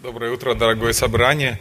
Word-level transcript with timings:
Доброе 0.00 0.30
утро, 0.30 0.52
дорогое 0.52 0.92
собрание. 0.92 1.58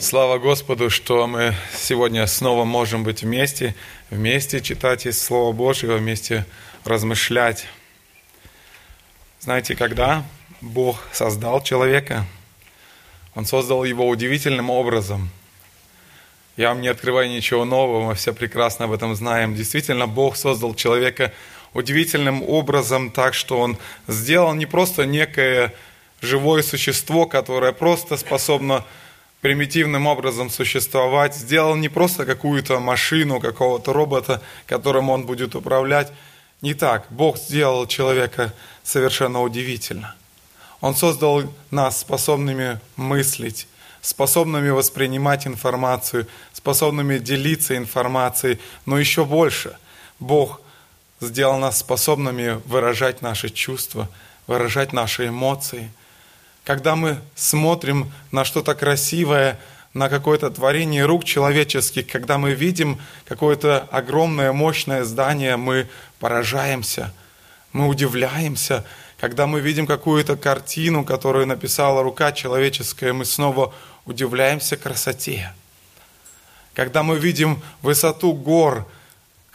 Слава 0.00 0.38
Господу, 0.38 0.90
что 0.90 1.28
мы 1.28 1.54
сегодня 1.72 2.26
снова 2.26 2.64
можем 2.64 3.04
быть 3.04 3.22
вместе, 3.22 3.76
вместе 4.10 4.60
читать 4.60 5.06
из 5.06 5.22
Слова 5.22 5.52
Божьего, 5.52 5.94
вместе 5.94 6.44
размышлять. 6.84 7.68
Знаете, 9.38 9.76
когда 9.76 10.24
Бог 10.60 10.98
создал 11.12 11.62
человека, 11.62 12.26
Он 13.36 13.46
создал 13.46 13.84
его 13.84 14.08
удивительным 14.08 14.68
образом. 14.68 15.30
Я 16.56 16.70
вам 16.70 16.80
не 16.80 16.88
открываю 16.88 17.30
ничего 17.30 17.64
нового, 17.64 18.08
мы 18.08 18.14
все 18.16 18.32
прекрасно 18.34 18.86
об 18.86 18.92
этом 18.92 19.14
знаем. 19.14 19.54
Действительно, 19.54 20.08
Бог 20.08 20.34
создал 20.36 20.74
человека 20.74 21.32
удивительным 21.74 22.42
образом 22.42 23.08
так, 23.08 23.34
что 23.34 23.60
Он 23.60 23.78
сделал 24.08 24.52
не 24.52 24.66
просто 24.66 25.06
некое 25.06 25.72
живое 26.20 26.62
существо, 26.62 27.26
которое 27.26 27.72
просто 27.72 28.16
способно 28.16 28.84
примитивным 29.40 30.06
образом 30.06 30.50
существовать, 30.50 31.34
сделал 31.34 31.76
не 31.76 31.88
просто 31.88 32.24
какую-то 32.24 32.80
машину, 32.80 33.40
какого-то 33.40 33.92
робота, 33.92 34.42
которым 34.66 35.10
он 35.10 35.26
будет 35.26 35.54
управлять. 35.54 36.12
Не 36.62 36.74
так. 36.74 37.06
Бог 37.10 37.36
сделал 37.36 37.86
человека 37.86 38.52
совершенно 38.82 39.42
удивительно. 39.42 40.14
Он 40.80 40.94
создал 40.96 41.42
нас 41.70 42.00
способными 42.00 42.80
мыслить, 42.96 43.68
способными 44.00 44.70
воспринимать 44.70 45.46
информацию, 45.46 46.26
способными 46.52 47.18
делиться 47.18 47.76
информацией, 47.76 48.58
но 48.84 48.98
еще 48.98 49.24
больше. 49.24 49.76
Бог 50.18 50.60
сделал 51.20 51.58
нас 51.58 51.78
способными 51.78 52.60
выражать 52.64 53.22
наши 53.22 53.50
чувства, 53.50 54.08
выражать 54.46 54.92
наши 54.92 55.28
эмоции– 55.28 55.90
когда 56.66 56.96
мы 56.96 57.20
смотрим 57.36 58.12
на 58.32 58.44
что-то 58.44 58.74
красивое, 58.74 59.56
на 59.94 60.08
какое-то 60.08 60.50
творение 60.50 61.06
рук 61.06 61.24
человеческих, 61.24 62.08
когда 62.08 62.38
мы 62.38 62.54
видим 62.54 63.00
какое-то 63.24 63.86
огромное, 63.92 64.52
мощное 64.52 65.04
здание, 65.04 65.56
мы 65.56 65.86
поражаемся, 66.18 67.14
мы 67.72 67.86
удивляемся. 67.86 68.84
Когда 69.20 69.46
мы 69.46 69.60
видим 69.60 69.86
какую-то 69.86 70.36
картину, 70.36 71.04
которую 71.04 71.46
написала 71.46 72.02
рука 72.02 72.32
человеческая, 72.32 73.12
мы 73.12 73.24
снова 73.24 73.72
удивляемся 74.04 74.76
красоте. 74.76 75.54
Когда 76.74 77.04
мы 77.04 77.16
видим 77.16 77.62
высоту 77.80 78.32
гор, 78.32 78.88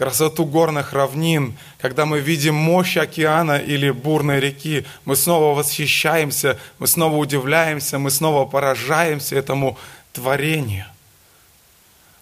красоту 0.02 0.46
горных 0.46 0.94
равнин, 0.94 1.56
когда 1.78 2.08
мы 2.08 2.22
видим 2.22 2.56
мощь 2.56 2.98
океана 2.98 3.60
или 3.60 3.92
бурной 3.92 4.40
реки, 4.40 4.84
мы 5.06 5.16
снова 5.16 5.56
восхищаемся, 5.56 6.58
мы 6.80 6.88
снова 6.88 7.18
удивляемся, 7.18 8.00
мы 8.00 8.10
снова 8.10 8.50
поражаемся 8.50 9.36
этому 9.36 9.78
творению. 10.12 10.88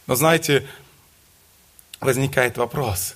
Но 0.07 0.15
знаете, 0.15 0.67
возникает 2.01 2.57
вопрос, 2.57 3.15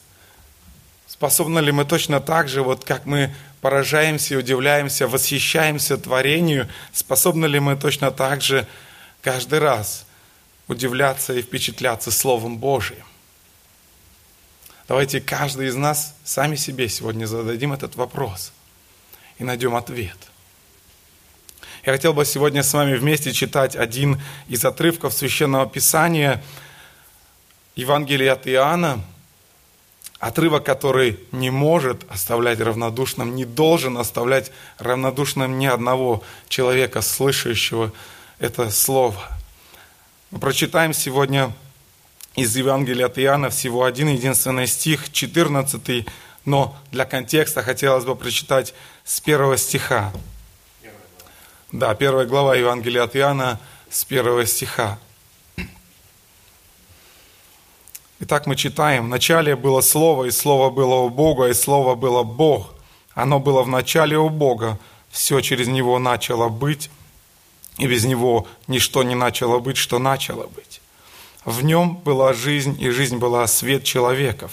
способны 1.08 1.60
ли 1.60 1.74
мы 1.74 1.84
точно 1.84 2.22
так 2.22 2.48
же, 2.48 2.64
вот 2.64 2.86
как 2.86 3.06
мы 3.06 3.36
поражаемся, 3.60 4.38
удивляемся, 4.38 5.10
восхищаемся 5.10 5.98
творению, 5.98 6.70
способны 6.94 7.48
ли 7.48 7.60
мы 7.60 7.76
точно 7.76 8.12
так 8.12 8.42
же 8.42 8.66
каждый 9.22 9.60
раз 9.60 10.06
удивляться 10.70 11.34
и 11.34 11.42
впечатляться 11.42 12.12
Словом 12.12 12.60
Божиим? 12.60 13.04
Давайте 14.94 15.20
каждый 15.22 15.70
из 15.70 15.76
нас 15.76 16.14
сами 16.24 16.56
себе 16.56 16.88
сегодня 16.88 17.26
зададим 17.26 17.74
этот 17.74 17.96
вопрос 17.96 18.52
и 19.40 19.44
найдем 19.44 19.76
ответ. 19.76 20.16
Я 21.84 21.94
хотел 21.94 22.14
бы 22.14 22.24
сегодня 22.26 22.62
с 22.62 22.72
вами 22.76 22.94
вместе 22.94 23.34
читать 23.34 23.76
один 23.76 24.22
из 24.48 24.64
отрывков 24.64 25.16
Священного 25.16 25.66
Писания 25.66 26.44
Евангелия 27.76 28.34
от 28.34 28.48
Иоанна, 28.48 29.04
отрывок, 30.20 30.64
который 30.64 31.20
не 31.32 31.50
может 31.50 32.06
оставлять 32.12 32.60
равнодушным, 32.60 33.34
не 33.34 33.46
должен 33.46 33.98
оставлять 33.98 34.52
равнодушным 34.78 35.58
ни 35.58 35.66
одного 35.66 36.22
человека, 36.50 37.02
слышащего 37.02 37.92
это 38.38 38.70
слово. 38.70 39.20
Мы 40.30 40.38
прочитаем 40.38 40.94
сегодня 40.94 41.52
из 42.36 42.56
Евангелия 42.56 43.06
от 43.06 43.20
Иоанна 43.20 43.50
всего 43.50 43.84
один 43.84 44.08
единственный 44.10 44.68
стих, 44.68 45.12
14, 45.12 46.06
но 46.46 46.76
для 46.92 47.06
контекста 47.06 47.62
хотелось 47.62 48.06
бы 48.06 48.16
прочитать 48.16 48.74
с 49.04 49.22
первого 49.22 49.58
стиха. 49.58 50.12
Да, 51.72 51.94
первая 51.96 52.26
глава 52.26 52.56
Евангелия 52.56 53.04
от 53.04 53.16
Иоанна 53.16 53.60
с 53.90 54.04
первого 54.06 54.46
стиха. 54.46 55.00
Итак, 58.20 58.48
мы 58.48 58.56
читаем. 58.56 59.06
В 59.06 59.10
начале 59.10 59.56
было 59.56 59.82
Слово, 59.82 60.26
и 60.26 60.32
Слово 60.32 60.70
было 60.70 60.96
у 60.96 61.10
Бога, 61.10 61.48
и 61.48 61.54
Слово 61.54 61.96
было 61.96 62.24
Бог. 62.24 62.74
Оно 63.14 63.40
было 63.40 63.64
в 63.64 63.68
начале 63.68 64.18
у 64.18 64.30
Бога. 64.30 64.80
Все 65.10 65.42
через 65.42 65.68
Него 65.68 66.00
начало 66.00 66.50
быть, 66.50 66.90
и 67.78 67.86
без 67.86 68.06
Него 68.06 68.48
ничто 68.68 69.04
не 69.04 69.14
начало 69.14 69.60
быть, 69.60 69.78
что 69.78 70.00
начало 70.00 70.48
быть. 70.48 70.83
В 71.46 71.64
нем 71.64 71.98
была 71.98 72.34
жизнь, 72.34 72.78
и 72.80 72.90
жизнь 72.90 73.18
была 73.18 73.46
свет 73.48 73.84
человеков. 73.84 74.52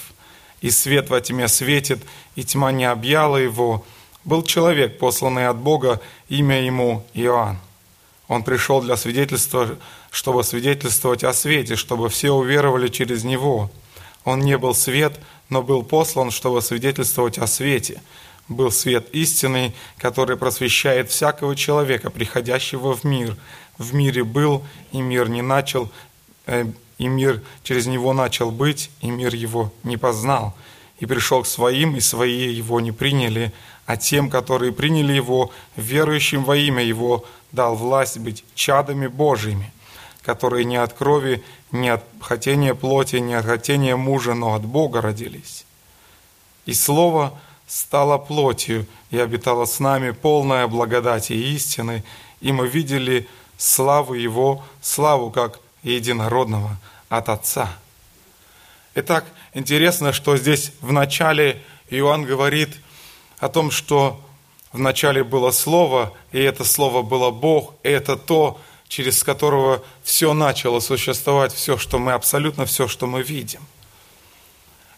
И 0.60 0.70
свет 0.70 1.08
во 1.08 1.20
тьме 1.20 1.48
светит, 1.48 2.02
и 2.34 2.44
тьма 2.44 2.72
не 2.72 2.84
объяла 2.84 3.36
его. 3.36 3.84
Был 4.24 4.42
человек, 4.42 4.98
посланный 4.98 5.48
от 5.48 5.56
Бога, 5.56 6.00
имя 6.28 6.62
ему 6.62 7.06
Иоанн. 7.14 7.58
Он 8.28 8.42
пришел 8.42 8.80
для 8.82 8.96
свидетельства, 8.96 9.76
чтобы 10.10 10.44
свидетельствовать 10.44 11.24
о 11.24 11.32
свете, 11.32 11.76
чтобы 11.76 12.08
все 12.08 12.30
уверовали 12.30 12.88
через 12.88 13.24
него. 13.24 13.70
Он 14.24 14.40
не 14.40 14.58
был 14.58 14.74
свет, 14.74 15.18
но 15.48 15.62
был 15.62 15.82
послан, 15.82 16.30
чтобы 16.30 16.62
свидетельствовать 16.62 17.38
о 17.38 17.46
свете. 17.46 18.02
Был 18.48 18.70
свет 18.70 19.08
истинный, 19.12 19.74
который 19.96 20.36
просвещает 20.36 21.10
всякого 21.10 21.56
человека, 21.56 22.10
приходящего 22.10 22.94
в 22.94 23.04
мир. 23.04 23.36
В 23.78 23.94
мире 23.94 24.24
был, 24.24 24.64
и 24.92 25.00
мир 25.00 25.28
не 25.28 25.42
начал, 25.42 25.90
и 26.98 27.08
мир 27.08 27.42
через 27.62 27.86
него 27.86 28.12
начал 28.12 28.50
быть, 28.50 28.90
и 29.00 29.10
мир 29.10 29.34
его 29.34 29.72
не 29.84 29.96
познал. 29.96 30.54
И 30.98 31.06
пришел 31.06 31.42
к 31.42 31.46
своим, 31.46 31.96
и 31.96 32.00
свои 32.00 32.52
его 32.52 32.80
не 32.80 32.92
приняли, 32.92 33.52
а 33.86 33.96
тем, 33.96 34.28
которые 34.28 34.72
приняли 34.72 35.14
его, 35.14 35.50
верующим 35.76 36.44
во 36.44 36.56
имя 36.56 36.84
его, 36.84 37.24
дал 37.52 37.74
власть 37.74 38.18
быть 38.18 38.44
чадами 38.54 39.06
Божьими, 39.06 39.72
которые 40.22 40.64
не 40.66 40.76
от 40.76 40.92
крови, 40.92 41.42
не 41.72 41.88
от 41.88 42.04
хотения 42.20 42.74
плоти, 42.74 43.16
не 43.16 43.34
от 43.34 43.46
хотения 43.46 43.96
мужа, 43.96 44.34
но 44.34 44.54
от 44.54 44.64
Бога 44.64 45.00
родились. 45.00 45.64
И 46.66 46.74
Слово 46.74 47.38
стало 47.66 48.18
плотью 48.18 48.86
и 49.10 49.18
обитало 49.18 49.64
с 49.64 49.80
нами 49.80 50.10
полная 50.10 50.66
благодати 50.66 51.32
и 51.32 51.54
истины, 51.54 52.04
и 52.40 52.52
мы 52.52 52.68
видели 52.68 53.26
славу 53.56 54.14
Его, 54.14 54.62
славу 54.82 55.30
как 55.30 55.60
единородного 55.82 56.76
от 57.08 57.28
Отца. 57.28 57.76
Итак, 58.94 59.24
интересно, 59.54 60.12
что 60.12 60.36
здесь 60.36 60.72
в 60.80 60.92
начале 60.92 61.62
Иоанн 61.90 62.24
говорит 62.24 62.76
о 63.38 63.48
том, 63.48 63.70
что 63.70 64.20
в 64.72 64.78
начале 64.78 65.24
было 65.24 65.50
Слово, 65.50 66.12
и 66.32 66.38
это 66.38 66.64
Слово 66.64 67.02
было 67.02 67.30
Бог, 67.30 67.74
и 67.82 67.88
это 67.88 68.16
то, 68.16 68.60
через 68.88 69.22
которого 69.22 69.82
все 70.02 70.34
начало 70.34 70.80
существовать, 70.80 71.52
все, 71.52 71.78
что 71.78 71.98
мы, 71.98 72.12
абсолютно 72.12 72.66
все, 72.66 72.88
что 72.88 73.06
мы 73.06 73.22
видим. 73.22 73.60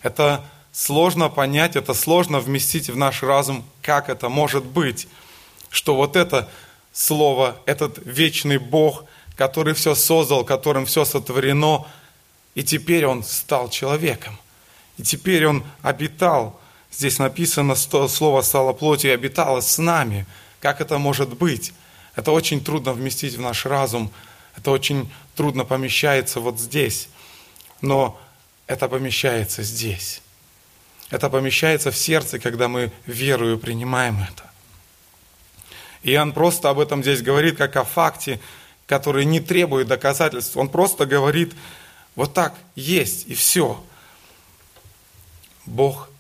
Это 0.03 0.45
сложно 0.73 1.29
понять, 1.29 1.77
это 1.77 1.95
сложно 1.95 2.41
вместить 2.41 2.89
в 2.89 2.97
наш 2.97 3.23
разум, 3.23 3.65
как 3.83 4.09
это 4.09 4.29
может 4.29 4.65
быть, 4.65 5.07
что 5.71 5.95
вот 5.95 6.17
это 6.17 6.49
Слово, 6.95 7.57
этот 7.65 7.99
вечный 8.05 8.59
Бог– 8.59 9.05
который 9.37 9.75
все 9.75 9.95
создал, 9.95 10.45
которым 10.45 10.87
все 10.87 11.05
сотворено, 11.05 11.87
и 12.55 12.63
теперь 12.63 13.07
он 13.07 13.23
стал 13.23 13.71
человеком. 13.71 14.39
И 14.99 15.03
теперь 15.03 15.47
он 15.47 15.65
обитал. 15.81 16.61
Здесь 16.91 17.19
написано, 17.19 17.75
слово 17.75 18.43
стало 18.43 18.73
плотью 18.73 19.11
и 19.11 19.15
обитало 19.15 19.61
с 19.61 19.79
нами. 19.79 20.27
Как 20.61 20.81
это 20.81 20.99
может 20.99 21.31
быть? 21.31 21.73
Это 22.15 22.31
очень 22.33 22.63
трудно 22.63 22.93
вместить 22.93 23.35
в 23.35 23.41
наш 23.41 23.65
разум. 23.65 24.13
Это 24.57 24.71
очень 24.71 25.11
трудно 25.35 25.65
помещается 25.65 26.41
вот 26.41 26.61
здесь. 26.61 27.09
Но 27.81 28.21
это 28.67 28.89
помещается 28.89 29.63
здесь. 29.63 30.21
Это 31.11 31.31
помещается 31.31 31.91
в 31.91 31.97
сердце, 31.97 32.39
когда 32.39 32.69
мы 32.69 32.93
верою 33.07 33.59
принимаем 33.59 34.19
это. 34.31 34.51
Иоанн 36.03 36.33
просто 36.33 36.69
об 36.71 36.81
этом 36.81 37.03
здесь 37.03 37.23
говорит, 37.23 37.57
как 37.57 37.77
о 37.77 37.85
факте, 37.85 38.41
который 38.93 39.25
не 39.25 39.41
требует 39.41 39.89
доказательств. 39.89 40.55
Он 40.55 40.69
просто 40.69 41.07
говорит, 41.07 41.55
вот 42.15 42.35
так 42.35 42.53
есть 42.77 43.27
и 43.27 43.35
все. 43.35 43.83
Бог 45.65 46.11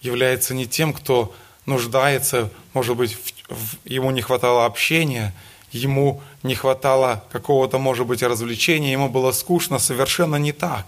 является 0.00 0.54
не 0.54 0.66
тем, 0.66 0.94
кто 0.94 1.34
нуждается, 1.66 2.48
может 2.72 2.96
быть, 2.96 3.12
в, 3.14 3.54
в, 3.54 3.76
ему 3.84 4.10
не 4.12 4.22
хватало 4.22 4.64
общения, 4.64 5.34
ему 5.72 6.22
не 6.42 6.54
хватало 6.54 7.22
какого-то, 7.30 7.76
может 7.76 8.06
быть, 8.06 8.22
развлечения, 8.22 8.92
ему 8.92 9.10
было 9.10 9.30
скучно, 9.32 9.78
совершенно 9.78 10.36
не 10.36 10.52
так. 10.52 10.86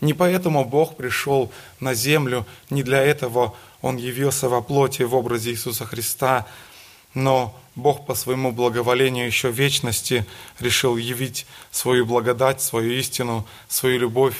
Не 0.00 0.14
поэтому 0.14 0.64
Бог 0.64 0.96
пришел 0.96 1.52
на 1.80 1.92
землю, 1.92 2.46
не 2.70 2.82
для 2.82 3.02
этого 3.02 3.54
Он 3.82 3.98
явился 3.98 4.48
во 4.48 4.62
плоти 4.62 5.02
в 5.02 5.14
образе 5.14 5.50
Иисуса 5.50 5.84
Христа, 5.84 6.46
но 7.12 7.54
Бог 7.78 8.04
по 8.04 8.14
своему 8.14 8.52
благоволению 8.52 9.26
еще 9.26 9.50
вечности 9.50 10.26
решил 10.58 10.96
явить 10.96 11.46
свою 11.70 12.04
благодать, 12.04 12.60
свою 12.60 12.92
истину, 12.92 13.46
свою 13.68 13.98
любовь 13.98 14.36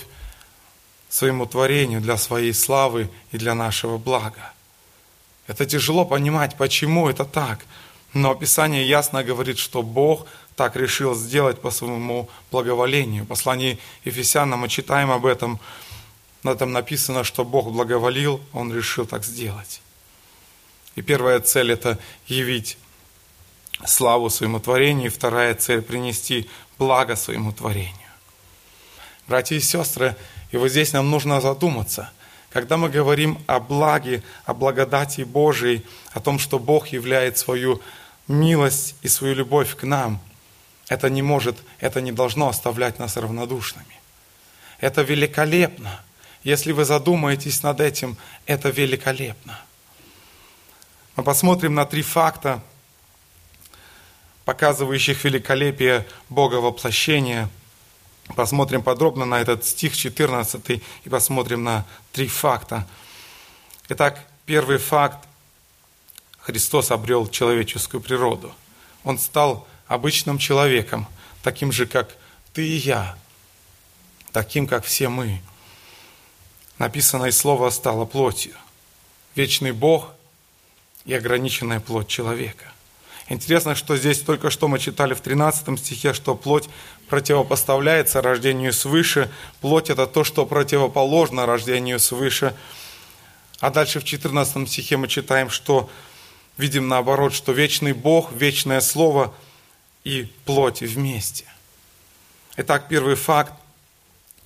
своему 1.08 1.46
творению 1.46 2.02
для 2.02 2.19
своей 2.19 2.52
славы 2.52 3.08
и 3.32 3.38
для 3.38 3.55
нашего 3.55 3.96
блага. 3.96 4.52
Это 5.46 5.64
тяжело 5.64 6.05
понимать, 6.05 6.56
почему 6.58 7.08
это 7.08 7.25
так– 7.25 7.64
но 8.14 8.35
Писание 8.35 8.87
ясно 8.87 9.23
говорит, 9.23 9.58
что 9.58 9.82
Бог 9.82 10.26
так 10.56 10.76
решил 10.76 11.14
сделать 11.14 11.61
по 11.61 11.70
своему 11.70 12.29
благоволению. 12.50 13.25
В 13.25 13.26
послании 13.26 13.79
Ефесянам 14.05 14.61
мы 14.61 14.69
читаем 14.69 15.11
об 15.11 15.26
этом. 15.26 15.61
На 16.43 16.50
этом 16.50 16.73
написано, 16.73 17.23
что 17.25 17.44
Бог 17.44 17.70
благоволил, 17.70 18.41
Он 18.52 18.75
решил 18.75 19.06
так 19.06 19.25
сделать. 19.25 19.82
И 20.94 21.02
первая 21.02 21.41
цель– 21.41 21.70
это 21.73 21.99
явить 22.26 22.79
славу 23.87 24.31
своему 24.31 24.61
творению, 24.61 25.07
и 25.07 25.15
вторая 25.15 25.55
цель– 25.55 25.83
принести 25.83 26.49
благо 26.79 27.17
своему 27.17 27.53
творению. 27.53 27.95
Братья 29.27 29.57
и 29.57 29.61
сестры, 29.61 30.17
и 30.51 30.57
вот 30.57 30.69
здесь 30.69 30.93
нам 30.93 31.11
нужно 31.11 31.41
задуматься– 31.41 32.11
когда 32.51 32.79
мы 32.79 32.89
говорим 32.89 33.39
о 33.47 33.61
благе, 33.61 34.23
о 34.45 34.55
благодати 34.55 35.23
Божией, 35.23 35.85
о 36.13 36.21
том, 36.21 36.39
что 36.39 36.59
Бог 36.59 36.89
являет 36.89 37.37
свою 37.37 37.83
милость 38.27 38.95
и 39.03 39.09
свою 39.09 39.35
любовь 39.35 39.77
к 39.77 39.83
нам, 39.83 40.21
это 40.89 41.11
не 41.11 41.21
может, 41.21 41.59
это 41.79 42.01
не 42.01 42.13
должно 42.13 42.49
оставлять 42.49 42.99
нас 42.99 43.17
равнодушными. 43.17 44.01
Это 44.81 45.03
великолепно. 45.03 46.01
Если 46.43 46.73
вы 46.73 46.85
задумаетесь 46.87 47.63
над 47.63 47.81
этим, 47.81 48.17
это 48.47 48.71
великолепно. 48.71 49.61
Мы 51.17 51.25
посмотрим 51.25 51.75
на 51.75 51.85
три 51.85 52.01
факта, 52.01 52.63
показывающих 54.49 55.25
великолепие 55.25 56.06
Бога 56.31 56.55
воплощения. 56.55 57.50
Посмотрим 58.35 58.83
подробно 58.83 59.27
на 59.27 59.43
этот 59.43 59.62
стих 59.67 59.95
14 59.95 60.83
и 61.05 61.09
посмотрим 61.11 61.65
на 61.65 61.85
три 62.12 62.29
факта. 62.29 62.89
Итак, 63.91 64.27
первый 64.47 64.79
факт 64.79 65.29
Христос 66.39 66.91
обрел 66.91 67.29
человеческую 67.29 68.00
природу. 68.00 68.50
Он 69.05 69.19
стал 69.19 69.69
обычным 69.87 70.39
человеком, 70.39 71.06
таким 71.43 71.71
же, 71.71 71.85
как 71.85 72.17
ты 72.55 72.67
и 72.67 72.77
я, 72.77 73.19
таким, 74.33 74.67
как 74.67 74.87
все 74.87 75.11
мы. 75.11 75.43
Написанное 76.79 77.33
слово 77.33 77.69
стало 77.69 78.06
плотью. 78.06 78.55
Вечный 79.35 79.73
Бог 79.73 80.09
и 81.05 81.12
ограниченная 81.12 81.81
плоть 81.81 82.09
человека. 82.09 82.73
Интересно, 83.29 83.75
что 83.75 83.97
здесь 83.97 84.21
только 84.21 84.49
что 84.49 84.69
мы 84.69 84.79
читали 84.79 85.13
в 85.13 85.21
13 85.21 85.79
стихе, 85.79 86.15
что 86.15 86.35
плоть 86.35 86.69
противопоставляется 87.09 88.23
рождению 88.23 88.73
свыше. 88.73 89.31
Плоть– 89.61 89.91
это 89.91 90.07
то, 90.07 90.25
что 90.25 90.47
противоположно 90.47 91.45
рождению 91.45 92.01
свыше. 92.01 92.55
А 93.61 93.71
дальше 93.71 94.01
в 94.01 94.05
14 94.05 94.69
стихе 94.69 94.97
мы 94.97 95.09
читаем, 95.09 95.51
что 95.51 95.91
видим 96.57 96.89
наоборот, 96.89 97.35
что 97.35 97.53
вечный 97.53 97.93
Бог, 97.93 98.33
вечное 98.33 98.81
Слово 98.81 99.35
и 100.05 100.33
плоть 100.47 100.81
вместе. 100.81 101.45
Итак, 102.57 102.87
первый 102.89 103.15
факт, 103.15 103.53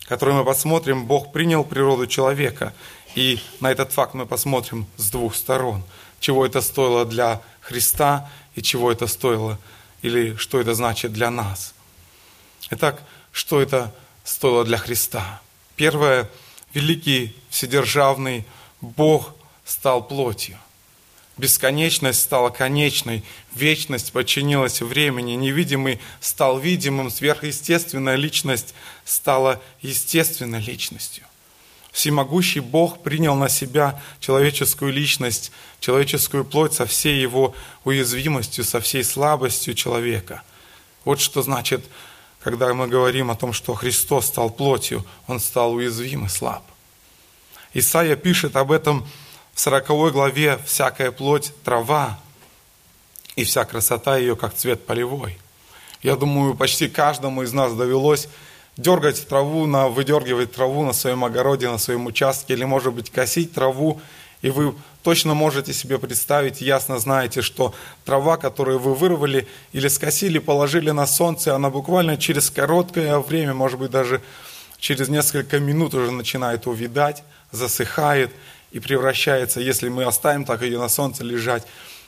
который 0.07 0.35
мы 0.35 0.45
посмотрим, 0.45 1.07
Бог 1.07 1.31
принял 1.33 1.63
природу 1.63 2.09
человека. 2.09 2.75
И 3.15 3.39
на 3.61 3.71
этот 3.71 3.93
факт 3.93 4.15
мы 4.15 4.27
посмотрим 4.27 4.87
с 4.97 5.11
двух 5.11 5.37
сторон. 5.37 5.85
Чего 6.19 6.45
это 6.45 6.61
стоило 6.61 7.05
для 7.05 7.43
Христа 7.61 8.29
и 8.55 8.63
чего 8.63 8.91
это 8.93 9.07
стоило, 9.07 9.59
или 10.03 10.37
что 10.37 10.61
это 10.61 10.75
значит 10.75 11.13
для 11.13 11.31
нас. 11.31 11.75
Итак, 12.71 13.03
что 13.33 13.61
это 13.61 13.95
стоило 14.25 14.65
для 14.65 14.79
Христа? 14.79 15.41
Первое, 15.77 16.29
великий, 16.75 17.37
вседержавный 17.51 18.45
Бог 18.81 19.35
стал 19.65 20.07
плотью– 20.07 20.59
Бесконечность 21.39 22.21
стала 22.21 22.51
конечной, 22.51 23.25
вечность 23.55 24.13
подчинилась 24.13 24.83
времени, 24.83 25.33
невидимый 25.33 25.99
стал 26.21 26.59
видимым, 26.59 27.11
сверхъестественная 27.11 28.17
личность 28.17 28.75
стала 29.05 29.61
естественной 29.81 30.61
личностью. 30.61 31.25
Всемогущий 31.93 32.61
Бог 32.61 33.03
принял 33.03 33.37
на 33.37 33.51
себя 33.51 34.01
человеческую 34.19 34.93
личность, 34.93 35.53
человеческую 35.79 36.45
плоть 36.45 36.73
со 36.73 36.87
всей 36.87 37.21
его 37.21 37.55
уязвимостью, 37.85 38.65
со 38.65 38.81
всей 38.81 39.05
слабостью 39.05 39.75
человека. 39.75 40.43
Вот 41.05 41.21
что 41.21 41.43
значит, 41.43 41.85
когда 42.41 42.73
мы 42.73 42.89
говорим 42.89 43.31
о 43.31 43.37
том, 43.37 43.53
что 43.53 43.75
Христос 43.75 44.27
стал 44.27 44.49
плотью, 44.49 45.05
Он 45.27 45.39
стал 45.39 45.75
уязвим 45.75 46.25
и 46.25 46.29
слаб. 46.29 46.65
Исаия 47.75 48.17
пишет 48.17 48.57
об 48.57 48.73
этом 48.73 49.07
в 49.53 49.61
40 49.61 50.13
главе 50.13 50.59
«Всякая 50.65 51.11
плоть– 51.11 51.53
трава, 51.65 52.19
и 53.37 53.45
вся 53.45 53.65
красота 53.67 54.17
ее, 54.17 54.35
как 54.35 54.55
цвет 54.55 54.87
полевой». 54.87 55.39
Я 56.03 56.17
думаю, 56.17 56.55
почти 56.55 56.89
каждому 56.89 57.43
из 57.43 57.53
нас 57.53 57.75
довелось 57.75 58.29
дергать 58.77 59.27
траву, 59.29 59.67
на, 59.67 59.89
выдергивать 59.89 60.53
траву 60.53 60.85
на 60.85 60.93
своем 60.93 61.25
огороде, 61.25 61.69
на 61.69 61.79
своем 61.79 62.07
участке, 62.07 62.55
или, 62.55 62.65
может 62.65 62.93
быть, 62.93 63.11
косить 63.11 63.53
траву, 63.53 64.01
и 64.41 64.51
вы 64.51 64.75
точно 65.03 65.35
можете 65.35 65.73
себе 65.73 65.99
представить, 65.99 66.61
ясно 66.61 66.99
знаете, 66.99 67.43
что 67.43 67.75
трава, 68.05 68.37
которую 68.37 68.79
вы 68.79 68.95
вырвали 68.95 69.47
или 69.73 69.89
скосили, 69.89 70.39
положили 70.39 70.91
на 70.91 71.07
солнце, 71.07 71.55
она 71.55 71.71
буквально 71.71 72.17
через 72.17 72.51
короткое 72.51 73.19
время, 73.19 73.55
может 73.55 73.79
быть, 73.79 73.91
даже 73.91 74.21
через 74.79 75.09
несколько 75.09 75.61
минут 75.61 75.95
уже 75.95 76.11
начинает 76.11 76.67
увидать, 76.67 77.23
засыхает, 77.53 78.33
и 78.73 78.81
превращается, 78.81 79.61
если 79.61 79.91
мы 79.91 80.05
оставим 80.05 80.45
так 80.45 80.63
ее 80.63 80.79
на 80.79 80.89
солнце 80.89 81.25
лежать, 81.25 81.65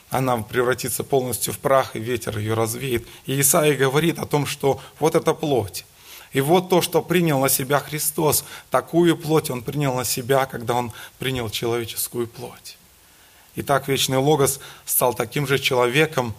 она 0.09 0.37
превратится 0.37 1.03
полностью 1.03 1.53
в 1.53 1.59
прах, 1.59 1.95
и 1.95 1.99
ветер 1.99 2.37
ее 2.37 2.53
развеет. 2.53 3.05
И 3.25 3.39
Исаия 3.39 3.77
говорит 3.77 4.19
о 4.19 4.25
том, 4.25 4.45
что 4.45 4.81
вот 4.99 5.15
это 5.15 5.33
плоть. 5.33 5.85
И 6.35 6.41
вот 6.41 6.67
то, 6.67 6.81
что 6.81 7.01
принял 7.01 7.39
на 7.39 7.47
себя 7.47 7.79
Христос, 7.79 8.43
такую 8.69 9.15
плоть 9.15 9.49
Он 9.49 9.61
принял 9.61 9.95
на 9.95 10.03
себя, 10.03 10.45
когда 10.45 10.73
Он 10.73 10.91
принял 11.17 11.49
человеческую 11.49 12.27
плоть. 12.27 12.77
И 13.55 13.61
так 13.61 13.87
Вечный 13.87 14.17
Логос 14.17 14.59
стал 14.85 15.13
таким 15.13 15.47
же 15.47 15.59
человеком, 15.59 16.35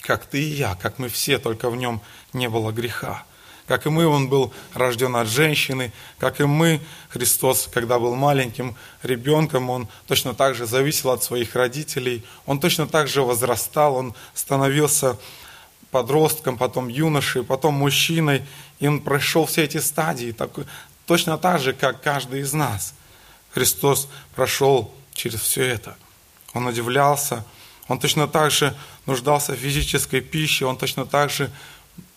как 0.00 0.26
ты 0.26 0.40
и 0.40 0.46
я, 0.46 0.76
как 0.76 1.00
мы 1.00 1.08
все, 1.08 1.38
только 1.40 1.70
в 1.70 1.76
нем 1.76 2.00
не 2.32 2.48
было 2.48 2.70
греха. 2.70 3.24
Как 3.66 3.84
и 3.84 3.90
мы, 3.90 4.06
он 4.06 4.28
был 4.28 4.54
рожден 4.74 5.16
от 5.16 5.26
женщины, 5.26 5.92
как 6.18 6.40
и 6.40 6.44
мы, 6.44 6.80
Христос, 7.08 7.68
когда 7.74 7.98
был 7.98 8.14
маленьким 8.14 8.76
ребенком, 9.02 9.70
он 9.70 9.88
точно 10.06 10.34
так 10.34 10.54
же 10.54 10.66
зависел 10.66 11.10
от 11.10 11.24
своих 11.24 11.56
родителей, 11.56 12.22
он 12.46 12.60
точно 12.60 12.86
так 12.86 13.08
же 13.08 13.22
возрастал, 13.22 13.96
он 13.96 14.14
становился 14.34 15.18
подростком, 15.94 16.58
потом 16.58 16.88
юношей, 16.88 17.44
потом 17.44 17.74
мужчиной, 17.74 18.44
и 18.80 18.86
он 18.86 19.00
прошел 19.00 19.46
все 19.46 19.64
эти 19.64 19.78
стадии, 19.78 20.32
так, 20.32 20.50
точно 21.06 21.38
так 21.38 21.60
же, 21.60 21.72
как 21.72 22.02
каждый 22.02 22.40
из 22.40 22.52
нас. 22.52 22.94
Христос 23.52 24.08
прошел 24.34 24.92
через 25.12 25.40
все 25.40 25.64
это. 25.64 25.96
Он 26.52 26.66
удивлялся, 26.66 27.44
он 27.88 27.98
точно 27.98 28.26
так 28.28 28.50
же 28.50 28.74
нуждался 29.06 29.52
в 29.52 29.58
физической 29.58 30.20
пище, 30.20 30.66
он 30.66 30.76
точно 30.76 31.06
так 31.06 31.30
же 31.30 31.50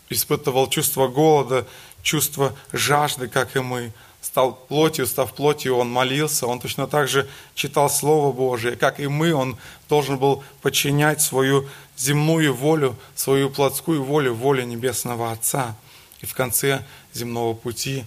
испытывал 0.10 0.70
чувство 0.70 1.08
голода, 1.08 1.68
чувство 2.02 2.56
жажды, 2.72 3.28
как 3.28 3.56
и 3.56 3.60
мы. 3.60 3.92
Стал 4.22 4.56
плотью, 4.56 5.06
став 5.06 5.34
плотью, 5.34 5.78
он 5.78 5.90
молился, 5.90 6.48
он 6.48 6.60
точно 6.60 6.88
так 6.88 7.08
же 7.08 7.30
читал 7.56 7.90
Слово 7.90 8.32
Божие, 8.34 8.76
как 8.76 9.00
и 9.00 9.08
мы, 9.08 9.34
он 9.34 9.58
должен 9.88 10.18
был 10.18 10.44
подчинять 10.62 11.22
свою 11.22 11.68
земную 11.96 12.54
волю, 12.54 12.96
свою 13.16 13.50
плотскую 13.50 14.04
волю, 14.04 14.34
воле 14.34 14.66
Небесного 14.66 15.32
Отца. 15.32 15.76
И 16.22 16.26
в 16.26 16.34
конце 16.34 16.84
земного 17.14 17.54
пути 17.54 18.06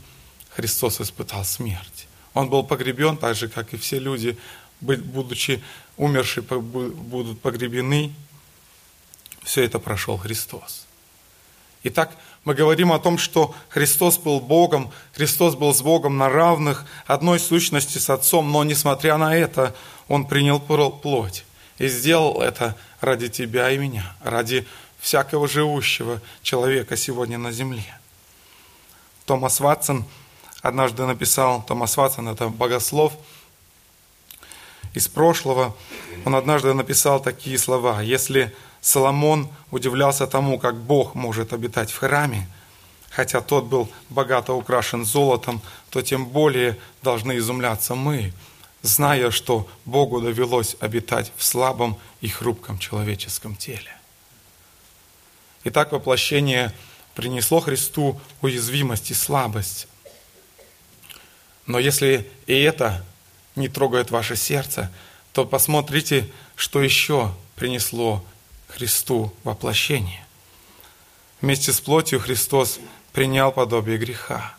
Христос 0.51 1.01
испытал 1.01 1.45
смерть. 1.45 2.07
Он 2.35 2.49
был 2.49 2.63
погребен 2.63 3.17
так 3.17 3.37
же, 3.37 3.49
как 3.49 3.73
и 3.75 3.77
все 3.77 3.99
люди, 3.99 4.39
будучи 4.81 5.63
умершие, 5.97 6.43
будут 6.43 7.41
погребены. 7.41 8.13
Все 9.43 9.65
это 9.65 9.79
прошел 9.79 10.17
Христос. 10.17 10.87
Итак, 11.83 12.15
мы 12.45 12.55
говорим 12.55 12.93
о 12.93 12.99
том, 12.99 13.17
что 13.17 13.55
Христос 13.69 14.19
был 14.19 14.41
Богом, 14.41 14.93
Христос 15.15 15.55
был 15.55 15.75
с 15.75 15.81
Богом 15.81 16.19
на 16.19 16.29
равных, 16.29 16.85
одной 17.07 17.39
сущности 17.39 17.99
с 17.99 18.11
Отцом, 18.11 18.51
но 18.53 18.65
несмотря 18.65 19.17
на 19.17 19.35
это, 19.35 19.75
Он 20.09 20.27
принял 20.27 20.61
плоть 20.61 21.45
и 21.79 21.89
сделал 21.89 22.43
это 22.43 22.77
ради 23.01 23.29
тебя 23.29 23.71
и 23.71 23.79
меня, 23.79 24.15
ради 24.23 24.67
всякого 25.01 25.49
живущего 25.49 26.21
человека 26.43 26.97
сегодня 26.97 27.39
на 27.39 27.53
земле. 27.53 28.00
Томас 29.31 29.61
Ватсон 29.61 30.05
однажды 30.61 31.07
написал, 31.07 31.63
Томас 31.63 31.97
Ватсон 31.97 32.27
это 32.31 32.49
богослов 32.49 33.13
из 34.93 35.07
прошлого, 35.07 35.77
он 36.25 36.35
однажды 36.35 36.75
написал 36.75 37.23
такие 37.23 37.57
слова, 37.57 38.03
если 38.03 38.53
Соломон 38.81 39.49
удивлялся 39.71 40.27
тому, 40.27 40.59
как 40.59 40.75
Бог 40.75 41.15
может 41.15 41.53
обитать 41.53 41.93
в 41.93 41.99
храме, 41.99 42.49
хотя 43.09 43.41
тот 43.41 43.67
был 43.67 43.89
богато 44.09 44.53
украшен 44.53 45.05
золотом, 45.05 45.63
то 45.91 46.03
тем 46.03 46.27
более 46.27 46.77
должны 47.01 47.39
изумляться 47.39 47.95
мы, 47.95 48.33
зная, 48.83 49.31
что 49.31 49.69
Богу 49.85 50.21
довелось 50.21 50.77
обитать 50.81 51.31
в 51.37 51.45
слабом 51.45 51.97
и 52.21 52.27
хрупком 52.27 52.81
человеческом 52.81 53.55
теле. 53.55 53.97
Итак, 55.63 55.93
воплощение 55.93 56.75
принесло 57.15 57.61
Христу 57.61 58.21
уязвимость 58.41 59.11
и 59.11 59.15
слабость. 59.15 59.87
Но 61.67 61.79
если 61.79 62.31
и 62.47 62.59
это 62.61 63.05
не 63.57 63.69
трогает 63.69 64.11
ваше 64.11 64.37
сердце, 64.37 64.91
то 65.33 65.45
посмотрите, 65.45 66.29
что 66.57 66.83
еще 66.83 67.33
принесло 67.55 68.25
Христу 68.69 69.33
воплощение. 69.45 70.25
Вместе 71.41 71.73
с 71.73 71.81
плотью 71.81 72.21
Христос 72.21 72.79
принял 73.13 73.53
подобие 73.53 73.99
греха. 73.99 74.55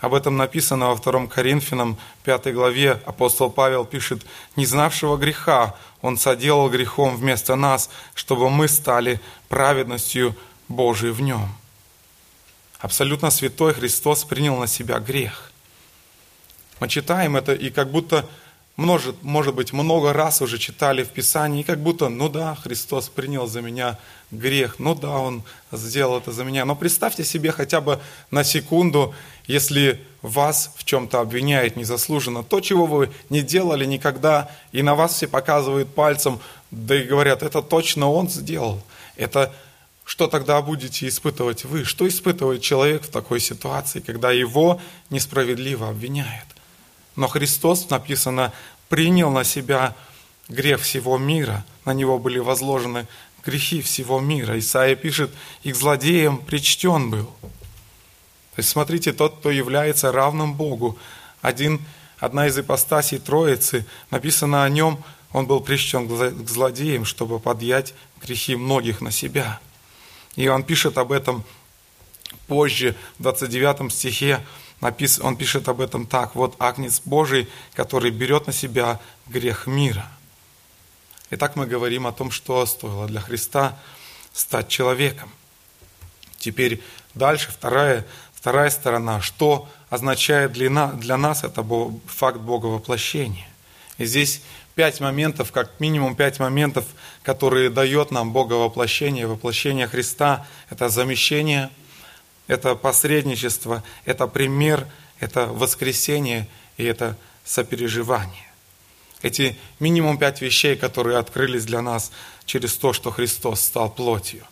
Об 0.00 0.12
этом 0.12 0.36
написано 0.36 0.88
во 0.88 0.96
2 0.96 1.26
Коринфянам 1.26 1.98
5 2.24 2.52
главе. 2.52 3.00
Апостол 3.06 3.50
Павел 3.50 3.84
пишет, 3.84 4.26
«Не 4.54 4.66
знавшего 4.66 5.16
греха 5.16 5.74
Он 6.02 6.18
соделал 6.18 6.68
грехом 6.68 7.16
вместо 7.16 7.56
нас, 7.56 7.88
чтобы 8.14 8.50
мы 8.50 8.68
стали 8.68 9.20
праведностью 9.48 10.36
Божией 10.68 11.12
в 11.12 11.22
Нем». 11.22 11.48
Абсолютно 12.86 13.30
святой 13.30 13.74
Христос 13.74 14.22
принял 14.22 14.56
на 14.58 14.68
себя 14.68 15.00
грех. 15.00 15.50
Мы 16.78 16.86
читаем 16.86 17.34
это, 17.34 17.52
и 17.52 17.70
как 17.70 17.90
будто 17.90 18.28
может, 18.76 19.24
может 19.24 19.56
быть, 19.56 19.72
много 19.72 20.12
раз 20.12 20.40
уже 20.40 20.56
читали 20.56 21.02
в 21.02 21.08
Писании, 21.08 21.62
и 21.62 21.64
как 21.64 21.80
будто, 21.80 22.08
ну 22.08 22.28
да, 22.28 22.54
Христос 22.54 23.08
принял 23.08 23.48
за 23.48 23.60
меня 23.60 23.98
грех, 24.30 24.76
ну 24.78 24.94
да, 24.94 25.18
Он 25.18 25.42
сделал 25.72 26.18
это 26.18 26.30
за 26.30 26.44
меня. 26.44 26.64
Но 26.64 26.76
представьте 26.76 27.24
себе 27.24 27.50
хотя 27.50 27.80
бы 27.80 27.98
на 28.30 28.44
секунду, 28.44 29.12
если 29.48 30.00
вас 30.22 30.70
в 30.76 30.84
чем-то 30.84 31.18
обвиняет 31.18 31.74
незаслуженно, 31.74 32.44
то, 32.44 32.60
чего 32.60 32.86
вы 32.86 33.10
не 33.30 33.42
делали 33.42 33.84
никогда, 33.84 34.48
и 34.70 34.82
на 34.82 34.94
вас 34.94 35.14
все 35.14 35.26
показывают 35.26 35.92
пальцем, 35.92 36.38
да 36.70 36.94
и 36.94 37.02
говорят, 37.02 37.42
это 37.42 37.62
точно 37.62 38.08
Он 38.12 38.28
сделал. 38.28 38.80
Это 39.16 39.52
что 40.06 40.28
тогда 40.28 40.62
будете 40.62 41.08
испытывать 41.08 41.64
вы? 41.64 41.84
Что 41.84 42.06
испытывает 42.06 42.62
человек 42.62 43.02
в 43.02 43.10
такой 43.10 43.40
ситуации, 43.40 43.98
когда 43.98 44.30
его 44.30 44.80
несправедливо 45.10 45.88
обвиняют? 45.88 46.46
Но 47.16 47.26
Христос, 47.26 47.90
написано, 47.90 48.52
принял 48.88 49.30
на 49.32 49.42
себя 49.42 49.96
грех 50.48 50.80
всего 50.80 51.18
мира, 51.18 51.64
на 51.84 51.92
него 51.92 52.20
были 52.20 52.38
возложены 52.38 53.08
грехи 53.44 53.82
всего 53.82 54.20
мира. 54.20 54.56
Исаия 54.56 54.94
пишет, 54.94 55.32
их 55.64 55.74
злодеем 55.74 56.38
причтен 56.38 57.10
был. 57.10 57.26
То 58.54 58.58
есть 58.58 58.68
смотрите, 58.68 59.12
тот, 59.12 59.38
кто 59.38 59.50
является 59.50 60.12
равным 60.12 60.54
Богу, 60.54 60.96
один, 61.42 61.84
одна 62.20 62.46
из 62.46 62.56
ипостасей 62.56 63.18
Троицы, 63.18 63.84
написано 64.12 64.62
о 64.62 64.68
нем, 64.68 65.02
он 65.32 65.46
был 65.46 65.60
причтен 65.60 66.06
к 66.08 66.48
злодеям, 66.48 67.04
чтобы 67.04 67.40
подъять 67.40 67.92
грехи 68.22 68.54
многих 68.54 69.00
на 69.00 69.10
себя. 69.10 69.58
И 70.36 70.48
он 70.48 70.62
пишет 70.62 70.98
об 70.98 71.12
этом 71.12 71.44
позже, 72.46 72.94
в 73.18 73.22
29 73.22 73.92
стихе, 73.92 74.44
он 74.80 75.36
пишет 75.36 75.68
об 75.68 75.80
этом 75.80 76.06
так. 76.06 76.34
Вот 76.34 76.54
Агнец 76.58 77.00
Божий, 77.04 77.48
который 77.74 78.10
берет 78.10 78.46
на 78.46 78.52
себя 78.52 79.00
грех 79.26 79.66
мира. 79.66 80.06
Итак, 81.30 81.56
мы 81.56 81.66
говорим 81.66 82.06
о 82.06 82.12
том, 82.12 82.30
что 82.30 82.64
стоило 82.66 83.06
для 83.06 83.20
Христа 83.20 83.76
стать 84.32 84.68
человеком. 84.68 85.30
Теперь 86.38 86.82
дальше 87.14 87.50
вторая, 87.50 88.06
вторая 88.34 88.70
сторона. 88.70 89.20
Что 89.22 89.68
означает 89.88 90.52
для, 90.52 90.68
для 90.88 91.16
нас 91.16 91.42
это 91.42 91.66
факт 92.06 92.38
Бога 92.38 92.66
воплощения? 92.66 93.48
И 93.98 94.04
здесь 94.04 94.42
пять 94.74 95.00
моментов, 95.00 95.52
как 95.52 95.80
минимум 95.80 96.14
пять 96.14 96.38
моментов, 96.38 96.84
которые 97.22 97.70
дает 97.70 98.10
нам 98.10 98.32
Бога 98.32 98.54
воплощение, 98.54 99.26
воплощение 99.26 99.86
Христа. 99.86 100.46
Это 100.70 100.88
замещение– 100.88 101.70
это 102.46 102.74
посредничество, 102.74 103.82
это 104.04 104.26
пример, 104.26 104.86
это 105.18 105.46
воскресение 105.46 106.46
и 106.76 106.84
это 106.84 107.16
сопереживание. 107.44 108.46
Эти 109.22 109.58
минимум 109.80 110.18
пять 110.18 110.42
вещей, 110.42 110.76
которые 110.76 111.18
открылись 111.18 111.64
для 111.64 111.80
нас 111.80 112.12
через 112.44 112.76
то, 112.76 112.92
что 112.92 113.10
Христос 113.10 113.60
стал 113.60 113.90
плотью. 113.90 114.44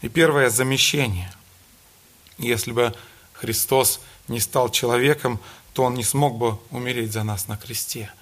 И 0.00 0.08
первое– 0.08 0.48
замещение. 0.50 1.32
Если 2.38 2.72
бы 2.72 2.94
Христос 3.32 4.00
не 4.28 4.40
стал 4.40 4.70
человеком, 4.70 5.40
то 5.72 5.82
Он 5.82 5.94
не 5.94 6.04
смог 6.04 6.38
бы 6.38 6.58
умереть 6.70 7.12
за 7.12 7.24
нас 7.24 7.48
на 7.48 7.56
кресте. 7.56 8.12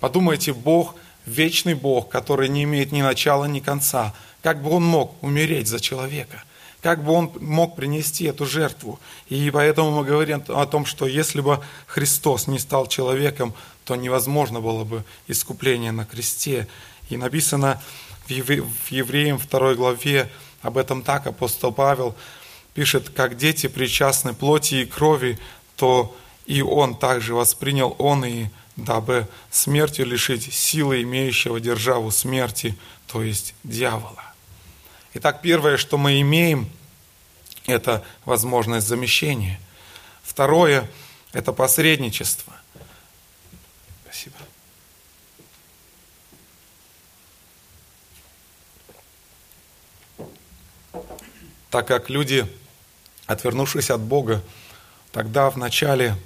Подумайте, 0.00 0.52
Бог, 0.52 0.94
вечный 1.26 1.74
Бог, 1.74 2.08
который 2.08 2.48
не 2.48 2.64
имеет 2.64 2.90
ни 2.92 3.02
начала, 3.02 3.44
ни 3.44 3.60
конца, 3.60 4.14
как 4.42 4.62
бы 4.62 4.70
Он 4.70 4.82
мог 4.84 5.22
умереть 5.22 5.68
за 5.68 5.78
человека? 5.78 6.42
Как 6.82 7.04
бы 7.04 7.12
он 7.12 7.30
мог 7.40 7.76
принести 7.76 8.24
эту 8.24 8.46
жертву? 8.46 8.98
И 9.28 9.50
поэтому 9.50 9.90
мы 9.90 10.04
говорим 10.04 10.42
о 10.48 10.64
том, 10.64 10.86
что 10.86 11.06
если 11.06 11.42
бы 11.42 11.60
Христос 11.86 12.46
не 12.46 12.58
стал 12.58 12.86
человеком, 12.86 13.52
то 13.84 13.96
невозможно 13.96 14.60
было 14.60 14.84
бы 14.84 15.04
искупление 15.28 15.92
на 15.92 16.06
кресте. 16.06 16.68
И 17.10 17.18
написано 17.18 17.82
в 18.26 18.30
Евреям 18.90 19.38
2 19.38 19.74
главе 19.74 20.30
об 20.62 20.78
этом 20.78 21.02
так 21.02 21.26
апостол 21.26 21.72
Павел 21.72 22.14
пишет, 22.72 23.10
как 23.10 23.36
дети 23.36 23.66
причастны 23.66 24.32
плоти 24.32 24.76
и 24.76 24.86
крови, 24.86 25.38
то 25.76 26.16
и 26.46 26.62
он 26.62 26.96
также 26.96 27.34
воспринял 27.34 27.94
он 27.98 28.24
и 28.24 28.46
дабы 28.84 29.28
смертью 29.50 30.06
лишить 30.06 30.52
силы 30.52 31.02
имеющего 31.02 31.60
державу 31.60 32.10
смерти, 32.10 32.76
то 33.06 33.22
есть 33.22 33.54
дьявола. 33.64 34.24
Итак, 35.14 35.42
первое, 35.42 35.76
что 35.76 35.98
мы 35.98 36.20
имеем, 36.20 36.70
это 37.66 38.04
возможность 38.24 38.86
замещения. 38.86 39.60
Второе– 40.22 40.88
это 41.32 41.52
посредничество. 41.52 42.54
Спасибо. 44.04 44.36
Так 51.70 51.86
как 51.86 52.10
люди, 52.10 52.46
отвернувшись 53.26 53.90
от 53.90 54.00
Бога, 54.00 54.42
тогда 55.12 55.50
в 55.50 55.56
начале 55.56 56.16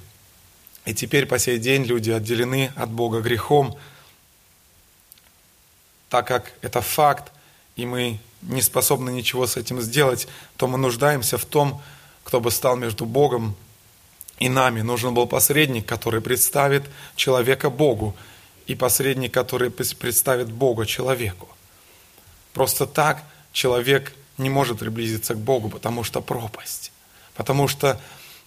и 0.84 0.94
теперь 0.94 1.26
по 1.26 1.38
сей 1.38 1.58
день 1.58 1.84
люди 1.84 2.10
отделены 2.10 2.72
от 2.76 2.90
Бога 2.90 3.20
грехом, 3.20 3.76
так 6.08 6.26
как 6.26 6.52
это 6.62 6.80
факт, 6.80 7.32
и 7.76 7.86
мы 7.86 8.18
не 8.42 8.62
способны 8.62 9.10
ничего 9.10 9.46
с 9.46 9.56
этим 9.56 9.80
сделать, 9.80 10.28
то 10.56 10.66
мы 10.66 10.78
нуждаемся 10.78 11.38
в 11.38 11.44
том, 11.44 11.82
кто 12.22 12.40
бы 12.40 12.50
стал 12.50 12.76
между 12.76 13.06
Богом 13.06 13.56
и 14.38 14.48
нами. 14.48 14.82
Нужен 14.82 15.14
был 15.14 15.26
посредник, 15.26 15.86
который 15.86 16.20
представит 16.20 16.84
человека 17.16 17.70
Богу, 17.70 18.14
и 18.66 18.74
посредник, 18.74 19.32
который 19.32 19.70
представит 19.70 20.50
Бога 20.50 20.86
человеку. 20.86 21.48
Просто 22.52 22.86
так 22.86 23.22
человек 23.52 24.14
не 24.38 24.48
может 24.48 24.78
приблизиться 24.78 25.34
к 25.34 25.38
Богу, 25.38 25.68
потому 25.68 26.02
что 26.02 26.22
пропасть. 26.22 26.92
Потому 27.34 27.68
что 27.68 28.00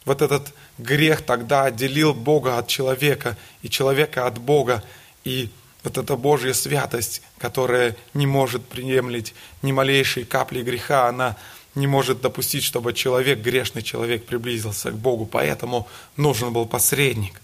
вот 0.05 0.21
этот 0.21 0.53
грех 0.77 1.21
тогда 1.21 1.65
отделил 1.65 2.13
Бога 2.13 2.57
от 2.57 2.67
человека, 2.67 3.37
и 3.61 3.69
человека 3.69 4.27
от 4.27 4.37
Бога, 4.37 4.83
и 5.23 5.49
вот 5.83 5.97
эта 5.97 6.15
Божья 6.15 6.53
святость, 6.53 7.21
которая 7.37 7.95
не 8.13 8.27
может 8.27 8.65
приемлить 8.65 9.33
ни 9.61 9.71
малейшей 9.71 10.25
капли 10.25 10.61
греха, 10.61 11.07
она 11.07 11.37
не 11.75 11.87
может 11.87 12.21
допустить, 12.21 12.63
чтобы 12.63 12.93
человек, 12.93 13.39
грешный 13.39 13.83
человек, 13.83 14.25
приблизился 14.25 14.91
к 14.91 14.95
Богу. 14.97 15.25
Поэтому 15.25 15.87
нужен 16.17 16.51
был 16.51 16.65
посредник. 16.65 17.39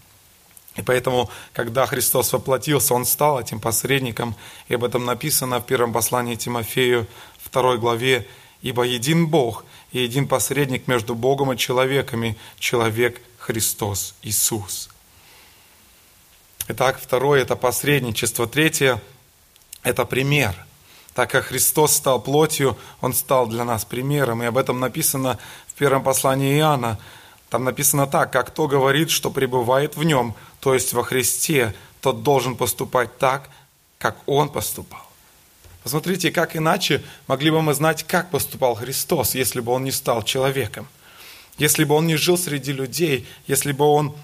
И 0.75 0.81
поэтому, 0.81 1.29
когда 1.53 1.85
Христос 1.85 2.33
воплотился, 2.33 2.95
Он 2.95 3.05
стал 3.05 3.39
этим 3.39 3.59
посредником. 3.59 4.35
И 4.67 4.73
об 4.73 4.83
этом 4.83 5.05
написано 5.05 5.59
в 5.59 5.65
первом 5.65 5.93
послании 5.93 6.35
Тимофею, 6.35 7.07
второй 7.37 7.77
главе. 7.77 8.27
«Ибо 8.63 8.83
един 8.83 9.27
Бог 9.27 9.65
и 9.93 10.00
един 10.00 10.27
посредник 10.27 10.88
между 10.88 11.15
Богом 11.15 11.53
и 11.53 11.57
человеками, 11.57 12.38
человек 12.59 13.21
Христос 13.38 14.15
Иисус». 14.21 14.89
Итак, 16.67 17.00
второе– 17.01 17.41
это 17.43 17.55
посредничество. 17.55 18.47
Третье– 18.47 19.01
это 19.83 20.05
пример. 20.05 20.55
Так 21.13 21.29
как 21.29 21.45
Христос 21.45 21.93
стал 21.93 22.21
плотью, 22.21 22.77
Он 23.01 23.13
стал 23.13 23.47
для 23.47 23.65
нас 23.65 23.85
примером. 23.85 24.41
И 24.41 24.45
об 24.45 24.57
этом 24.57 24.79
написано 24.79 25.39
в 25.67 25.73
первом 25.73 26.03
послании 26.03 26.57
Иоанна. 26.57 27.00
Там 27.50 27.65
написано 27.65 28.07
так, 28.07 28.31
как 28.31 28.47
кто 28.47 28.67
говорит, 28.67 29.12
что 29.12 29.29
пребывает 29.29 29.95
в 29.95 30.03
Нем, 30.03 30.33
то 30.59 30.73
есть 30.73 30.93
во 30.93 31.03
Христе, 31.03 31.75
тот 32.01 32.23
должен 32.23 32.55
поступать 32.55 33.17
так, 33.19 33.50
как 34.00 34.17
Он 34.25 34.50
поступал. 34.50 35.07
Посмотрите, 35.83 36.31
как 36.31 36.55
иначе 36.55 37.03
могли 37.27 37.51
бы 37.51 37.61
мы 37.61 37.73
знать, 37.73 38.03
как 38.03 38.31
поступал 38.31 38.75
Христос, 38.75 39.35
если 39.35 39.59
бы 39.59 39.71
Он 39.71 39.83
не 39.83 39.91
стал 39.91 40.23
человеком. 40.23 40.87
Если 41.57 41.83
бы 41.83 41.95
Он 41.95 42.07
не 42.07 42.15
жил 42.15 42.37
среди 42.37 42.71
людей, 42.71 43.27
если 43.47 43.73
бы 43.73 43.85
Он 43.85 44.15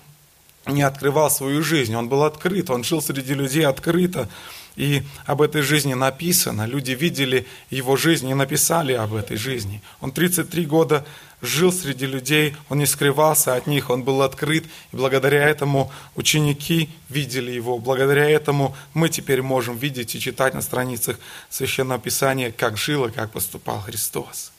не 0.68 0.82
открывал 0.82 1.30
свою 1.32 1.64
жизнь. 1.64 1.96
Он 1.96 2.10
был 2.10 2.24
открыт, 2.24 2.70
он 2.70 2.84
жил 2.84 3.02
среди 3.02 3.34
людей 3.34 3.66
открыто. 3.66 4.30
И 4.76 5.04
об 5.26 5.42
этой 5.42 5.62
жизни 5.62 5.94
написано. 5.94 6.66
Люди 6.66 6.92
видели 6.92 7.46
его 7.70 7.98
жизнь 7.98 8.30
и 8.30 8.34
написали 8.34 8.94
об 8.94 9.14
этой 9.14 9.38
жизни. 9.38 9.82
Он 10.00 10.12
33 10.12 10.66
года 10.66 11.06
жил 11.42 11.72
среди 11.72 12.06
людей, 12.06 12.56
он 12.70 12.80
не 12.80 12.86
скрывался 12.86 13.56
от 13.56 13.68
них, 13.68 13.90
он 13.90 14.04
был 14.04 14.22
открыт. 14.22 14.66
И 14.92 14.96
благодаря 14.96 15.48
этому 15.48 15.92
ученики 16.16 16.90
видели 17.10 17.52
его. 17.52 17.78
Благодаря 17.78 18.30
этому 18.30 18.76
мы 18.94 19.10
теперь 19.10 19.42
можем 19.42 19.78
видеть 19.78 20.16
и 20.16 20.20
читать 20.20 20.54
на 20.54 20.62
страницах 20.62 21.20
Священного 21.50 22.00
Писания, 22.00 22.52
как 22.52 22.78
жил 22.78 23.06
и 23.06 23.12
как 23.12 23.32
поступал 23.32 23.80
Христос. 23.82 24.52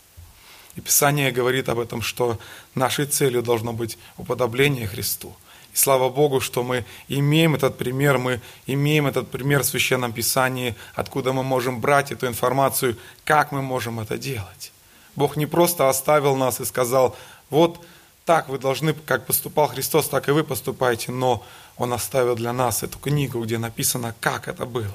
И 0.77 0.81
Писание 0.81 1.33
говорит 1.33 1.69
об 1.69 1.79
этом, 1.79 2.01
что 2.03 2.39
нашей 2.75 3.07
целью 3.07 3.43
должно 3.43 3.73
быть 3.73 3.99
уподобление 4.17 4.87
Христу– 4.87 5.35
и 5.73 5.77
слава 5.77 6.09
Богу, 6.09 6.41
что 6.41 6.63
мы 6.63 6.85
имеем 7.09 7.55
этот 7.55 7.79
пример, 7.79 8.19
мы 8.19 8.41
имеем 8.67 9.07
этот 9.07 9.31
пример 9.31 9.63
в 9.63 9.67
Священном 9.67 10.13
Писании, 10.13 10.75
откуда 10.95 11.33
мы 11.33 11.43
можем 11.43 11.81
брать 11.81 12.11
эту 12.11 12.27
информацию, 12.27 12.97
как 13.25 13.53
мы 13.53 13.63
можем 13.63 14.01
это 14.01 14.19
делать. 14.19 14.70
Бог 15.17 15.37
не 15.37 15.47
просто 15.47 15.89
оставил 15.89 16.37
нас 16.37 16.61
и 16.61 16.65
сказал, 16.65 17.17
вот 17.49 17.85
так 18.25 18.49
вы 18.49 18.59
должны, 18.59 18.95
как 18.95 19.27
поступал 19.27 19.69
Христос, 19.69 20.09
так 20.09 20.29
и 20.29 20.33
вы 20.33 20.45
поступаете, 20.45 21.11
но 21.13 21.45
Он 21.77 21.93
оставил 21.93 22.37
для 22.37 22.53
нас 22.53 22.83
эту 22.83 22.99
книгу, 22.99 23.43
где 23.43 23.59
написано, 23.59 24.15
как 24.21 24.49
это 24.49 24.67
было. 24.67 24.95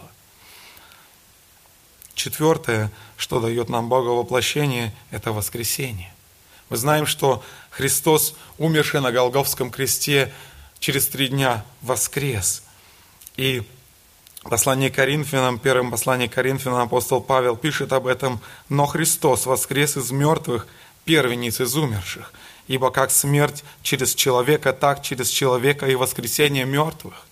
Четвертое, 2.13 2.91
что 3.17 3.41
дает 3.41 3.67
нам 3.67 3.89
Бога 3.89 4.09
воплощение, 4.09 4.95
это 5.11 5.33
воскресение. 5.33 6.13
Мы 6.69 6.77
знаем, 6.77 7.05
что 7.05 7.43
Христос, 7.69 8.35
умерший 8.57 9.01
на 9.01 9.11
Голговском 9.11 9.69
кресте, 9.69 10.33
через 10.79 11.07
три 11.07 11.27
дня 11.27 11.65
воскрес. 11.81 12.63
И 13.37 13.67
послание 14.49 14.91
Коринфянам, 14.91 15.57
первым 15.57 15.91
послание 15.91 16.29
Коринфянам 16.29 16.81
апостол 16.81 17.19
Павел 17.21 17.55
пишет 17.55 17.91
об 17.93 18.07
этом, 18.07 18.39
«Но 18.69 18.85
Христос 18.85 19.45
воскрес 19.45 19.97
из 19.97 20.11
мертвых, 20.11 20.67
первенец 21.03 21.59
из 21.59 21.75
умерших, 21.75 22.31
ибо 22.67 22.91
как 22.91 23.11
смерть 23.11 23.63
через 23.81 24.13
человека, 24.13 24.71
так 24.73 25.01
через 25.01 25.29
человека 25.29 25.87
и 25.87 25.95
воскресение 25.95 26.65
мертвых. 26.65 27.25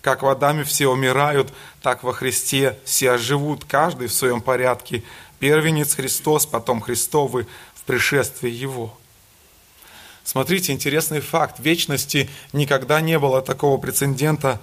Как 0.00 0.22
в 0.22 0.28
Адаме 0.28 0.64
все 0.64 0.88
умирают, 0.88 1.52
так 1.82 2.02
во 2.02 2.12
Христе 2.12 2.78
все 2.84 3.18
живут, 3.18 3.64
каждый 3.64 4.08
в 4.08 4.14
своем 4.14 4.40
порядке. 4.40 5.02
Первенец 5.38 5.94
Христос, 5.94 6.46
потом 6.46 6.80
Христовы 6.80 7.46
в 7.74 7.82
пришествии 7.82 8.50
Его». 8.50 8.96
Смотрите, 10.24 10.74
интересный 10.74 11.20
факт. 11.20 11.58
В 11.58 11.62
вечности 11.62 12.28
никогда 12.52 13.00
не 13.00 13.18
было 13.18 13.40
такого 13.40 13.78
прецедента, 13.78 14.60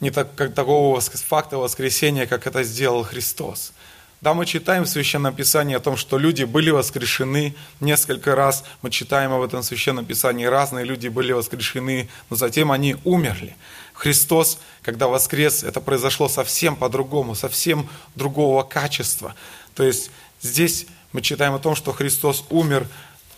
не 0.00 0.10
так, 0.10 0.34
как, 0.34 0.54
такого 0.54 1.00
факта 1.00 1.58
воскресения, 1.58 2.26
как 2.26 2.46
это 2.46 2.62
сделал 2.62 3.04
Христос. 3.04 3.72
Да, 4.20 4.34
мы 4.34 4.44
читаем 4.44 4.84
в 4.84 4.88
Священном 4.88 5.34
Писании 5.34 5.74
о 5.74 5.80
том, 5.80 5.96
что 5.96 6.18
люди 6.18 6.44
были 6.44 6.70
воскрешены 6.70 7.54
несколько 7.80 8.34
раз. 8.34 8.64
Мы 8.82 8.90
читаем 8.90 9.32
об 9.32 9.40
этом 9.40 9.62
в 9.62 9.64
Священном 9.64 10.04
Писании. 10.04 10.44
Разные 10.44 10.84
люди 10.84 11.08
были 11.08 11.32
воскрешены, 11.32 12.10
но 12.28 12.36
затем 12.36 12.70
они 12.70 12.96
умерли. 13.04 13.56
Христос, 13.94 14.58
когда 14.82 15.08
воскрес, 15.08 15.64
это 15.64 15.80
произошло 15.80 16.28
совсем 16.28 16.76
по-другому, 16.76 17.34
совсем 17.34 17.88
другого 18.14 18.62
качества. 18.62 19.34
То 19.74 19.84
есть 19.84 20.10
здесь 20.42 20.86
мы 21.12 21.22
читаем 21.22 21.54
о 21.54 21.58
том, 21.58 21.74
что 21.74 21.92
Христос 21.92 22.44
умер 22.50 22.86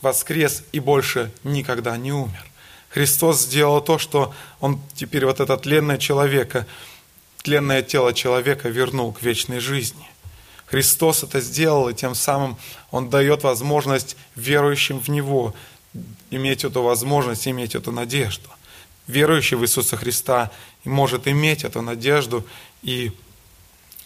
воскрес 0.00 0.64
и 0.72 0.80
больше 0.80 1.30
никогда 1.44 1.96
не 1.96 2.12
умер. 2.12 2.44
Христос 2.92 3.40
сделал 3.40 3.80
то, 3.80 3.98
что 3.98 4.34
Он 4.60 4.78
теперь 4.94 5.24
вот 5.24 5.40
это 5.40 5.56
тленное 5.56 5.96
человека, 5.96 6.66
тленное 7.42 7.82
тело 7.82 8.12
человека 8.12 8.68
вернул 8.68 9.12
к 9.12 9.22
вечной 9.22 9.60
жизни. 9.60 10.06
Христос 10.66 11.22
это 11.22 11.40
сделал, 11.40 11.88
и 11.88 11.94
тем 11.94 12.14
самым 12.14 12.56
Он 12.90 13.08
дает 13.08 13.44
возможность 13.44 14.16
верующим 14.36 15.00
в 15.00 15.08
Него 15.08 15.54
иметь 16.30 16.64
эту 16.64 16.82
возможность, 16.82 17.48
иметь 17.48 17.74
эту 17.74 17.92
надежду. 17.92 18.48
Верующий 19.06 19.56
в 19.56 19.62
Иисуса 19.62 19.96
Христа 19.96 20.50
может 20.84 21.26
иметь 21.26 21.64
эту 21.64 21.80
надежду 21.80 22.46
и 22.82 23.12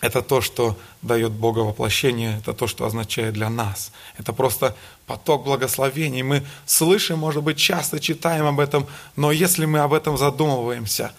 это 0.01 0.21
то, 0.23 0.41
что 0.41 0.77
дает 1.01 1.33
Бога 1.33 1.61
воплощение, 1.61 2.39
это 2.39 2.53
то, 2.53 2.67
что 2.67 2.85
означает 2.85 3.35
для 3.35 3.49
нас. 3.49 3.93
Это 4.19 4.33
просто 4.33 4.77
поток 5.07 5.45
благословений. 5.45 6.23
Мы 6.23 6.45
слышим, 6.67 7.19
может 7.19 7.43
быть, 7.43 7.57
часто 7.57 7.99
читаем 7.99 8.47
об 8.47 8.61
этом, 8.61 8.87
но 9.17 9.33
если 9.33 9.65
мы 9.65 9.79
об 9.79 9.95
этом 9.95 10.19
задумываемся, 10.19 11.13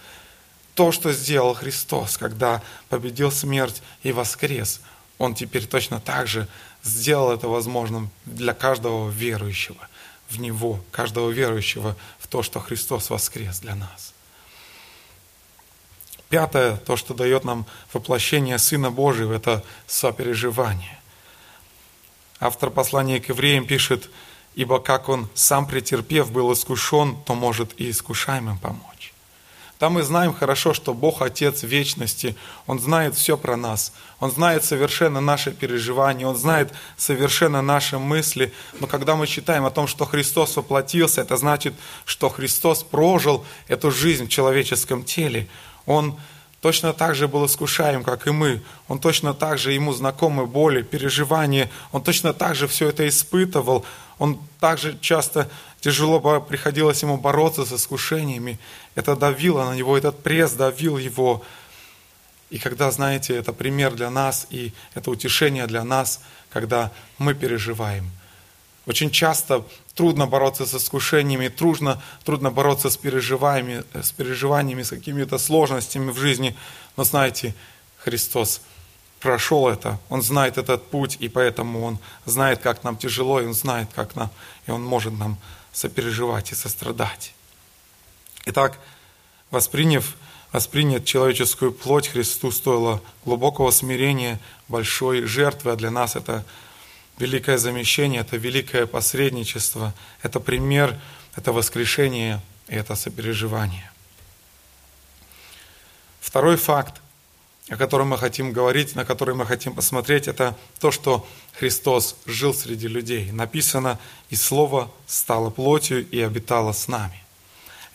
то, 0.75 0.91
что 0.91 1.11
сделал 1.11 1.55
Христос, 1.55 2.17
когда 2.17 2.61
победил 2.89 3.31
смерть 3.31 3.81
и 4.03 4.11
воскрес, 4.11 4.81
Он 5.17 5.33
теперь 5.33 5.65
точно 5.65 5.99
так 5.99 6.27
же 6.27 6.47
сделал 6.83 7.31
это 7.31 7.47
возможным 7.47 8.11
для 8.25 8.53
каждого 8.53 9.09
верующего 9.09 9.87
в 10.29 10.39
Него, 10.39 10.79
каждого 10.91 11.31
верующего 11.31 11.95
в 12.19 12.27
то, 12.27 12.43
что 12.43 12.59
Христос 12.59 13.09
воскрес 13.09 13.59
для 13.59 13.73
нас. 13.73 14.13
Пятое, 16.29 16.77
то, 16.77 16.97
что 16.97 17.13
дает 17.13 17.45
нам 17.45 17.65
воплощение 17.93 18.59
Сына 18.59 18.91
Божьего, 18.91 19.33
это 19.33 19.63
сопереживание. 19.85 20.99
Автор 22.39 22.69
послания 22.69 23.19
к 23.19 23.29
евреям 23.29 23.65
пишет, 23.65 24.09
«Ибо 24.55 24.79
как 24.79 25.07
он, 25.07 25.29
сам 25.33 25.67
претерпев, 25.67 26.31
был 26.31 26.51
искушен, 26.51 27.17
то 27.25 27.35
может 27.35 27.79
и 27.79 27.89
искушаемым 27.89 28.57
помочь». 28.57 29.13
Там 29.79 29.93
мы 29.93 30.01
знаем 30.01 30.33
хорошо, 30.33 30.73
что 30.73 30.95
Бог 30.95 31.21
Отец 31.21 31.61
Вечности, 31.61 32.35
Он 32.65 32.79
знает 32.79 33.15
все 33.15 33.37
про 33.37 33.55
нас, 33.55 33.93
Он 34.19 34.31
знает 34.31 34.65
совершенно 34.65 35.21
наши 35.21 35.51
переживания, 35.51 36.25
Он 36.25 36.35
знает 36.35 36.73
совершенно 36.97 37.61
наши 37.61 37.99
мысли. 37.99 38.51
Но 38.79 38.87
когда 38.87 39.15
мы 39.15 39.27
читаем 39.27 39.65
о 39.65 39.71
том, 39.71 39.85
что 39.85 40.05
Христос 40.05 40.55
воплотился, 40.55 41.21
это 41.21 41.37
значит, 41.37 41.75
что 42.05 42.29
Христос 42.29 42.81
прожил 42.81 43.45
эту 43.67 43.91
жизнь 43.91 44.25
в 44.25 44.29
человеческом 44.29 45.03
теле. 45.03 45.47
Он 45.87 46.19
точно 46.61 46.93
так 46.93 47.15
же 47.15 47.27
был 47.27 47.45
искушаем, 47.47 48.03
как 48.03 48.27
и 48.27 48.31
мы. 48.31 48.61
Он 48.87 48.99
точно 48.99 49.33
так 49.33 49.57
же, 49.57 49.71
ему 49.71 49.93
знакомы 49.93 50.45
боли, 50.45 50.83
переживания. 50.83 51.71
Он 51.91 52.03
точно 52.03 52.33
так 52.33 52.55
же 52.55 52.67
все 52.67 52.89
это 52.89 53.07
испытывал. 53.07 53.85
Он 54.19 54.39
также 54.59 54.97
часто 54.99 55.49
тяжело 55.79 56.19
приходилось 56.41 57.01
ему 57.01 57.17
бороться 57.17 57.65
с 57.65 57.73
искушениями. 57.73 58.59
Это 58.95 59.15
давило 59.15 59.63
на 59.63 59.75
него, 59.75 59.97
этот 59.97 60.21
пресс 60.21 60.51
давил 60.51 60.97
его. 60.97 61.43
И 62.49 62.59
когда, 62.59 62.91
знаете, 62.91 63.35
это 63.35 63.53
пример 63.53 63.93
для 63.93 64.09
нас, 64.09 64.47
и 64.49 64.73
это 64.93 65.11
утешение 65.11 65.67
для 65.67 65.83
нас, 65.83 66.21
когда 66.49 66.91
мы 67.17 67.33
переживаем. 67.33 68.09
Очень 68.85 69.11
часто 69.11 69.63
трудно 69.97 70.27
бороться 70.27 70.65
с 70.65 70.75
искушениями, 70.75 71.47
трудно, 71.47 72.01
трудно 72.23 72.51
бороться 72.51 72.89
с 72.89 72.97
переживаниями, 72.97 73.83
с 73.93 74.11
переживаниями, 74.11 74.83
с 74.83 74.89
какими-то 74.89 75.39
сложностями 75.39 76.11
в 76.11 76.17
жизни. 76.17 76.55
Но 76.95 77.03
знаете, 77.03 77.55
Христос 77.97 78.61
прошел 79.19 79.67
это, 79.67 79.99
Он 80.09 80.21
знает 80.21 80.59
этот 80.59 80.87
путь, 80.91 81.17
и 81.19 81.27
поэтому 81.27 81.83
Он 81.83 81.97
знает, 82.25 82.59
как 82.59 82.83
нам 82.83 82.95
тяжело, 82.95 83.41
и 83.41 83.47
Он 83.47 83.55
знает, 83.55 83.89
как 83.95 84.15
нам, 84.15 84.29
и 84.67 84.71
Он 84.71 84.83
может 84.83 85.17
нам 85.17 85.37
сопереживать 85.73 86.51
и 86.51 86.55
сострадать. 86.55 87.33
Итак, 88.45 88.79
восприняв, 89.49 90.15
воспринять 90.51 91.05
человеческую 91.05 91.71
плоть 91.71 92.07
Христу 92.07 92.51
стоило 92.51 93.01
глубокого 93.25 93.71
смирения, 93.71 94.39
большой 94.67 95.23
жертвы, 95.23 95.71
а 95.71 95.75
для 95.75 95.89
нас 95.89 96.15
это 96.15 96.45
великое 97.17 97.57
замещение, 97.57 98.21
это 98.21 98.37
великое 98.37 98.85
посредничество, 98.85 99.93
это 100.21 100.39
пример, 100.39 100.99
это 101.35 101.51
воскрешение 101.51 102.41
и 102.67 102.75
это 102.75 102.95
сопереживание. 102.95 103.89
Второй 106.19 106.57
факт, 106.57 107.01
о 107.69 107.75
котором 107.75 108.09
мы 108.09 108.17
хотим 108.17 108.53
говорить, 108.53 108.95
на 108.95 109.05
который 109.05 109.35
мы 109.35 109.45
хотим 109.45 109.73
посмотреть, 109.73 110.27
это 110.27 110.57
то, 110.79 110.91
что 110.91 111.27
Христос 111.53 112.15
жил 112.25 112.53
среди 112.53 112.87
людей. 112.87 113.31
Написано, 113.31 113.99
и 114.29 114.35
Слово 114.35 114.91
стало 115.05 115.49
плотью 115.49 116.07
и 116.09 116.21
обитало 116.21 116.71
с 116.71 116.87
нами. 116.87 117.23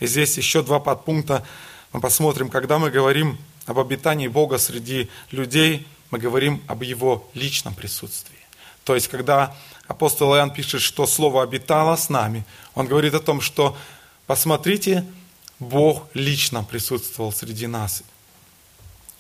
И 0.01 0.07
здесь 0.07 0.37
еще 0.37 0.63
два 0.63 0.81
подпункта. 0.81 1.47
Мы 1.93 2.01
посмотрим, 2.01 2.49
когда 2.49 2.79
мы 2.79 2.91
говорим 2.91 3.39
об 3.67 3.79
обитании 3.79 4.29
Бога 4.29 4.59
среди 4.59 5.09
людей, 5.31 5.87
мы 6.11 6.19
говорим 6.19 6.63
об 6.67 6.83
Его 6.83 7.31
личном 7.35 7.75
присутствии. 7.75 8.42
То 8.85 8.95
есть, 8.95 9.09
когда 9.09 9.55
апостол 9.87 10.35
Иоанн 10.35 10.51
пишет, 10.51 10.83
что 10.83 11.07
Слово 11.07 11.43
обитало 11.43 11.97
с 11.97 12.09
нами, 12.09 12.45
он 12.75 12.87
говорит 12.87 13.15
о 13.15 13.21
том, 13.21 13.41
что 13.41 13.77
посмотрите, 14.27 15.05
Бог 15.59 16.09
лично 16.15 16.65
присутствовал 16.65 17.33
среди 17.33 17.67
нас. 17.67 18.03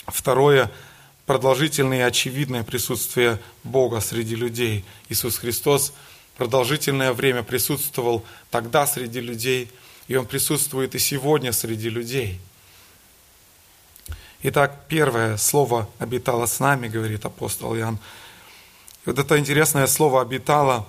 Второе, 0.06 0.70
продолжительное 1.26 1.98
и 1.98 2.02
очевидное 2.02 2.64
присутствие 2.64 3.40
Бога 3.62 4.00
среди 4.00 4.34
людей. 4.34 4.84
Иисус 5.08 5.38
Христос 5.38 5.92
продолжительное 6.36 7.12
время 7.12 7.42
присутствовал 7.42 8.24
тогда 8.50 8.86
среди 8.86 9.20
людей, 9.20 9.70
и 10.08 10.16
Он 10.16 10.26
присутствует 10.26 10.94
и 10.94 10.98
сегодня 10.98 11.52
среди 11.52 11.88
людей. 11.88 12.40
Итак, 14.42 14.86
первое 14.88 15.36
слово 15.36 15.88
«обитало 16.00 16.46
с 16.46 16.58
нами», 16.58 16.88
говорит 16.88 17.24
апостол 17.24 17.76
Иоанн. 17.76 18.00
Вот 19.04 19.18
это 19.18 19.36
интересное 19.36 19.88
слово 19.88 20.22
«обитало» 20.22 20.86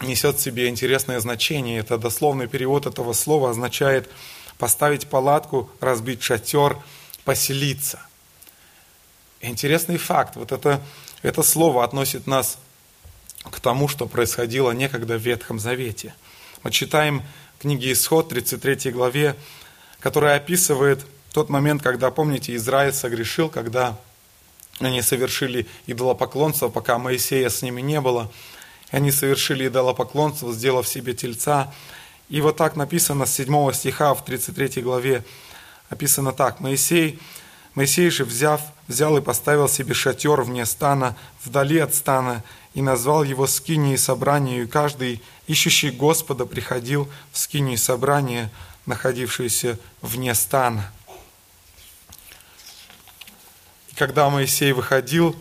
несет 0.00 0.36
в 0.36 0.40
себе 0.40 0.68
интересное 0.68 1.18
значение. 1.18 1.80
Это 1.80 1.98
дословный 1.98 2.46
перевод 2.46 2.86
этого 2.86 3.12
слова 3.12 3.50
означает 3.50 4.08
поставить 4.56 5.08
палатку, 5.08 5.68
разбить 5.80 6.22
шатер, 6.22 6.78
поселиться. 7.24 8.00
Интересный 9.40 9.96
факт. 9.96 10.36
Вот 10.36 10.52
это, 10.52 10.80
это 11.22 11.42
слово 11.42 11.82
относит 11.82 12.28
нас 12.28 12.56
к 13.42 13.58
тому, 13.58 13.88
что 13.88 14.06
происходило 14.06 14.70
некогда 14.70 15.18
в 15.18 15.22
Ветхом 15.22 15.58
Завете. 15.58 16.14
Мы 16.62 16.70
читаем 16.70 17.20
книги 17.58 17.92
Исход, 17.92 18.28
33 18.28 18.92
главе, 18.92 19.34
которая 19.98 20.36
описывает 20.36 21.04
тот 21.32 21.48
момент, 21.48 21.82
когда, 21.82 22.12
помните, 22.12 22.54
Израиль 22.54 22.92
согрешил, 22.92 23.48
когда 23.48 23.98
они 24.80 25.02
совершили 25.02 25.66
идолопоклонство, 25.86 26.68
пока 26.68 26.98
Моисея 26.98 27.48
с 27.48 27.62
ними 27.62 27.80
не 27.80 28.00
было. 28.00 28.30
Они 28.90 29.10
совершили 29.10 29.68
идолопоклонство, 29.68 30.52
сделав 30.52 30.88
себе 30.88 31.14
тельца. 31.14 31.72
И 32.28 32.40
вот 32.40 32.56
так 32.56 32.76
написано 32.76 33.26
с 33.26 33.34
7 33.34 33.72
стиха 33.72 34.14
в 34.14 34.24
33 34.24 34.82
главе. 34.82 35.24
Описано 35.90 36.32
так. 36.32 36.60
Моисей, 36.60 37.20
Моисей 37.74 38.10
же, 38.10 38.24
взяв, 38.24 38.60
взял 38.88 39.16
и 39.16 39.20
поставил 39.20 39.68
себе 39.68 39.94
шатер 39.94 40.42
вне 40.42 40.64
стана, 40.66 41.16
вдали 41.44 41.78
от 41.78 41.94
стана, 41.94 42.42
и 42.74 42.82
назвал 42.82 43.22
его 43.22 43.46
скинией 43.46 43.96
собранию, 43.96 44.64
и 44.64 44.66
каждый, 44.66 45.22
ищущий 45.46 45.90
Господа, 45.90 46.44
приходил 46.44 47.08
в 47.32 47.38
скинии 47.38 47.76
собрания, 47.76 48.50
находившееся 48.86 49.78
вне 50.02 50.34
стана. 50.34 50.90
Когда 53.96 54.28
Моисей 54.28 54.72
выходил 54.72 55.36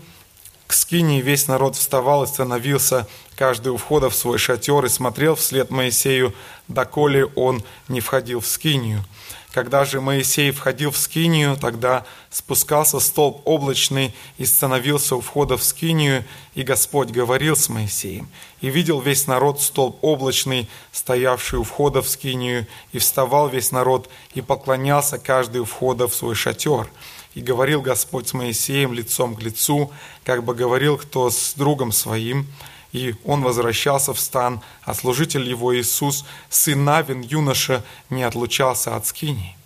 к 0.68 0.74
скинии, 0.74 1.22
весь 1.22 1.48
народ 1.48 1.76
вставал 1.76 2.24
и 2.24 2.28
становился 2.28 3.08
каждый 3.36 3.70
у 3.70 3.78
входа 3.78 4.10
в 4.12 4.16
свой 4.16 4.38
шатер 4.38 4.86
и 4.86 4.90
смотрел 4.90 5.36
вслед 5.36 5.72
Моисею, 5.72 6.36
доколе 6.68 7.26
он 7.26 7.64
не 7.88 8.00
входил 8.00 8.42
в 8.42 8.48
скинию. 8.48 9.04
Когда 9.52 9.86
же 9.86 10.02
Моисей 10.02 10.52
входил 10.52 10.92
в 10.92 10.98
скинию, 10.98 11.58
тогда 11.58 12.06
спускался 12.32 13.00
столб 13.00 13.42
облачный 13.46 14.16
и 14.38 14.46
становился 14.46 15.16
у 15.16 15.22
входа 15.22 15.58
в 15.58 15.64
скинию, 15.64 16.24
и 16.56 16.64
Господь 16.64 17.10
говорил 17.10 17.56
с 17.56 17.70
Моисеем. 17.70 18.30
И 18.62 18.70
видел 18.70 19.00
весь 19.00 19.28
народ 19.28 19.62
столб 19.62 19.98
облачный, 20.02 20.68
стоявший 20.92 21.60
у 21.60 21.64
входа 21.64 22.02
в 22.02 22.10
скинию, 22.10 22.66
и 22.94 23.00
вставал 23.00 23.48
весь 23.48 23.72
народ, 23.72 24.10
и 24.34 24.42
поклонялся 24.42 25.20
каждый 25.20 25.62
у 25.62 25.66
входа 25.66 26.08
в 26.08 26.16
свой 26.16 26.34
шатер. 26.34 26.88
И 27.36 27.42
говорил 27.42 27.82
Господь 27.82 28.28
с 28.28 28.34
Моисеем 28.34 28.94
лицом 28.94 29.36
к 29.36 29.42
лицу, 29.42 29.92
как 30.24 30.44
бы 30.44 30.54
говорил 30.54 30.98
кто 30.98 31.30
с 31.30 31.54
другом 31.56 31.92
своим, 31.92 32.48
и 32.92 33.16
он 33.26 33.42
возвращался 33.42 34.14
в 34.14 34.20
стан, 34.20 34.62
а 34.84 34.94
служитель 34.94 35.50
его 35.50 35.76
Иисус, 35.76 36.26
сын 36.50 36.84
Навин, 36.86 37.22
юноша, 37.22 37.84
не 38.12 38.24
отлучался 38.24 38.96
от 38.96 39.08
скинии. 39.08 39.58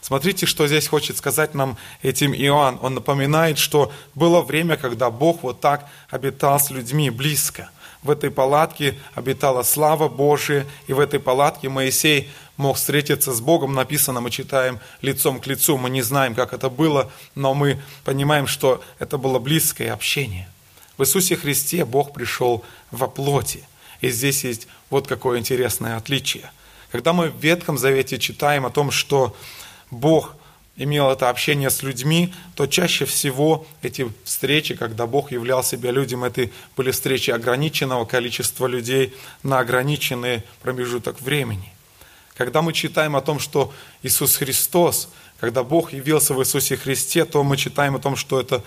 Смотрите, 0.00 0.46
что 0.46 0.66
здесь 0.66 0.88
хочет 0.88 1.18
сказать 1.18 1.54
нам 1.54 1.76
этим 2.02 2.32
Иоанн. 2.32 2.78
Он 2.80 2.94
напоминает, 2.94 3.58
что 3.58 3.92
было 4.14 4.40
время, 4.40 4.78
когда 4.78 5.10
Бог 5.10 5.42
вот 5.42 5.60
так 5.60 5.86
обитал 6.08 6.58
с 6.58 6.70
людьми 6.70 7.10
близко. 7.10 7.70
В 8.02 8.10
этой 8.10 8.30
палатке 8.30 8.98
обитала 9.14 9.62
слава 9.62 10.08
Божия, 10.08 10.66
и 10.86 10.94
в 10.94 11.00
этой 11.00 11.20
палатке 11.20 11.68
Моисей 11.68 12.30
мог 12.60 12.76
встретиться 12.76 13.32
с 13.32 13.40
Богом. 13.40 13.74
Написано, 13.74 14.20
мы 14.20 14.30
читаем 14.30 14.78
лицом 15.02 15.40
к 15.40 15.46
лицу, 15.46 15.76
мы 15.76 15.90
не 15.90 16.02
знаем, 16.02 16.34
как 16.34 16.52
это 16.52 16.70
было, 16.70 17.10
но 17.34 17.54
мы 17.54 17.82
понимаем, 18.04 18.46
что 18.46 18.82
это 18.98 19.18
было 19.18 19.38
близкое 19.38 19.92
общение– 19.92 20.48
в 21.00 21.02
Иисусе 21.02 21.34
Христе 21.34 21.86
Бог 21.86 22.12
пришел 22.12 22.62
во 22.90 23.08
плоти. 23.08 23.66
И 24.02 24.10
здесь 24.10 24.44
есть 24.44 24.68
вот 24.90 25.06
какое 25.06 25.38
интересное 25.38 25.96
отличие. 25.96 26.52
Когда 26.92 27.14
мы 27.14 27.30
в 27.30 27.42
Ветхом 27.42 27.78
Завете 27.78 28.18
читаем 28.18 28.66
о 28.66 28.70
том, 28.70 28.90
что 28.90 29.34
Бог 29.90 30.36
имел 30.76 31.08
это 31.10 31.30
общение 31.30 31.70
с 31.70 31.82
людьми, 31.82 32.34
то 32.54 32.66
чаще 32.66 33.06
всего 33.06 33.66
эти 33.80 34.12
встречи, 34.24 34.74
когда 34.74 35.06
Бог 35.06 35.32
являл 35.32 35.64
себя 35.64 35.90
людям, 35.90 36.22
это 36.22 36.50
были 36.76 36.90
встречи 36.90 37.30
ограниченного 37.30 38.04
количества 38.04 38.66
людей 38.66 39.14
на 39.42 39.60
ограниченный 39.60 40.42
промежуток 40.60 41.18
времени. 41.22 41.72
Когда 42.40 42.62
мы 42.62 42.72
читаем 42.72 43.16
о 43.16 43.20
том, 43.20 43.38
что 43.38 43.70
Иисус 44.02 44.36
Христос, 44.36 45.10
когда 45.40 45.62
Бог 45.62 45.92
явился 45.92 46.32
в 46.32 46.40
Иисусе 46.40 46.78
Христе, 46.78 47.26
то 47.26 47.44
мы 47.44 47.58
читаем 47.58 47.96
о 47.96 47.98
том, 47.98 48.16
что 48.16 48.40
это 48.40 48.64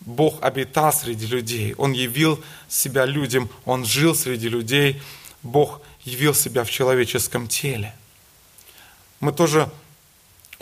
Бог 0.00 0.42
обитал 0.42 0.92
среди 0.92 1.26
людей, 1.26 1.76
Он 1.78 1.92
явил 1.92 2.42
себя 2.68 3.04
людям, 3.04 3.48
Он 3.64 3.84
жил 3.84 4.16
среди 4.16 4.48
людей, 4.48 5.00
Бог 5.44 5.82
явил 6.02 6.34
себя 6.34 6.64
в 6.64 6.70
человеческом 6.72 7.46
теле. 7.46 7.94
Мы 9.20 9.30
тоже 9.30 9.70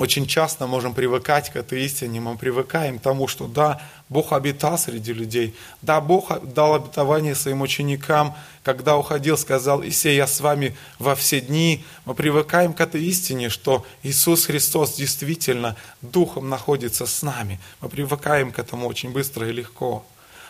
очень 0.01 0.27
часто 0.27 0.67
можем 0.67 0.95
привыкать 0.95 1.51
к 1.51 1.57
этой 1.57 1.85
истине, 1.85 2.21
мы 2.21 2.39
привыкаем 2.39 2.99
к 2.99 3.03
тому, 3.03 3.29
что 3.29 3.47
да, 3.47 3.83
Бог 4.09 4.33
обитал 4.33 4.79
среди 4.79 5.13
людей, 5.13 5.55
да, 5.83 6.01
Бог 6.01 6.31
дал 6.55 6.77
обетование 6.77 7.35
своим 7.35 7.61
ученикам, 7.61 8.35
когда 8.63 8.97
уходил, 8.97 9.37
сказал, 9.37 9.85
Исей, 9.85 10.17
я 10.17 10.27
с 10.27 10.41
вами 10.41 10.75
во 10.99 11.15
все 11.15 11.43
дни. 11.43 11.85
Мы 12.07 12.15
привыкаем 12.15 12.73
к 12.73 12.81
этой 12.81 13.05
истине, 13.05 13.51
что 13.51 13.85
Иисус 14.03 14.47
Христос 14.47 14.95
действительно 14.95 15.77
Духом 16.01 16.49
находится 16.49 17.05
с 17.05 17.21
нами. 17.21 17.61
Мы 17.83 17.91
привыкаем 17.91 18.53
к 18.53 18.59
этому 18.59 18.87
очень 18.87 19.13
быстро 19.13 19.51
и 19.51 19.53
легко. 19.53 20.03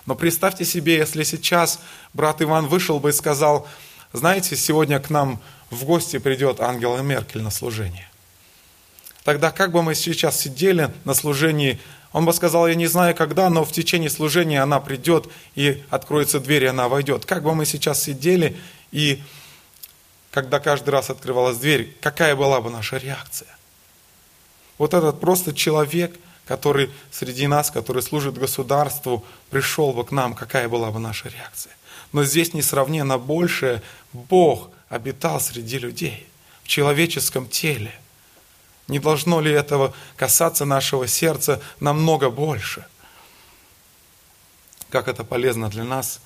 Но 0.06 0.14
представьте 0.14 0.64
себе, 0.64 0.96
если 0.96 1.24
сейчас 1.24 1.80
брат 2.14 2.40
Иван 2.40 2.68
вышел 2.68 3.00
бы 3.00 3.10
и 3.10 3.12
сказал, 3.12 3.66
знаете, 4.12 4.54
сегодня 4.54 5.00
к 5.00 5.10
нам 5.10 5.40
в 5.70 5.84
гости 5.84 6.18
придет 6.18 6.60
Ангела 6.60 6.98
Меркель 6.98 7.42
на 7.42 7.50
служение. 7.50 8.09
Тогда 9.24 9.50
как 9.50 9.72
бы 9.72 9.83
мы 9.83 9.94
сейчас 9.94 10.40
сидели 10.40 10.90
на 11.04 11.14
служении, 11.14 11.78
он 12.12 12.24
бы 12.24 12.33
сказал, 12.33 12.66
я 12.66 12.74
не 12.74 12.87
знаю 12.87 13.14
когда, 13.14 13.50
но 13.50 13.64
в 13.64 13.72
течение 13.72 14.11
служения 14.11 14.62
она 14.62 14.80
придет 14.80 15.28
и 15.54 15.83
откроется 15.90 16.40
дверь, 16.40 16.64
и 16.64 16.68
она 16.68 16.88
войдет. 16.88 17.26
Как 17.26 17.42
бы 17.42 17.54
мы 17.54 17.66
сейчас 17.66 18.02
сидели, 18.02 18.56
и 18.92 19.22
когда 20.30 20.59
каждый 20.59 20.90
раз 20.90 21.11
открывалась 21.11 21.59
дверь, 21.59 21.94
какая 22.00 22.35
была 22.35 22.61
бы 22.61 22.70
наша 22.70 22.96
реакция? 22.96 23.48
Вот 24.78 24.94
этот 24.94 25.20
просто 25.20 25.52
человек, 25.54 26.16
который 26.46 26.90
среди 27.11 27.46
нас, 27.46 27.70
который 27.70 28.02
служит 28.02 28.38
государству, 28.38 29.24
пришел 29.50 29.92
бы 29.92 30.04
к 30.04 30.11
нам, 30.11 30.35
какая 30.35 30.68
была 30.68 30.90
бы 30.90 30.98
наша 30.98 31.28
реакция? 31.28 31.76
Но 32.12 32.24
здесь 32.24 32.54
несравненно 32.54 33.18
больше 33.18 33.83
Бог 34.12 34.70
обитал 34.88 35.40
среди 35.40 35.78
людей 35.78 36.26
в 36.64 36.68
человеческом 36.68 37.46
теле– 37.46 37.92
не 38.90 38.98
должно 38.98 39.40
ли 39.40 39.50
этого 39.50 39.94
касаться 40.16 40.64
нашего 40.64 41.07
сердца 41.07 41.62
намного 41.79 42.29
больше? 42.29 42.85
Как 44.90 45.09
это 45.09 45.24
полезно 45.24 45.70
для 45.70 45.85
нас 45.85 46.20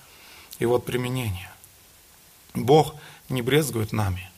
и 0.58 0.66
вот 0.66 0.84
применение. 0.84 1.50
Бог 2.54 2.94
не 3.28 3.42
брезгует 3.42 3.92
нами. 3.92 4.30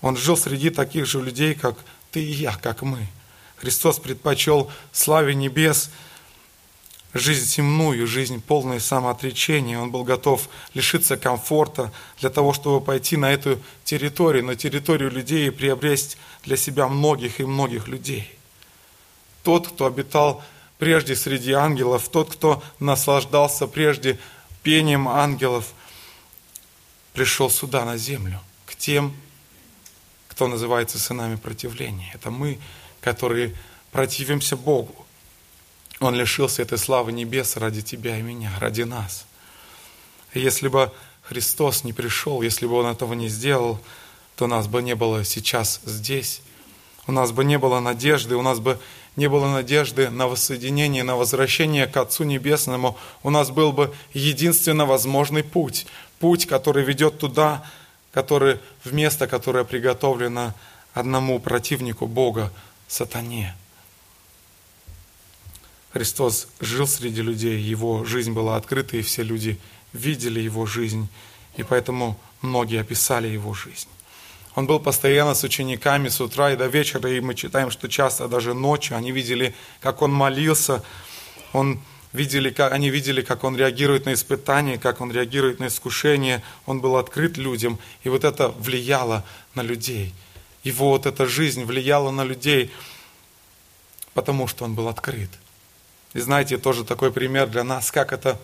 Он 0.00 0.16
жил 0.16 0.36
среди 0.36 0.70
таких 0.70 1.06
же 1.06 1.20
людей, 1.20 1.54
как 1.54 1.76
ты 2.10 2.22
и 2.22 2.32
я, 2.32 2.54
как 2.54 2.82
мы. 2.82 3.06
Христос 3.56 3.98
предпочел 3.98 4.70
славе 4.92 5.34
небес– 5.34 5.90
жизнь 7.14 7.44
земную, 7.44 8.06
жизнь 8.06 8.40
полной 8.40 8.80
самоотречения. 8.80 9.78
Он 9.78 9.90
был 9.90 10.04
готов 10.04 10.48
лишиться 10.74 11.16
комфорта 11.16 11.92
для 12.20 12.30
того, 12.30 12.52
чтобы 12.52 12.84
пойти 12.84 13.16
на 13.16 13.32
эту 13.32 13.60
территорию, 13.84 14.44
на 14.44 14.56
территорию 14.56 15.10
людей 15.10 15.48
и 15.48 15.50
приобрести 15.50 16.16
для 16.44 16.56
себя 16.56 16.88
многих 16.88 17.40
и 17.40 17.44
многих 17.44 17.88
людей. 17.88 18.30
Тот, 19.42 19.68
кто 19.68 19.86
обитал 19.86 20.42
прежде 20.78 21.14
среди 21.14 21.52
ангелов, 21.52 22.08
тот, 22.08 22.32
кто 22.32 22.62
наслаждался 22.78 23.66
прежде 23.66 24.18
пением 24.62 25.08
ангелов, 25.08 25.72
пришел 27.12 27.50
сюда, 27.50 27.84
на 27.84 27.96
землю, 27.98 28.40
к 28.66 28.74
тем, 28.74 29.14
кто 30.28 30.48
называется 30.48 30.98
сынами 30.98 31.36
противления. 31.36 32.10
Это 32.14 32.30
мы, 32.30 32.58
которые 33.00 33.54
противимся 33.90 34.56
Богу, 34.56 35.06
Он 36.02 36.16
лишился 36.16 36.62
этой 36.62 36.78
славы 36.78 37.12
небес 37.12 37.56
ради 37.56 37.80
тебя 37.80 38.18
и 38.18 38.22
меня, 38.22 38.52
ради 38.58 38.82
нас. 38.82 39.24
И 40.34 40.40
если 40.40 40.66
бы 40.66 40.90
Христос 41.22 41.84
не 41.84 41.92
пришел, 41.92 42.42
если 42.42 42.66
бы 42.66 42.74
Он 42.74 42.86
этого 42.86 43.14
не 43.14 43.28
сделал, 43.28 43.78
то 44.34 44.48
нас 44.48 44.66
бы 44.66 44.82
не 44.82 44.96
было 44.96 45.24
сейчас 45.24 45.80
здесь. 45.84 46.42
У 47.06 47.12
нас 47.12 47.30
бы 47.30 47.44
не 47.44 47.56
было 47.56 47.78
надежды, 47.78 48.34
у 48.34 48.42
нас 48.42 48.58
бы 48.58 48.80
не 49.14 49.28
было 49.28 49.46
надежды 49.46 50.10
на 50.10 50.26
воссоединение, 50.26 51.04
на 51.04 51.14
возвращение 51.14 51.86
к 51.86 51.96
Отцу 51.96 52.24
Небесному. 52.24 52.98
У 53.22 53.30
нас 53.30 53.50
был 53.50 53.72
бы 53.72 53.94
единственно 54.12 54.86
возможный 54.86 55.44
путь. 55.44 55.86
Путь, 56.18 56.46
который 56.46 56.82
ведет 56.82 57.20
туда, 57.20 57.64
который, 58.10 58.58
в 58.82 58.92
место, 58.92 59.28
которое 59.28 59.62
приготовлено 59.62 60.52
одному 60.94 61.38
противнику 61.38 62.08
Бога, 62.08 62.52
сатане. 62.88 63.54
Христос 65.92 66.48
жил 66.60 66.86
среди 66.86 67.22
людей, 67.22 67.60
Его 67.60 68.04
жизнь 68.04 68.32
была 68.32 68.56
открыта, 68.56 68.96
и 68.96 69.02
все 69.02 69.22
люди 69.22 69.58
видели 69.92 70.40
Его 70.40 70.64
жизнь, 70.66 71.08
и 71.56 71.62
поэтому 71.62 72.18
многие 72.40 72.80
описали 72.80 73.28
Его 73.28 73.52
жизнь. 73.52 73.88
Он 74.54 74.66
был 74.66 74.80
постоянно 74.80 75.34
с 75.34 75.44
учениками 75.44 76.08
с 76.08 76.20
утра 76.20 76.52
и 76.52 76.56
до 76.56 76.66
вечера, 76.66 77.10
и 77.10 77.20
мы 77.20 77.34
читаем, 77.34 77.70
что 77.70 77.88
часто 77.88 78.28
даже 78.28 78.54
ночью 78.54 78.96
они 78.96 79.12
видели, 79.12 79.54
как 79.80 80.02
он 80.02 80.12
молился, 80.12 80.82
он 81.52 81.80
видели, 82.12 82.50
как, 82.50 82.72
они 82.72 82.90
видели, 82.90 83.22
как 83.22 83.44
он 83.44 83.56
реагирует 83.56 84.06
на 84.06 84.12
испытания, 84.12 84.78
как 84.78 85.00
он 85.00 85.10
реагирует 85.10 85.58
на 85.58 85.68
искушения. 85.68 86.42
Он 86.66 86.80
был 86.80 86.96
открыт 86.96 87.38
людям, 87.38 87.78
и 88.04 88.08
вот 88.08 88.24
это 88.24 88.48
влияло 88.48 89.24
на 89.54 89.62
людей. 89.62 90.14
Его 90.64 90.90
вот 90.90 91.06
эта 91.06 91.26
жизнь 91.26 91.64
влияла 91.64 92.10
на 92.10 92.24
людей, 92.24 92.70
потому 94.14 94.46
что 94.46 94.64
он 94.64 94.74
был 94.74 94.88
открыт. 94.88 95.30
И 96.14 96.20
знаете, 96.20 96.58
тоже 96.58 96.84
такой 96.84 97.12
пример 97.12 97.48
для 97.48 97.64
нас, 97.64 97.90
как 97.90 98.12
это 98.12 98.38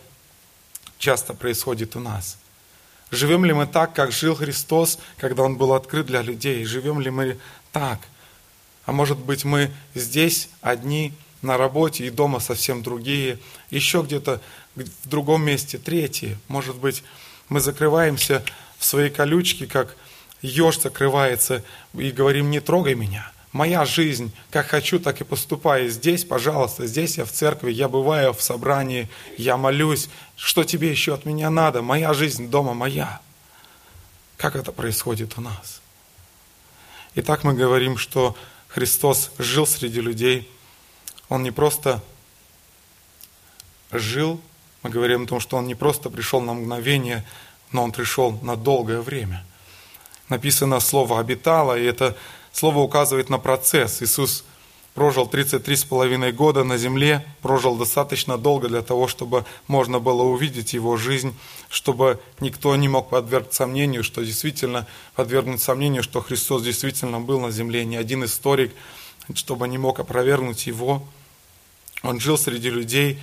часто 0.97 1.33
происходит 1.33 1.95
у 1.95 1.99
нас– 1.99 2.37
Живем 3.11 3.43
ли 3.43 3.53
мы 3.53 3.65
так, 3.65 3.93
как 3.93 4.11
жил 4.11 4.35
Христос, 4.35 4.99
когда 5.17 5.43
Он 5.43 5.57
был 5.57 5.73
открыт 5.73 6.05
для 6.05 6.21
людей? 6.21 6.63
Живем 6.65 6.99
ли 6.99 7.09
мы 7.09 7.39
так? 7.71 7.99
А 8.85 8.91
может 8.91 9.17
быть, 9.17 9.45
мы 9.45 9.71
здесь 9.95 10.49
одни, 10.61 11.13
на 11.41 11.57
работе 11.57 12.05
и 12.05 12.09
дома 12.09 12.39
совсем 12.39 12.83
другие, 12.83 13.39
еще 13.69 14.01
где-то 14.01 14.41
в 14.75 15.07
другом 15.07 15.43
месте 15.43 15.77
третьи. 15.77 16.37
Может 16.49 16.75
быть, 16.75 17.01
мы 17.47 17.61
закрываемся 17.61 18.43
в 18.77 18.83
своей 18.83 19.09
колючке, 19.09 19.65
как 19.65 19.95
еж 20.41 20.79
закрывается, 20.79 21.63
и 21.93 22.11
говорим, 22.11 22.51
не 22.51 22.59
трогай 22.59 22.95
меня– 22.95 23.31
Моя 23.51 23.83
жизнь, 23.83 24.31
как 24.51 24.67
хочу, 24.67 24.99
так 24.99 25.21
и 25.21 25.23
поступаю. 25.23 25.89
Здесь, 25.89 26.23
пожалуйста, 26.23 26.85
здесь 26.85 27.17
я 27.17 27.25
в 27.25 27.31
церкви, 27.31 27.71
я 27.71 27.89
бываю 27.89 28.33
в 28.33 28.41
собрании, 28.41 29.09
я 29.37 29.57
молюсь. 29.57 30.07
Что 30.35 30.63
тебе 30.63 30.91
еще 30.91 31.15
от 31.15 31.25
меня 31.25 31.49
надо? 31.49 31.81
Моя 31.81 32.13
жизнь 32.13 32.49
дома 32.49 32.75
моя. 32.75 33.21
Как 34.37 34.55
это 34.55 34.71
происходит 34.71 35.37
у 35.37 35.41
нас? 35.41 35.81
Итак, 37.15 37.43
мы 37.43 37.55
говорим, 37.55 37.97
что 37.97 38.35
Христос 38.67 39.31
жил 39.39 39.65
среди 39.65 39.99
людей. 39.99 40.49
Он 41.27 41.41
не 41.41 41.51
просто 41.51 42.03
жил, 43.91 44.39
мы 44.83 44.91
говорим 44.91 45.23
о 45.23 45.27
том, 45.27 45.39
что 45.39 45.57
Он 45.57 45.65
не 45.65 45.75
просто 45.75 46.11
пришел 46.11 46.39
на 46.39 46.53
мгновение, 46.53 47.25
но 47.71 47.83
Он 47.83 47.91
пришел 47.91 48.31
на 48.43 48.55
долгое 48.55 49.01
время. 49.01 49.43
Написано 50.29 50.79
слово 50.79 51.19
«обитало», 51.19 51.77
и 51.77 51.83
это 51.83 52.15
Слово 52.51 52.79
указывает 52.79 53.29
на 53.29 53.37
процесс. 53.37 54.01
Иисус 54.01 54.43
прожил 54.93 55.27
33 55.27 55.75
с 55.75 55.83
половиной 55.85 56.31
года 56.31 56.63
на 56.63 56.77
земле, 56.77 57.25
прожил 57.41 57.77
достаточно 57.77 58.37
долго 58.37 58.67
для 58.67 58.81
того, 58.81 59.07
чтобы 59.07 59.45
можно 59.67 59.99
было 59.99 60.23
увидеть 60.23 60.73
его 60.73 60.97
жизнь, 60.97 61.33
чтобы 61.69 62.19
никто 62.39 62.75
не 62.75 62.89
мог 62.89 63.09
подвергнуть 63.09 63.53
сомнению, 63.53 64.03
что 64.03 64.23
действительно 64.23 64.87
подвергнуть 65.15 65.61
сомнению, 65.61 66.03
что 66.03 66.21
Христос 66.21 66.63
действительно 66.63 67.21
был 67.21 67.39
на 67.39 67.51
земле. 67.51 67.85
Ни 67.85 67.95
один 67.95 68.25
историк, 68.25 68.73
чтобы 69.33 69.67
не 69.67 69.77
мог 69.77 69.99
опровергнуть 69.99 70.67
его. 70.67 71.01
Он 72.03 72.19
жил 72.19 72.37
среди 72.37 72.69
людей, 72.69 73.19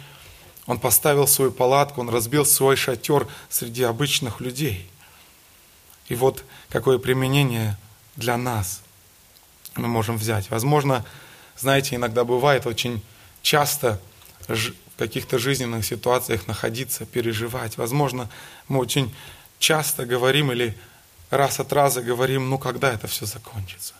он 0.67 0.79
поставил 0.79 1.27
свою 1.27 1.51
палатку, 1.51 2.01
он 2.01 2.09
разбил 2.09 2.47
свой 2.47 2.77
шатер 2.77 3.27
среди 3.49 3.83
обычных 3.83 4.41
людей. 4.41 4.89
И 6.09 6.15
вот 6.15 6.45
какое 6.69 6.99
применение 6.99 7.77
для 8.17 8.37
нас– 8.37 8.83
мы 9.77 9.89
можем 9.89 10.17
взять. 10.17 10.51
Возможно, 10.51 11.05
знаете, 11.57 11.97
иногда 11.97 12.25
бывает 12.25 12.67
очень 12.67 13.03
часто 13.43 14.01
в 14.49 14.73
каких-то 14.99 15.39
жизненных 15.39 15.85
ситуациях 15.85 16.47
находиться, 16.47 17.05
переживать. 17.07 17.77
Возможно, 17.77 18.31
мы 18.69 18.79
очень 18.79 19.15
часто 19.59 20.07
говорим 20.07 20.53
или 20.53 20.77
раз 21.31 21.61
от 21.61 21.73
раза 21.73 22.03
говорим, 22.03 22.49
ну 22.49 22.59
когда 22.59 22.93
это 22.93 23.07
все 23.07 23.27
закончится? 23.27 23.95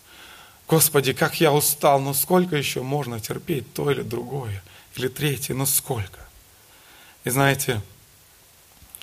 Господи, 0.69 1.13
как 1.13 1.41
я 1.41 1.53
устал, 1.53 2.01
ну 2.01 2.15
сколько 2.15 2.57
еще 2.57 2.83
можно 2.83 3.21
терпеть 3.21 3.73
то 3.73 3.91
или 3.91 4.03
другое, 4.03 4.63
или 4.97 5.09
третье, 5.09 5.55
ну 5.55 5.67
сколько? 5.67 6.21
И 7.25 7.31
знаете, 7.31 7.81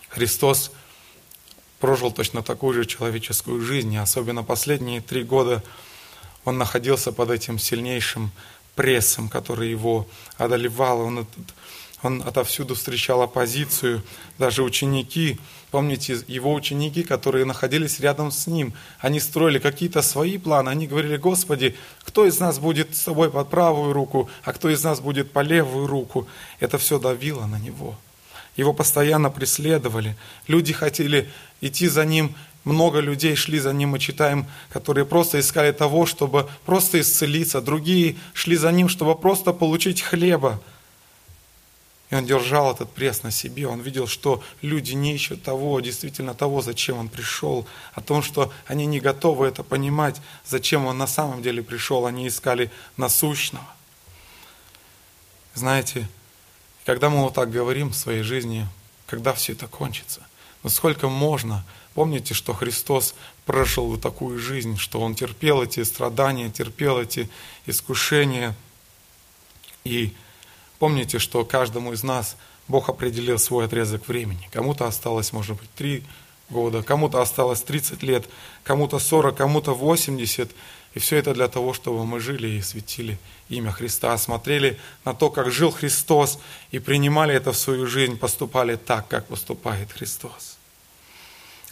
Христос 0.10 0.72
прожил 1.80 2.12
точно 2.12 2.44
такую 2.44 2.74
же 2.74 2.86
человеческую 2.86 3.62
жизнь, 3.62 3.94
и 3.94 3.98
особенно 3.98 4.44
последние 4.44 5.02
три 5.02 5.24
года– 5.24 5.64
он 6.46 6.58
находился 6.58 7.12
под 7.12 7.32
этим 7.32 7.60
сильнейшим 7.60 8.32
прессом, 8.76 9.30
который 9.30 9.70
его 9.70 10.08
одолевал. 10.38 11.02
Он, 11.02 11.28
он 12.02 12.22
отовсюду 12.26 12.76
встречал 12.76 13.22
оппозицию. 13.22 14.04
Даже 14.38 14.64
ученики, 14.64 15.40
помните, 15.72 16.20
его 16.28 16.54
ученики, 16.54 17.04
которые 17.04 17.46
находились 17.46 18.00
рядом 18.00 18.32
с 18.32 18.48
ним, 18.48 18.74
они 19.00 19.20
строили 19.20 19.60
какие-то 19.60 20.02
свои 20.02 20.38
планы. 20.38 20.70
Они 20.70 20.88
говорили, 20.88 21.18
Господи, 21.18 21.76
кто 22.04 22.26
из 22.26 22.40
нас 22.40 22.60
будет 22.60 22.96
с 22.96 23.04
тобой 23.04 23.32
под 23.32 23.50
правую 23.50 23.94
руку, 23.94 24.30
а 24.44 24.54
кто 24.54 24.70
из 24.70 24.84
нас 24.84 25.00
будет 25.00 25.32
по 25.32 25.40
левую 25.40 25.88
руку? 25.88 26.28
Это 26.60 26.78
все 26.78 27.00
давило 27.00 27.46
на 27.46 27.60
него. 27.60 27.96
Его 28.56 28.74
постоянно 28.74 29.32
преследовали. 29.32 30.16
Люди 30.48 30.74
хотели 30.74 31.30
идти 31.62 31.88
за 31.88 32.06
ним 32.06 32.36
много 32.64 33.00
людей 33.00 33.36
шли 33.36 33.60
за 33.60 33.74
ним, 33.74 33.90
мы 33.90 34.00
читаем, 34.00 34.46
которые 34.70 35.06
просто 35.06 35.40
искали 35.40 35.72
того, 35.72 36.06
чтобы 36.06 36.50
просто 36.66 37.02
исцелиться. 37.02 37.62
Другие 37.62 38.16
шли 38.34 38.56
за 38.56 38.72
ним, 38.72 38.88
чтобы 38.88 39.16
просто 39.16 39.52
получить 39.52 40.02
хлеба. 40.02 40.62
И 42.10 42.16
он 42.16 42.26
держал 42.26 42.72
этот 42.72 42.92
пресс 42.92 43.24
на 43.24 43.32
себе. 43.32 43.68
Он 43.68 43.82
видел, 43.82 44.08
что 44.08 44.44
люди 44.62 44.94
не 44.94 45.16
ищут 45.16 45.42
того, 45.42 45.80
действительно 45.80 46.36
того, 46.36 46.62
зачем 46.62 47.00
он 47.00 47.10
пришел. 47.10 47.66
О 47.94 48.02
том, 48.02 48.22
что 48.22 48.54
они 48.68 48.86
не 48.86 49.00
готовы 49.00 49.48
это 49.48 49.64
понимать, 49.64 50.22
зачем 50.46 50.86
он 50.86 50.98
на 50.98 51.08
самом 51.08 51.42
деле 51.42 51.64
пришел. 51.64 52.06
Они 52.06 52.28
искали 52.28 52.72
насущного. 52.98 53.66
Знаете, 55.56 56.08
когда 56.86 57.10
мы 57.10 57.24
вот 57.24 57.34
так 57.34 57.52
говорим 57.52 57.90
в 57.90 57.96
своей 57.96 58.22
жизни, 58.22 58.68
когда 59.08 59.34
все 59.34 59.54
это 59.54 59.68
кончится, 59.68 60.22
но 60.62 60.70
сколько 60.70 61.10
можно 61.10 61.66
Помните, 61.94 62.34
что 62.34 62.54
Христос 62.54 63.14
прошел 63.46 63.88
вот 63.88 64.02
такую 64.02 64.40
жизнь, 64.40 64.78
что 64.78 65.00
Он 65.00 65.14
терпел 65.14 65.62
эти 65.62 65.84
страдания, 65.84 66.50
терпел 66.50 67.00
эти 67.00 67.30
искушения. 67.66 68.56
И 69.84 70.14
помните, 70.80 71.20
что 71.20 71.46
каждому 71.46 71.94
из 71.94 72.04
нас 72.04 72.36
Бог 72.68 72.90
определил 72.90 73.38
свой 73.38 73.66
отрезок 73.66 74.08
времени. 74.08 74.50
Кому-то 74.52 74.86
осталось, 74.86 75.34
может 75.34 75.58
быть, 75.60 75.70
три 75.76 76.04
года, 76.50 76.82
кому-то 76.82 77.22
осталось 77.22 77.62
30 77.62 78.02
лет, 78.04 78.28
кому-то 78.64 78.98
40, 79.00 79.36
кому-то 79.36 79.74
80. 79.74 80.52
И 80.96 81.00
все 81.00 81.18
это 81.18 81.34
для 81.34 81.48
того, 81.48 81.74
чтобы 81.74 82.06
мы 82.06 82.20
жили 82.20 82.48
и 82.48 82.62
светили 82.62 83.18
имя 83.50 83.72
Христа, 83.72 84.18
смотрели 84.18 84.80
на 85.06 85.14
то, 85.14 85.30
как 85.30 85.52
жил 85.52 85.72
Христос, 85.72 86.40
и 86.72 86.80
принимали 86.80 87.36
это 87.36 87.52
в 87.52 87.58
свою 87.58 87.88
жизнь, 87.88 88.18
поступали 88.18 88.76
так, 88.76 89.08
как 89.08 89.28
поступает 89.28 89.92
Христос. 89.92 90.58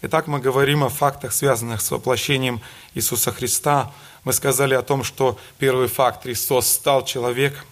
Итак, 0.04 0.26
мы 0.26 0.40
говорим 0.40 0.84
о 0.84 0.90
фактах, 0.90 1.32
связанных 1.32 1.80
с 1.80 1.92
воплощением 1.92 2.60
Иисуса 2.96 3.32
Христа. 3.32 3.94
Мы 4.24 4.34
сказали 4.34 4.74
о 4.74 4.82
том, 4.82 5.04
что 5.04 5.38
первый 5.60 5.88
факт– 5.88 6.24
Христос 6.24 6.66
стал 6.66 7.06
человеком. 7.06 7.64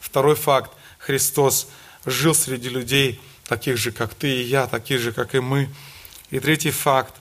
Второй 0.00 0.34
факт– 0.34 0.72
Христос 0.98 1.68
жил 2.04 2.34
среди 2.34 2.68
людей, 2.68 3.20
таких 3.44 3.76
же, 3.76 3.92
как 3.92 4.12
ты 4.14 4.28
и 4.28 4.42
я, 4.42 4.66
таких 4.66 4.98
же, 4.98 5.12
как 5.12 5.36
и 5.36 5.38
мы. 5.38 5.68
И 6.30 6.40
третий 6.40 6.72
факт, 6.72 7.14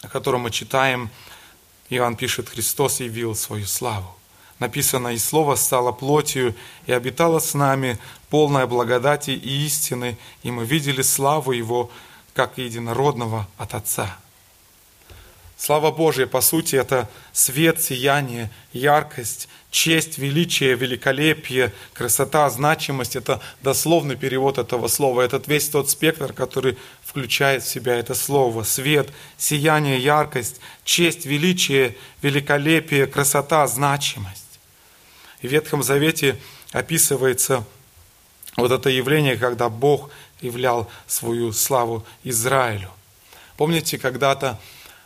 о 0.00 0.08
котором 0.08 0.40
мы 0.40 0.50
читаем, 0.50 1.10
Иоанн 1.90 2.16
пишет, 2.16 2.48
Христос 2.48 3.00
явил 3.00 3.34
свою 3.34 3.66
славу. 3.66 4.16
Написано, 4.60 5.08
«И 5.08 5.18
Слово 5.18 5.56
стало 5.56 5.92
плотью, 5.92 6.54
и 6.86 6.92
обитало 6.92 7.38
с 7.38 7.52
нами, 7.52 7.98
полное 8.30 8.66
благодати 8.66 9.32
и 9.32 9.66
истины, 9.66 10.16
и 10.42 10.50
мы 10.50 10.64
видели 10.64 11.02
славу 11.02 11.52
Его, 11.52 11.90
как 12.34 12.58
единородного 12.58 13.48
от 13.58 13.74
Отца. 13.74 14.16
Слава 15.56 15.92
Божия, 15.92 16.26
по 16.26 16.40
сути, 16.40 16.74
это 16.74 17.08
свет, 17.32 17.80
сияние, 17.80 18.50
яркость, 18.72 19.48
честь, 19.70 20.18
величие, 20.18 20.74
великолепие, 20.74 21.72
красота, 21.94 22.50
значимость. 22.50 23.14
Это 23.14 23.40
дословный 23.62 24.16
перевод 24.16 24.58
этого 24.58 24.88
слова. 24.88 25.22
Этот 25.22 25.46
весь 25.46 25.68
тот 25.68 25.88
спектр, 25.88 26.32
который 26.32 26.76
включает 27.04 27.62
в 27.62 27.68
себя 27.68 27.94
это 27.94 28.14
слово. 28.14 28.64
Свет, 28.64 29.10
сияние, 29.38 30.00
яркость, 30.00 30.60
честь, 30.82 31.26
величие, 31.26 31.96
великолепие, 32.22 33.06
красота, 33.06 33.64
значимость. 33.68 34.58
В 35.42 35.46
Ветхом 35.46 35.84
Завете 35.84 36.40
описывается 36.72 37.64
вот 38.56 38.72
это 38.72 38.90
явление, 38.90 39.36
когда 39.36 39.68
Бог 39.68 40.10
являл 40.42 40.88
свою 41.06 41.52
славу 41.52 42.04
Израилю. 42.24 42.90
Помните, 43.56 43.98
когда-то 43.98 44.58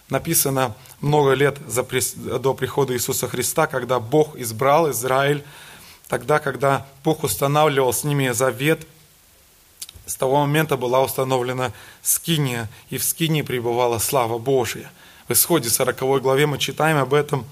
написано 0.08 0.74
много 1.00 1.34
лет 1.34 1.58
до 1.66 2.54
прихода 2.54 2.94
Иисуса 2.94 3.28
Христа, 3.28 3.66
когда 3.66 4.00
Бог 4.00 4.36
избрал 4.36 4.90
Израиль, 4.90 5.44
тогда, 6.08 6.38
когда 6.38 6.86
Бог 7.04 7.24
устанавливал 7.24 7.92
с 7.92 8.04
ними 8.04 8.30
завет, 8.30 8.86
с 10.06 10.14
того 10.14 10.40
момента 10.40 10.76
была 10.76 11.02
установлена 11.02 11.72
скиния, 12.02 12.68
и 12.90 12.98
в 12.98 13.04
скинии 13.04 13.42
пребывала 13.42 13.98
слава 13.98 14.38
Божия. 14.38 14.90
В 15.26 15.32
исходе 15.32 15.68
40 15.68 16.22
главе 16.22 16.46
мы 16.46 16.58
читаем 16.58 16.98
об 16.98 17.12
этом, 17.12 17.44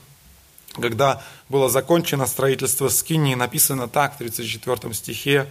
когда 0.80 1.22
было 1.48 1.68
закончено 1.68 2.26
строительство 2.26 2.88
скинии, 2.88 3.34
написано 3.34 3.88
так 3.88 4.14
в 4.14 4.18
34 4.18 4.94
стихе, 4.94 5.48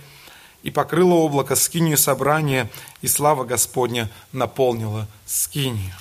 «И 0.63 0.71
покрыло 0.71 1.13
облако 1.13 1.55
скинию 1.55 1.97
собрания, 1.97 2.69
и 3.01 3.07
слава 3.07 3.43
Господня 3.43 4.09
наполнила 4.31 5.07
скинию». 5.25 5.93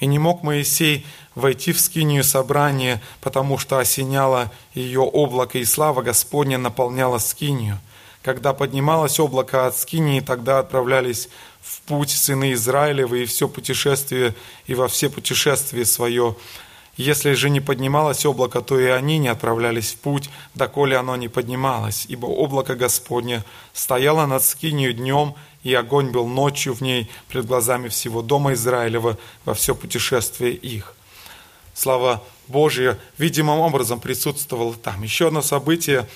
И 0.00 0.06
не 0.06 0.18
мог 0.18 0.42
Моисей 0.42 1.06
войти 1.34 1.72
в 1.72 1.80
скинию 1.80 2.24
собрания, 2.24 3.02
потому 3.20 3.58
что 3.58 3.78
осеняло 3.78 4.52
ее 4.74 5.00
облако, 5.00 5.58
и 5.58 5.64
слава 5.64 6.02
Господня 6.02 6.58
наполняла 6.58 7.18
скинию. 7.18 7.80
Когда 8.22 8.54
поднималось 8.54 9.20
облако 9.20 9.66
от 9.66 9.76
скинии, 9.76 10.20
тогда 10.20 10.58
отправлялись 10.58 11.28
в 11.60 11.80
путь 11.82 12.10
сыны 12.10 12.52
Израилевы 12.52 13.22
и 13.22 13.26
все 13.26 13.48
путешествие, 13.48 14.34
и 14.66 14.74
во 14.74 14.88
все 14.88 15.10
путешествие 15.10 15.84
свое. 15.84 16.36
Если 16.96 17.32
же 17.32 17.50
не 17.50 17.60
поднималось 17.60 18.24
облако, 18.24 18.60
то 18.60 18.78
и 18.78 18.84
они 18.84 19.18
не 19.18 19.28
отправлялись 19.28 19.92
в 19.92 19.98
путь, 19.98 20.30
доколе 20.54 20.96
оно 20.96 21.16
не 21.16 21.28
поднималось, 21.28 22.06
ибо 22.08 22.26
облако 22.26 22.76
Господне 22.76 23.42
стояло 23.72 24.26
над 24.26 24.44
скинию 24.44 24.94
днем, 24.94 25.34
и 25.64 25.74
огонь 25.74 26.10
был 26.10 26.28
ночью 26.28 26.74
в 26.74 26.82
ней 26.82 27.10
пред 27.28 27.46
глазами 27.46 27.88
всего 27.88 28.22
дома 28.22 28.52
Израилева 28.52 29.18
во 29.44 29.54
все 29.54 29.74
путешествие 29.74 30.52
их. 30.52 30.94
Слава 31.72 32.22
Божия 32.46 32.98
видимым 33.18 33.58
образом 33.58 33.98
присутствовала 33.98 34.74
там. 34.74 35.02
Еще 35.02 35.28
одно 35.28 35.42
событие 35.42 36.06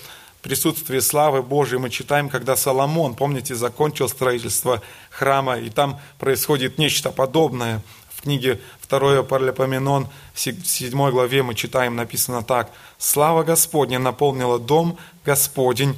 присутствие 0.43 1.01
славы 1.01 1.43
Божией 1.43 1.81
мы 1.81 1.91
читаем, 1.91 2.29
когда 2.29 2.55
Соломон, 2.57 3.15
помните, 3.15 3.55
закончил 3.55 4.09
строительство 4.09 4.83
храма, 5.11 5.59
и 5.59 5.71
там 5.71 6.01
происходит 6.19 6.79
нечто 6.79 7.11
подобное. 7.11 7.83
В 8.19 8.23
книге 8.23 8.59
2 8.89 9.23
Паралипоменон, 9.23 10.09
в 10.35 10.41
7 10.41 11.11
главе 11.13 11.45
мы 11.45 11.55
читаем, 11.55 11.95
написано 11.95 12.43
так. 12.43 12.73
«Слава 12.99 13.45
Господня 13.45 14.01
наполнила 14.01 14.59
дом 14.59 14.99
Господень, 15.25 15.97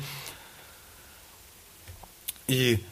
и 2.46 2.84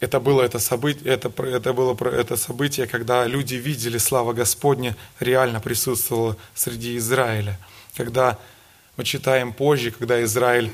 это 0.00 0.18
было 0.18 0.42
это 0.42 0.58
событие, 0.58 1.14
это, 1.14 1.28
это 1.44 1.72
было 1.72 1.96
это 2.08 2.36
событие, 2.36 2.88
когда 2.88 3.24
люди 3.24 3.54
видели 3.54 3.98
слава 3.98 4.32
Господня 4.32 4.96
реально 5.20 5.60
присутствовала 5.60 6.36
среди 6.56 6.96
Израиля. 6.96 7.60
Когда 7.96 8.36
мы 8.96 9.04
читаем 9.04 9.52
позже, 9.52 9.92
когда 9.92 10.20
Израиль 10.24 10.72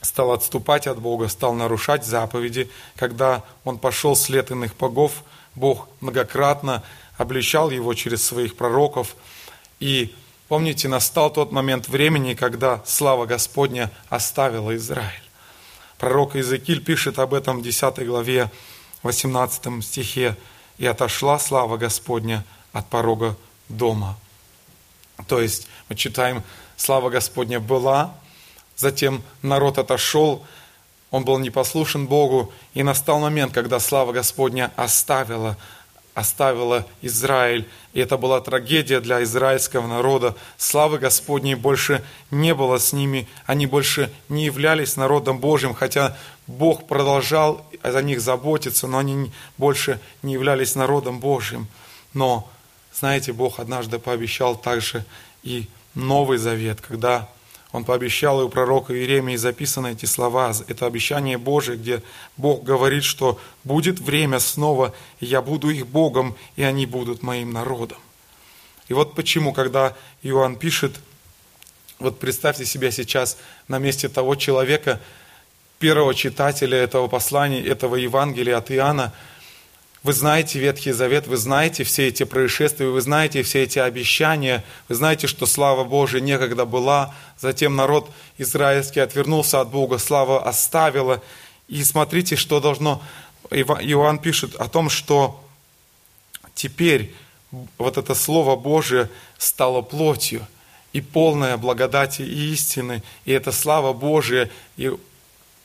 стал 0.00 0.30
отступать 0.30 0.86
от 0.86 1.00
Бога, 1.00 1.26
стал 1.26 1.54
нарушать 1.54 2.06
заповеди, 2.06 2.70
когда 2.94 3.42
он 3.64 3.78
пошел 3.78 4.14
след 4.14 4.52
иных 4.52 4.76
богов, 4.76 5.24
Бог 5.54 5.88
многократно 6.00 6.82
обличал 7.16 7.70
его 7.70 7.94
через 7.94 8.24
своих 8.24 8.56
пророков. 8.56 9.16
И 9.80 10.14
помните, 10.48 10.88
настал 10.88 11.32
тот 11.32 11.52
момент 11.52 11.88
времени, 11.88 12.34
когда 12.34 12.82
слава 12.86 13.26
Господня 13.26 13.90
оставила 14.08 14.74
Израиль. 14.76 15.22
Пророк 15.98 16.34
Иезекииль 16.34 16.84
пишет 16.84 17.18
об 17.18 17.34
этом 17.34 17.60
в 17.60 17.62
10 17.62 18.06
главе, 18.06 18.50
18 19.02 19.84
стихе. 19.84 20.36
«И 20.76 20.86
отошла 20.86 21.38
слава 21.38 21.76
Господня 21.76 22.44
от 22.72 22.88
порога 22.88 23.36
дома». 23.68 24.18
То 25.28 25.40
есть 25.40 25.68
мы 25.88 25.94
читаем, 25.94 26.42
слава 26.76 27.10
Господня 27.10 27.60
была, 27.60 28.12
затем 28.76 29.22
народ 29.42 29.78
отошел, 29.78 30.44
он 31.14 31.24
был 31.24 31.38
непослушен 31.38 32.08
Богу, 32.08 32.52
и 32.74 32.82
настал 32.82 33.20
момент, 33.20 33.52
когда 33.52 33.78
слава 33.78 34.10
Господня 34.10 34.72
оставила 34.74 35.56
оставила 36.12 36.86
Израиль. 37.02 37.68
И 37.92 38.00
это 38.00 38.16
была 38.16 38.40
трагедия 38.40 38.98
для 38.98 39.22
израильского 39.22 39.86
народа. 39.86 40.34
Славы 40.56 40.98
Господней 40.98 41.54
больше 41.54 42.04
не 42.32 42.52
было 42.52 42.78
с 42.78 42.92
ними. 42.92 43.28
Они 43.46 43.66
больше 43.66 44.12
не 44.28 44.44
являлись 44.44 44.96
народом 44.96 45.38
Божьим, 45.38 45.72
хотя 45.72 46.16
Бог 46.48 46.88
продолжал 46.88 47.64
за 47.84 48.02
них 48.02 48.20
заботиться, 48.20 48.88
но 48.88 48.98
они 48.98 49.30
больше 49.56 50.00
не 50.22 50.32
являлись 50.32 50.74
народом 50.74 51.20
Божьим. 51.20 51.68
Но, 52.12 52.48
знаете, 52.92 53.32
Бог 53.32 53.60
однажды 53.60 54.00
пообещал 54.00 54.56
также 54.56 55.04
и 55.44 55.68
Новый 55.94 56.38
Завет, 56.38 56.80
когда 56.80 57.28
он 57.74 57.84
пообещал, 57.84 58.40
и 58.40 58.44
у 58.44 58.48
пророка 58.48 58.94
Иеремии 58.94 59.34
записаны 59.34 59.94
эти 59.94 60.06
слова. 60.06 60.52
Это 60.68 60.86
обещание 60.86 61.38
Божие, 61.38 61.76
где 61.76 62.04
Бог 62.36 62.62
говорит, 62.62 63.02
что 63.02 63.40
будет 63.64 63.98
время 63.98 64.38
снова, 64.38 64.94
и 65.18 65.26
я 65.26 65.42
буду 65.42 65.70
их 65.70 65.88
Богом, 65.88 66.36
и 66.54 66.62
они 66.62 66.86
будут 66.86 67.24
моим 67.24 67.52
народом. 67.52 67.98
И 68.86 68.94
вот 68.94 69.16
почему, 69.16 69.52
когда 69.52 69.96
Иоанн 70.22 70.54
пишет, 70.54 71.00
вот 71.98 72.20
представьте 72.20 72.64
себя 72.64 72.92
сейчас 72.92 73.38
на 73.66 73.80
месте 73.80 74.08
того 74.08 74.36
человека, 74.36 75.00
первого 75.80 76.14
читателя 76.14 76.78
этого 76.78 77.08
послания, 77.08 77.60
этого 77.60 77.96
Евангелия 77.96 78.56
от 78.56 78.70
Иоанна– 78.70 79.12
вы 80.04 80.12
знаете 80.12 80.58
Ветхий 80.58 80.92
Завет, 80.92 81.26
вы 81.26 81.38
знаете 81.38 81.82
все 81.82 82.08
эти 82.08 82.24
происшествия, 82.24 82.86
вы 82.86 83.00
знаете 83.00 83.42
все 83.42 83.62
эти 83.62 83.78
обещания, 83.78 84.62
вы 84.88 84.96
знаете, 84.96 85.26
что 85.26 85.46
слава 85.46 85.82
Божия 85.82 86.20
некогда 86.20 86.66
была, 86.66 87.14
затем 87.40 87.74
народ 87.74 88.10
израильский 88.36 89.00
отвернулся 89.00 89.62
от 89.62 89.70
Бога, 89.70 89.96
слава 89.96 90.46
оставила. 90.46 91.22
И 91.68 91.82
смотрите, 91.82 92.36
что 92.36 92.60
должно... 92.60 93.02
Иоанн 93.50 94.18
пишет 94.18 94.54
о 94.56 94.68
том, 94.68 94.90
что 94.90 95.42
теперь 96.54 97.14
вот 97.78 97.96
это 97.96 98.14
Слово 98.14 98.56
Божие 98.56 99.08
стало 99.38 99.80
плотью, 99.80 100.46
и 100.92 101.00
полная 101.00 101.56
благодати 101.56 102.22
и 102.22 102.52
истины, 102.52 103.02
и 103.24 103.32
это 103.32 103.52
слава 103.52 103.94
Божия. 103.94 104.50
И 104.76 104.92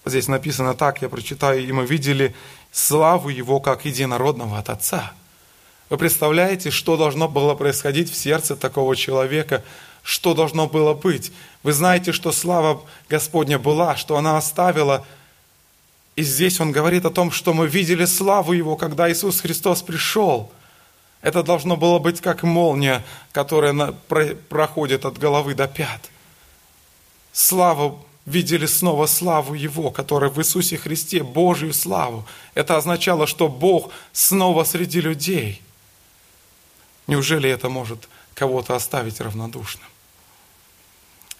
здесь 0.05 0.27
написано 0.29 0.75
так, 0.75 1.01
я 1.01 1.09
прочитаю, 1.09 1.61
и 1.61 1.71
мы 1.71 1.85
видели 1.85 2.33
славу 2.71 3.29
Его 3.29 3.59
как 3.59 3.85
единородного 3.85 4.57
от 4.59 4.69
Отца. 4.69 5.13
Вы 5.89 5.97
представляете, 5.97 6.69
что 6.69 6.97
должно 6.97 7.27
было 7.27 7.55
происходить 7.55 8.11
в 8.11 8.15
сердце 8.15 8.55
такого 8.55 8.95
человека, 8.95 9.63
что 10.03 10.33
должно 10.33 10.67
было 10.67 10.93
быть? 10.93 11.31
Вы 11.63 11.73
знаете, 11.73 12.11
что 12.11 12.31
слава 12.31 12.81
Господня 13.09 13.59
была, 13.59 13.95
что 13.95 14.17
она 14.17 14.37
оставила. 14.37 15.05
И 16.15 16.23
здесь 16.23 16.59
он 16.59 16.71
говорит 16.71 17.05
о 17.05 17.09
том, 17.09 17.31
что 17.31 17.53
мы 17.53 17.67
видели 17.67 18.05
славу 18.05 18.53
Его, 18.53 18.75
когда 18.75 19.11
Иисус 19.11 19.41
Христос 19.41 19.81
пришел. 19.81 20.51
Это 21.21 21.43
должно 21.43 21.75
было 21.75 21.99
быть 21.99 22.21
как 22.21 22.43
молния, 22.43 23.03
которая 23.31 23.93
проходит 24.49 25.05
от 25.05 25.17
головы 25.17 25.53
до 25.53 25.67
пят. 25.67 26.09
Слава 27.33 27.97
видели 28.29 28.67
снова 28.67 29.07
славу 29.07 29.55
Его, 29.55 29.89
которая 29.91 30.29
в 30.29 30.37
Иисусе 30.39 30.77
Христе, 30.77 31.23
Божью 31.23 31.73
славу. 31.73 32.25
Это 32.53 32.77
означало, 32.77 33.25
что 33.27 33.49
Бог 33.49 33.91
снова 34.13 34.63
среди 34.63 35.01
людей. 35.01 35.61
Неужели 37.07 37.49
это 37.49 37.69
может 37.69 38.07
кого-то 38.35 38.75
оставить 38.75 39.19
равнодушным? 39.19 39.87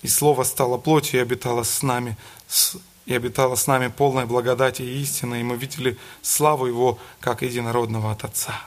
И 0.02 0.08
Слово 0.08 0.44
стало 0.44 0.78
плотью 0.78 1.20
и 1.20 1.24
обитало 1.24 1.64
с 1.64 1.84
нами, 1.84 2.18
и 3.06 3.14
обитало 3.14 3.56
с 3.56 3.68
нами 3.68 3.90
полной 3.90 4.26
благодати 4.26 4.82
и 4.82 5.02
истины, 5.02 5.42
и 5.42 5.44
мы 5.44 5.58
видели 5.58 5.98
славу 6.24 6.66
Его, 6.66 6.98
как 7.20 7.44
единородного 7.44 8.12
от 8.12 8.24
Отца. 8.24 8.62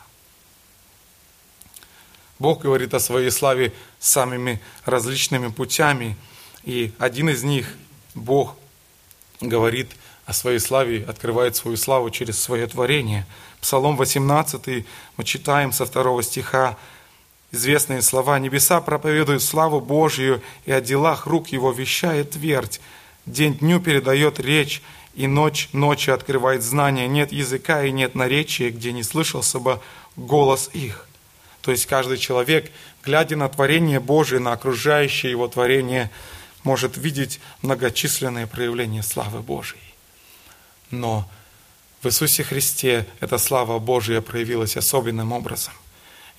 Бог 2.38 2.62
говорит 2.62 2.94
о 2.94 3.00
своей 3.00 3.30
славе 3.30 3.72
самыми 3.98 4.60
различными 4.84 5.48
путями, 5.48 6.16
и 6.64 6.92
один 6.98 7.28
из 7.28 7.42
них 7.42 7.66
Бог 8.14 8.56
говорит 9.40 9.90
о 10.26 10.32
своей 10.32 10.58
славе 10.58 11.04
открывает 11.04 11.56
свою 11.56 11.76
славу 11.76 12.10
через 12.10 12.40
свое 12.40 12.66
творение. 12.66 13.26
Псалом 13.60 13.96
18 13.96 14.86
мы 15.16 15.24
читаем 15.24 15.72
со 15.72 15.84
второго 15.84 16.22
стиха 16.22 16.76
известные 17.50 18.02
слова. 18.02 18.38
«Небеса 18.38 18.80
проповедуют 18.80 19.42
славу 19.42 19.80
Божью, 19.80 20.42
и 20.64 20.72
о 20.72 20.80
делах 20.80 21.26
рук 21.26 21.48
Его 21.48 21.70
вещает 21.70 22.30
твердь. 22.30 22.80
День 23.26 23.58
дню 23.58 23.80
передает 23.80 24.40
речь, 24.40 24.82
и 25.14 25.26
ночь 25.26 25.68
ночи 25.72 26.10
открывает 26.10 26.62
знания. 26.62 27.06
Нет 27.06 27.32
языка 27.32 27.84
и 27.84 27.92
нет 27.92 28.14
наречия, 28.14 28.70
где 28.70 28.92
не 28.92 29.02
слышался 29.02 29.58
бы 29.58 29.80
голос 30.16 30.70
их». 30.72 31.06
То 31.60 31.70
есть 31.70 31.86
каждый 31.86 32.18
человек, 32.18 32.72
глядя 33.04 33.36
на 33.36 33.48
творение 33.48 34.00
Божие, 34.00 34.40
на 34.40 34.52
окружающее 34.52 35.30
его 35.30 35.46
творение, 35.46 36.10
может 36.64 36.96
видеть 36.96 37.40
многочисленные 37.62 38.46
проявления 38.46 39.02
славы 39.02 39.40
Божией. 39.40 39.82
Но 40.90 41.28
в 42.02 42.06
Иисусе 42.06 42.44
Христе 42.44 43.06
эта 43.20 43.38
слава 43.38 43.78
Божия 43.78 44.20
проявилась 44.20 44.76
особенным 44.76 45.32
образом. 45.32 45.72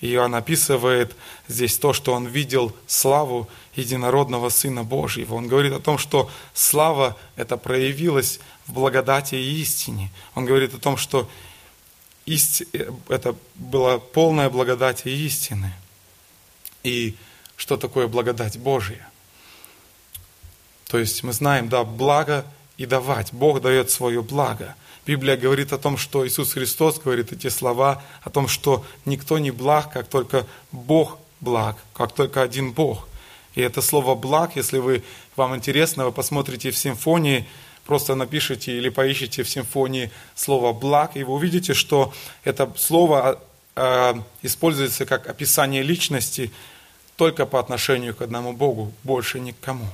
Иоанн 0.00 0.34
описывает 0.34 1.16
здесь 1.48 1.78
то, 1.78 1.92
что 1.92 2.12
он 2.12 2.26
видел 2.26 2.74
славу 2.86 3.48
единородного 3.74 4.50
Сына 4.50 4.84
Божьего. 4.84 5.34
Он 5.34 5.48
говорит 5.48 5.72
о 5.72 5.80
том, 5.80 5.98
что 5.98 6.30
слава 6.52 7.16
это 7.36 7.56
проявилась 7.56 8.40
в 8.66 8.72
благодати 8.72 9.36
и 9.36 9.60
истине. 9.62 10.10
Он 10.34 10.44
говорит 10.44 10.74
о 10.74 10.78
том, 10.78 10.96
что 10.96 11.30
ист... 12.26 12.62
это 13.08 13.34
была 13.54 13.98
полная 13.98 14.50
благодать 14.50 15.06
и 15.06 15.26
истины. 15.26 15.72
И 16.82 17.16
что 17.56 17.76
такое 17.76 18.06
благодать 18.06 18.58
Божья? 18.58 19.08
То 20.94 21.00
есть 21.00 21.24
мы 21.24 21.32
знаем, 21.32 21.68
да, 21.68 21.82
благо 21.82 22.44
и 22.76 22.86
давать. 22.86 23.32
Бог 23.32 23.60
дает 23.60 23.90
свое 23.90 24.22
благо. 24.22 24.76
Библия 25.04 25.36
говорит 25.36 25.72
о 25.72 25.78
том, 25.78 25.96
что 25.96 26.24
Иисус 26.24 26.52
Христос 26.52 27.00
говорит 27.00 27.32
эти 27.32 27.48
слова, 27.48 28.00
о 28.22 28.30
том, 28.30 28.46
что 28.46 28.84
никто 29.04 29.40
не 29.40 29.50
благ, 29.50 29.92
как 29.92 30.06
только 30.06 30.46
Бог 30.70 31.18
благ, 31.40 31.78
как 31.94 32.12
только 32.12 32.42
один 32.42 32.70
Бог. 32.70 33.08
И 33.56 33.60
это 33.60 33.82
слово 33.82 34.14
«благ», 34.14 34.52
если 34.54 34.78
вы, 34.78 35.02
вам 35.34 35.56
интересно, 35.56 36.04
вы 36.04 36.12
посмотрите 36.12 36.70
в 36.70 36.78
симфонии, 36.78 37.48
просто 37.84 38.14
напишите 38.14 38.78
или 38.78 38.88
поищите 38.88 39.42
в 39.42 39.48
симфонии 39.48 40.12
слово 40.36 40.72
«благ», 40.72 41.16
и 41.16 41.24
вы 41.24 41.32
увидите, 41.32 41.74
что 41.74 42.12
это 42.44 42.72
слово 42.76 43.40
э, 43.74 44.14
используется 44.42 45.06
как 45.06 45.28
описание 45.28 45.82
личности 45.82 46.52
только 47.16 47.46
по 47.46 47.58
отношению 47.58 48.14
к 48.14 48.22
одному 48.22 48.52
Богу, 48.52 48.92
больше 49.02 49.40
никому. 49.40 49.88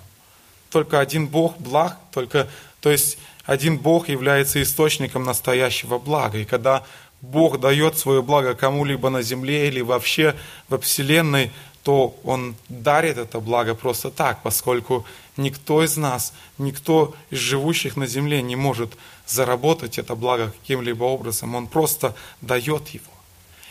Только 0.71 1.01
один 1.01 1.27
Бог 1.27 1.59
благ, 1.59 1.99
только 2.13 2.49
то 2.81 2.91
есть 2.91 3.19
один 3.45 3.79
Бог 3.79 4.09
является 4.09 4.63
источником 4.63 5.25
настоящего 5.25 5.99
блага. 5.99 6.39
И 6.39 6.45
когда 6.45 6.85
Бог 7.21 7.61
дает 7.61 7.99
свое 7.99 8.23
благо 8.23 8.55
кому-либо 8.55 9.11
на 9.11 9.23
земле 9.23 9.69
или 9.69 9.81
вообще 9.81 10.35
во 10.69 10.79
Вселенной, 10.79 11.51
то 11.83 12.17
Он 12.25 12.55
дарит 12.69 13.19
это 13.19 13.41
благо 13.41 13.75
просто 13.75 14.11
так, 14.11 14.43
поскольку 14.43 15.05
никто 15.37 15.83
из 15.83 15.97
нас, 15.97 16.33
никто 16.59 17.15
из 17.31 17.39
живущих 17.39 17.97
на 17.97 18.07
земле 18.07 18.43
не 18.43 18.57
может 18.57 18.93
заработать 19.27 19.99
это 19.99 20.15
благо 20.15 20.53
каким-либо 20.61 21.05
образом. 21.05 21.55
Он 21.55 21.67
просто 21.67 22.15
дает 22.41 22.89
его. 22.89 23.05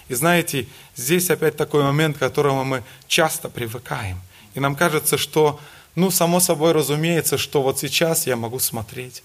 И 0.07 0.15
знаете, 0.15 0.67
здесь 0.95 1.29
опять 1.29 1.55
такой 1.55 1.83
момент, 1.83 2.17
к 2.17 2.19
которому 2.19 2.63
мы 2.63 2.83
часто 3.07 3.47
привыкаем. 3.47 4.19
И 4.55 4.59
нам 4.59 4.75
кажется, 4.75 5.17
что 5.17 5.59
ну, 5.95 6.11
само 6.11 6.39
собой 6.39 6.71
разумеется, 6.71 7.37
что 7.37 7.61
вот 7.61 7.79
сейчас 7.79 8.27
я 8.27 8.35
могу 8.35 8.59
смотреть, 8.59 9.23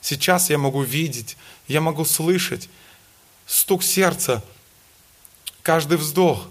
сейчас 0.00 0.50
я 0.50 0.58
могу 0.58 0.82
видеть, 0.82 1.36
я 1.68 1.80
могу 1.80 2.04
слышать 2.04 2.68
стук 3.46 3.82
сердца, 3.82 4.42
каждый 5.62 5.98
вздох. 5.98 6.48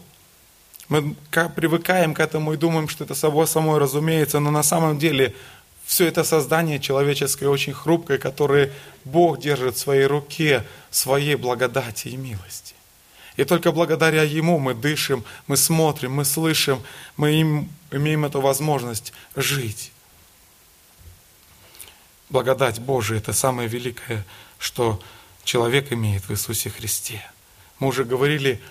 Мы 0.87 1.15
привыкаем 1.55 2.13
к 2.13 2.19
этому 2.19 2.53
и 2.53 2.57
думаем, 2.57 2.89
что 2.89 3.03
это 3.03 3.15
собой 3.15 3.47
самой 3.47 3.79
разумеется, 3.79 4.39
но 4.39 4.51
на 4.51 4.63
самом 4.63 4.99
деле 4.99 5.33
все 5.85 6.07
это 6.07 6.23
создание 6.23 6.79
человеческое 6.79 7.49
очень 7.49 7.73
хрупкое, 7.73 8.17
которое 8.17 8.71
Бог 9.03 9.39
держит 9.39 9.75
в 9.75 9.79
своей 9.79 10.05
руке, 10.05 10.65
своей 10.89 11.35
благодати 11.35 12.09
и 12.09 12.17
милости. 12.17 12.75
И 13.37 13.43
только 13.43 13.71
благодаря 13.71 14.23
Ему 14.23 14.59
мы 14.59 14.73
дышим, 14.73 15.23
мы 15.47 15.57
смотрим, 15.57 16.13
мы 16.13 16.25
слышим, 16.25 16.81
мы 17.17 17.31
им, 17.33 17.69
имеем 17.91 18.25
эту 18.25 18.41
возможность 18.41 19.13
жить. 19.35 19.91
Благодать 22.29 22.79
Божия– 22.79 23.17
это 23.19 23.33
самое 23.33 23.67
великое, 23.67 24.25
что 24.57 25.01
человек 25.43 25.91
имеет 25.91 26.23
в 26.23 26.31
Иисусе 26.31 26.69
Христе. 26.69 27.29
Мы 27.79 27.87
уже 27.87 28.05
говорили 28.05 28.61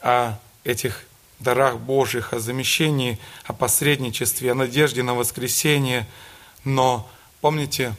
о 0.00 0.38
этих 0.64 1.04
дарах 1.38 1.78
Божьих, 1.78 2.32
о 2.32 2.40
замещении, 2.40 3.18
о 3.44 3.52
посредничестве, 3.52 4.52
о 4.52 4.54
надежде 4.54 5.02
на 5.02 5.14
воскресение. 5.14 6.06
Но 6.64 7.08
помните, 7.40 7.94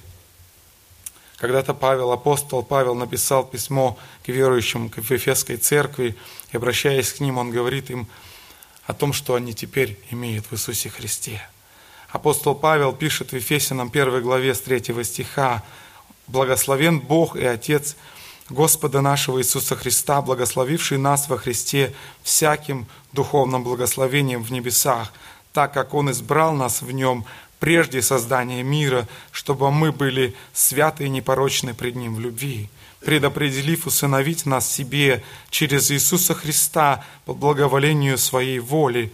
когда-то 1.37 1.73
Павел, 1.73 2.11
апостол 2.11 2.63
Павел 2.63 2.95
написал 2.95 3.45
письмо 3.45 3.97
к 4.23 4.29
верующим, 4.29 4.89
к 4.89 4.97
Ефесской 4.97 5.57
церкви, 5.57 6.17
и 6.51 6.57
обращаясь 6.57 7.13
к 7.13 7.19
ним, 7.19 7.37
он 7.37 7.51
говорит 7.51 7.89
им 7.89 8.07
о 8.89 8.93
том, 8.95 9.13
что 9.13 9.35
они 9.35 9.53
теперь 9.53 9.99
имеют 10.09 10.47
в 10.47 10.53
Иисусе 10.53 10.89
Христе. 10.89 11.47
Апостол 12.09 12.55
Павел 12.55 12.91
пишет 12.91 13.31
в 13.31 13.35
Ефесянам 13.35 13.89
1 13.93 14.23
главе 14.23 14.55
с 14.55 14.61
3 14.61 15.03
стиха 15.03 15.61
«Благословен 16.25 16.99
Бог 16.99 17.35
и 17.35 17.45
Отец 17.45 17.95
Господа 18.49 19.01
нашего 19.01 19.37
Иисуса 19.37 19.75
Христа, 19.75 20.23
благословивший 20.23 20.97
нас 20.97 21.29
во 21.29 21.37
Христе 21.37 21.93
всяким 22.23 22.87
духовным 23.13 23.63
благословением 23.63 24.41
в 24.41 24.51
небесах, 24.51 25.13
так 25.53 25.71
как 25.71 25.93
Он 25.93 26.09
избрал 26.09 26.53
нас 26.53 26.81
в 26.81 26.89
Нем 26.89 27.25
прежде 27.59 28.01
создания 28.01 28.63
мира, 28.63 29.07
чтобы 29.31 29.71
мы 29.71 29.91
были 29.91 30.33
святы 30.53 31.05
и 31.05 31.09
непорочны 31.09 31.73
пред 31.73 31.95
Ним 31.95 32.15
в 32.15 32.19
любви, 32.19 32.69
предопределив 33.01 33.85
усыновить 33.85 34.45
нас 34.45 34.69
себе 34.69 35.23
через 35.49 35.91
Иисуса 35.91 36.33
Христа 36.33 37.03
по 37.25 37.33
благоволению 37.33 38.17
Своей 38.17 38.59
воли, 38.59 39.11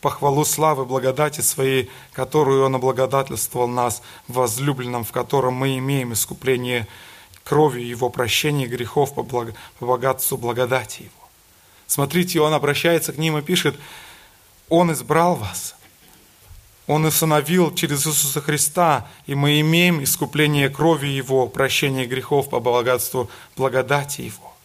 похвалу 0.00 0.44
славы 0.44 0.84
благодати 0.84 1.40
Своей, 1.40 1.90
которую 2.12 2.64
Он 2.64 2.76
облагодательствовал 2.76 3.68
нас 3.68 4.02
возлюбленном, 4.28 5.04
в 5.04 5.12
котором 5.12 5.54
мы 5.54 5.78
имеем 5.78 6.12
искупление 6.12 6.86
кровью 7.44 7.86
Его 7.86 8.10
прощения 8.10 8.66
грехов 8.66 9.14
по, 9.14 9.22
благо, 9.22 9.54
по 9.78 9.86
богатству 9.86 10.36
благодати 10.36 11.02
Его. 11.02 11.12
Смотрите, 11.86 12.40
Он 12.40 12.54
обращается 12.54 13.12
к 13.12 13.18
ним 13.18 13.38
и 13.38 13.42
пишет, 13.42 13.74
Он 14.68 14.92
избрал 14.92 15.34
вас– 15.34 15.74
он 16.88 17.04
усыновил 17.04 17.72
через 17.74 18.06
Иисуса 18.06 18.40
Христа, 18.40 19.06
и 19.26 19.34
мы 19.34 19.60
имеем 19.60 20.02
искупление 20.02 20.70
крови 20.70 21.06
Его, 21.06 21.46
прощение 21.46 22.06
грехов 22.06 22.48
по 22.48 22.60
богатству 22.60 23.30
благодати 23.56 24.22
Его. 24.22 24.56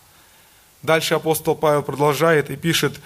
Дальше 0.81 1.15
апостол 1.15 1.53
Павел 1.53 1.83
продолжает 1.83 2.49
и 2.49 2.55
пишет, 2.55 2.99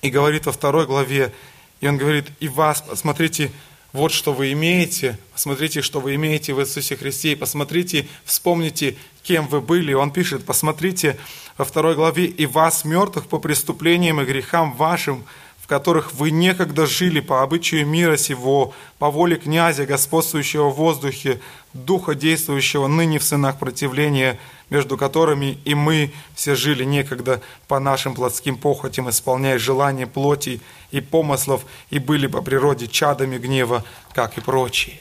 и 0.00 0.10
говорит 0.10 0.46
во 0.46 0.52
второй 0.52 0.86
главе, 0.86 1.34
и 1.80 1.88
он 1.88 1.98
говорит, 1.98 2.26
и 2.38 2.46
вас, 2.46 2.82
посмотрите, 2.82 3.50
вот 3.92 4.12
что 4.12 4.32
вы 4.32 4.52
имеете, 4.52 5.18
посмотрите, 5.32 5.82
что 5.82 6.00
вы 6.00 6.14
имеете 6.14 6.54
в 6.54 6.60
Иисусе 6.60 6.96
Христе, 6.96 7.32
и 7.32 7.36
посмотрите, 7.36 8.06
вспомните, 8.24 8.96
кем 9.24 9.48
вы 9.48 9.60
были. 9.60 9.92
Он 9.92 10.12
пишет, 10.12 10.44
посмотрите 10.44 11.18
во 11.58 11.64
второй 11.64 11.96
главе, 11.96 12.26
и 12.26 12.46
вас, 12.46 12.84
мертвых 12.84 13.26
по 13.26 13.38
преступлениям 13.40 14.20
и 14.20 14.24
грехам 14.24 14.72
вашим, 14.74 15.24
в 15.64 15.66
которых 15.66 16.12
вы 16.12 16.30
некогда 16.30 16.84
жили 16.84 17.20
по 17.20 17.42
обычаю 17.42 17.86
мира 17.86 18.18
сего, 18.18 18.74
по 18.98 19.10
воле 19.10 19.36
князя, 19.36 19.86
господствующего 19.86 20.68
в 20.68 20.74
воздухе, 20.74 21.40
духа, 21.72 22.14
действующего 22.14 22.86
ныне 22.86 23.18
в 23.18 23.24
сынах 23.24 23.58
противления, 23.58 24.38
между 24.68 24.98
которыми 24.98 25.58
и 25.64 25.74
мы 25.74 26.12
все 26.34 26.54
жили 26.54 26.84
некогда 26.84 27.40
по 27.66 27.80
нашим 27.80 28.14
плотским 28.14 28.58
похотям, 28.58 29.08
исполняя 29.08 29.56
желания 29.56 30.06
плоти 30.06 30.60
и 30.90 31.00
помыслов, 31.00 31.64
и 31.88 31.98
были 31.98 32.26
по 32.26 32.42
природе 32.42 32.86
чадами 32.86 33.38
гнева, 33.38 33.86
как 34.12 34.36
и 34.36 34.42
прочие. 34.42 35.00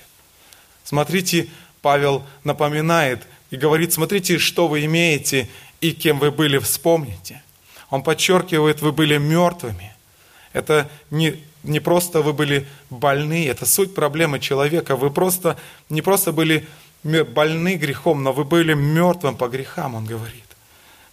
Смотрите, 0.86 1.50
Павел 1.82 2.24
напоминает 2.46 3.28
и 3.52 3.58
говорит, 3.58 3.92
смотрите, 3.92 4.38
что 4.38 4.70
вы 4.70 4.86
имеете 4.86 5.50
и 5.82 5.92
кем 5.92 6.20
вы 6.20 6.32
были, 6.32 6.58
вспомните. 6.58 7.44
Он 7.90 8.02
подчеркивает, 8.02 8.82
вы 8.82 8.94
были 8.94 9.18
мертвыми 9.18 9.93
это 10.54 10.90
не, 11.10 11.44
не 11.64 11.80
просто 11.80 12.22
вы 12.22 12.34
были 12.34 12.68
больны, 12.90 13.48
это 13.48 13.66
суть 13.66 13.94
проблемы 13.94 14.40
человека. 14.40 14.96
Вы 14.96 15.10
просто, 15.10 15.58
не 15.90 16.02
просто 16.02 16.32
были 16.32 16.68
больны 17.04 17.76
грехом, 17.76 18.24
но 18.24 18.32
вы 18.32 18.44
были 18.44 18.74
мертвым 18.74 19.36
по 19.36 19.48
грехам, 19.48 19.96
он 19.96 20.06
говорит. 20.06 20.44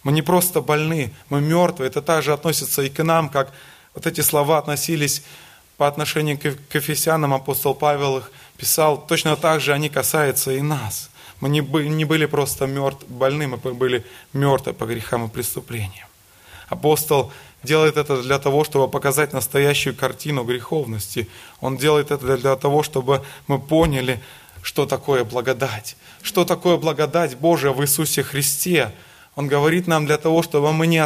Мы 0.03 0.11
не 0.11 0.21
просто 0.21 0.61
больны, 0.61 1.11
мы 1.29 1.41
мертвы. 1.41 1.85
Это 1.85 2.01
также 2.01 2.33
относится 2.33 2.81
и 2.81 2.89
к 2.89 3.03
нам, 3.03 3.29
как 3.29 3.51
вот 3.93 4.07
эти 4.07 4.21
слова 4.21 4.57
относились 4.57 5.23
по 5.77 5.87
отношению 5.87 6.37
к 6.37 6.75
Ефесянам, 6.75 7.33
апостол 7.33 7.73
Павел 7.73 8.19
их 8.19 8.31
писал, 8.55 9.05
точно 9.07 9.35
так 9.35 9.61
же 9.61 9.73
они 9.73 9.89
касаются 9.89 10.51
и 10.51 10.61
нас. 10.61 11.09
Мы 11.39 11.49
не 11.49 12.05
были 12.05 12.27
просто 12.27 12.67
мертв, 12.67 13.03
больны, 13.07 13.47
мы 13.47 13.57
были 13.57 14.05
мертвы 14.31 14.73
по 14.73 14.85
грехам 14.85 15.25
и 15.25 15.29
преступлениям. 15.29 16.07
Апостол 16.69 17.33
делает 17.63 17.97
это 17.97 18.21
для 18.21 18.39
того, 18.39 18.63
чтобы 18.63 18.87
показать 18.87 19.33
настоящую 19.33 19.95
картину 19.95 20.43
греховности. 20.43 21.27
Он 21.59 21.77
делает 21.77 22.11
это 22.11 22.37
для 22.37 22.55
того, 22.55 22.83
чтобы 22.83 23.23
мы 23.47 23.59
поняли, 23.59 24.21
что 24.61 24.85
такое 24.85 25.23
благодать. 25.23 25.95
Что 26.21 26.45
такое 26.45 26.77
благодать 26.77 27.37
Божия 27.37 27.71
в 27.71 27.81
Иисусе 27.81 28.23
Христе. 28.23 28.91
Он 29.35 29.47
говорит 29.47 29.87
нам 29.87 30.05
для 30.05 30.17
того, 30.17 30.43
чтобы 30.43 30.73
мы 30.73 30.87
не, 30.87 30.97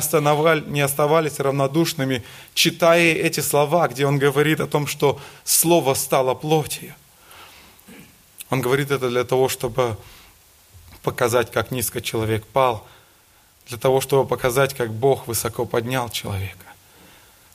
не 0.71 0.81
оставались 0.81 1.39
равнодушными, 1.39 2.23
читая 2.53 3.13
эти 3.13 3.39
слова, 3.39 3.87
где 3.87 4.07
он 4.07 4.17
говорит 4.17 4.59
о 4.59 4.67
том, 4.67 4.87
что 4.87 5.19
Слово 5.43 5.93
стало 5.93 6.33
плотью. 6.33 6.95
Он 8.49 8.61
говорит 8.61 8.91
это 8.91 9.09
для 9.09 9.23
того, 9.23 9.47
чтобы 9.47 9.97
показать, 11.03 11.51
как 11.51 11.71
низко 11.71 12.01
человек 12.01 12.45
пал, 12.45 12.85
для 13.67 13.77
того, 13.77 14.01
чтобы 14.01 14.27
показать, 14.27 14.73
как 14.73 14.93
Бог 14.93 15.27
высоко 15.27 15.65
поднял 15.65 16.09
человека, 16.09 16.65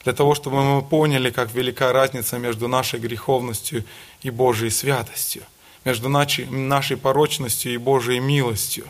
для 0.04 0.12
того, 0.12 0.34
чтобы 0.34 0.62
мы 0.62 0.82
поняли, 0.82 1.30
как 1.30 1.52
велика 1.52 1.92
разница 1.92 2.38
между 2.38 2.68
нашей 2.68 2.98
греховностью 3.00 3.84
и 4.22 4.30
Божьей 4.30 4.70
святостью, 4.70 5.42
между 5.84 6.08
нашей, 6.08 6.96
порочностью 6.96 7.72
и 7.72 7.76
Божьей 7.76 8.18
милостью. 8.18 8.86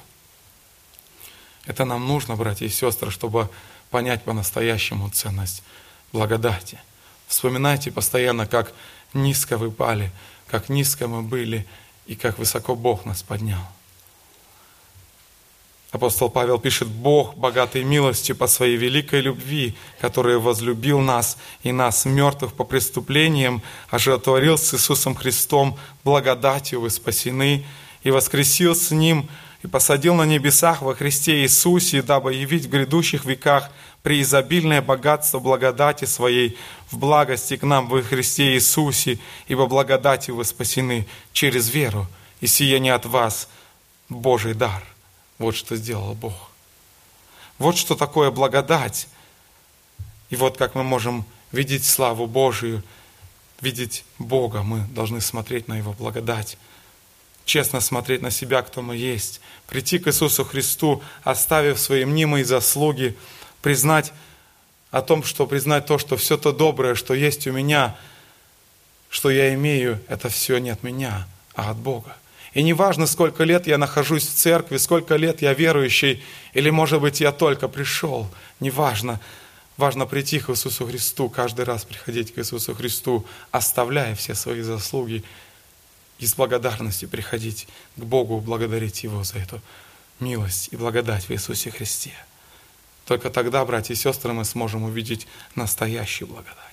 Это 1.66 1.84
нам 1.84 2.06
нужно, 2.06 2.36
братья 2.36 2.66
и 2.66 2.70
сестры, 2.70 3.10
чтобы 3.10 3.48
понять 3.90 4.22
по-настоящему 4.24 5.10
ценность 5.10 5.62
благодати. 6.12 6.80
Вспоминайте 7.26 7.92
постоянно, 7.92 8.46
как 8.46 8.72
низко 9.14 9.56
вы 9.56 9.70
пали, 9.70 10.10
как 10.46 10.68
низко 10.68 11.06
мы 11.06 11.22
были 11.22 11.66
и 12.06 12.16
как 12.16 12.38
высоко 12.38 12.74
Бог 12.74 13.04
нас 13.04 13.22
поднял. 13.22 13.62
Апостол 15.92 16.30
Павел 16.30 16.58
пишет, 16.58 16.86
Бог, 16.86 17.34
богатый 17.36 17.82
милостью 17.82 18.36
по 18.36 18.46
своей 18.46 18.76
великой 18.76 19.22
любви, 19.22 19.74
который 20.00 20.38
возлюбил 20.38 21.00
нас 21.00 21.36
и 21.64 21.72
нас, 21.72 22.04
мертвых 22.04 22.52
по 22.52 22.62
преступлениям, 22.62 23.60
оживотворил 23.90 24.56
с 24.56 24.72
Иисусом 24.72 25.16
Христом, 25.16 25.76
благодатью 26.04 26.80
вы 26.80 26.90
спасены, 26.90 27.66
и 28.04 28.12
воскресил 28.12 28.76
с 28.76 28.92
Ним, 28.92 29.28
и 29.64 29.66
посадил 29.66 30.14
на 30.14 30.24
небесах 30.24 30.80
во 30.80 30.94
Христе 30.94 31.42
Иисусе, 31.42 32.02
дабы 32.02 32.34
явить 32.34 32.66
в 32.66 32.70
грядущих 32.70 33.24
веках 33.24 33.68
преизобильное 34.04 34.80
богатство 34.80 35.40
благодати 35.40 36.04
Своей 36.04 36.56
в 36.90 36.98
благости 36.98 37.56
к 37.56 37.64
нам 37.64 37.88
во 37.88 38.00
Христе 38.00 38.54
Иисусе, 38.54 39.18
ибо 39.48 39.66
благодатью 39.66 40.36
вы 40.36 40.44
спасены 40.44 41.06
через 41.32 41.68
веру, 41.68 42.06
и 42.40 42.46
сие 42.46 42.78
не 42.78 42.90
от 42.90 43.06
вас, 43.06 43.48
Божий 44.08 44.54
дар. 44.54 44.82
Вот 45.40 45.56
что 45.56 45.74
сделал 45.74 46.14
Бог. 46.14 46.34
Вот 47.58 47.76
что 47.78 47.96
такое 47.96 48.30
благодать. 48.30 49.08
И 50.28 50.36
вот 50.36 50.58
как 50.58 50.74
мы 50.74 50.84
можем 50.84 51.24
видеть 51.50 51.86
славу 51.86 52.26
Божию, 52.26 52.84
видеть 53.62 54.04
Бога, 54.18 54.62
мы 54.62 54.86
должны 54.88 55.22
смотреть 55.22 55.66
на 55.66 55.78
Его 55.78 55.94
благодать, 55.94 56.58
честно 57.46 57.80
смотреть 57.80 58.20
на 58.20 58.30
себя, 58.30 58.60
кто 58.60 58.82
мы 58.82 58.96
есть, 58.96 59.40
прийти 59.66 59.98
к 59.98 60.08
Иисусу 60.08 60.44
Христу, 60.44 61.02
оставив 61.22 61.80
свои 61.80 62.04
мнимые 62.04 62.44
заслуги, 62.44 63.16
признать 63.62 64.12
о 64.90 65.00
том, 65.00 65.24
что 65.24 65.46
признать 65.46 65.86
то, 65.86 65.96
что 65.96 66.18
все 66.18 66.36
то 66.36 66.52
доброе, 66.52 66.94
что 66.94 67.14
есть 67.14 67.46
у 67.46 67.52
меня, 67.52 67.96
что 69.08 69.30
я 69.30 69.54
имею, 69.54 70.02
это 70.06 70.28
все 70.28 70.58
не 70.58 70.68
от 70.68 70.82
меня, 70.82 71.26
а 71.54 71.70
от 71.70 71.78
Бога. 71.78 72.14
И 72.52 72.62
не 72.62 72.72
важно, 72.72 73.06
сколько 73.06 73.44
лет 73.44 73.66
я 73.66 73.78
нахожусь 73.78 74.26
в 74.26 74.34
церкви, 74.34 74.76
сколько 74.76 75.16
лет 75.16 75.40
я 75.40 75.54
верующий, 75.54 76.22
или, 76.52 76.70
может 76.70 77.00
быть, 77.00 77.20
я 77.20 77.30
только 77.30 77.68
пришел, 77.68 78.28
не 78.58 78.70
важно. 78.70 79.20
Важно 79.76 80.04
прийти 80.04 80.40
к 80.40 80.50
Иисусу 80.50 80.86
Христу, 80.86 81.30
каждый 81.30 81.64
раз 81.64 81.84
приходить 81.84 82.34
к 82.34 82.38
Иисусу 82.38 82.74
Христу, 82.74 83.24
оставляя 83.50 84.14
все 84.14 84.34
свои 84.34 84.60
заслуги, 84.62 85.24
и 86.18 86.26
с 86.26 86.34
благодарностью 86.34 87.08
приходить 87.08 87.66
к 87.96 88.02
Богу, 88.02 88.40
благодарить 88.40 89.04
Его 89.04 89.24
за 89.24 89.38
эту 89.38 89.60
милость 90.18 90.68
и 90.70 90.76
благодать 90.76 91.24
в 91.24 91.30
Иисусе 91.30 91.70
Христе. 91.70 92.12
Только 93.06 93.30
тогда, 93.30 93.64
братья 93.64 93.94
и 93.94 93.96
сестры, 93.96 94.32
мы 94.32 94.44
сможем 94.44 94.84
увидеть 94.84 95.26
настоящую 95.54 96.28
благодать. 96.28 96.69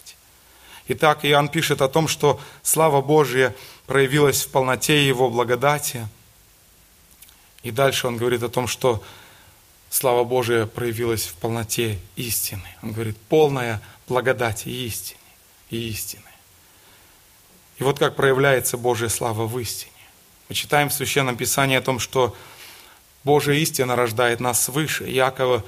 Итак, 0.90 1.26
Иоанн 1.26 1.50
пишет 1.50 1.82
о 1.82 1.88
том, 1.88 2.08
что 2.08 2.40
слава 2.64 3.02
Божья– 3.02 3.56
проявилась 3.88 4.44
в 4.44 4.50
полноте 4.50 5.08
Его 5.08 5.30
благодати. 5.30 6.08
И 7.64 7.72
дальше 7.72 8.08
он 8.08 8.18
говорит 8.18 8.44
о 8.44 8.50
том, 8.50 8.68
что 8.68 9.02
слава 9.90 10.24
Божия 10.24 10.68
проявилась 10.68 11.26
в 11.26 11.34
полноте 11.36 11.98
истины. 12.16 12.68
Он 12.84 12.92
говорит, 12.92 13.18
полная 13.30 13.82
благодать 14.08 14.68
и 14.68 14.86
истины. 14.86 15.20
И 15.70 15.90
истины. 15.90 16.22
И 17.78 17.84
вот 17.84 17.98
как 17.98 18.16
проявляется 18.16 18.78
Божья 18.78 19.08
слава 19.08 19.48
в 19.48 19.58
истине. 19.60 19.92
Мы 20.50 20.56
читаем 20.56 20.90
в 20.90 20.94
Священном 20.94 21.36
Писании 21.36 21.78
о 21.78 21.82
том, 21.82 22.00
что 22.00 22.36
Божья 23.24 23.54
истина 23.54 23.96
рождает 23.96 24.40
нас 24.40 24.64
свыше. 24.64 25.06
Якова 25.06 25.64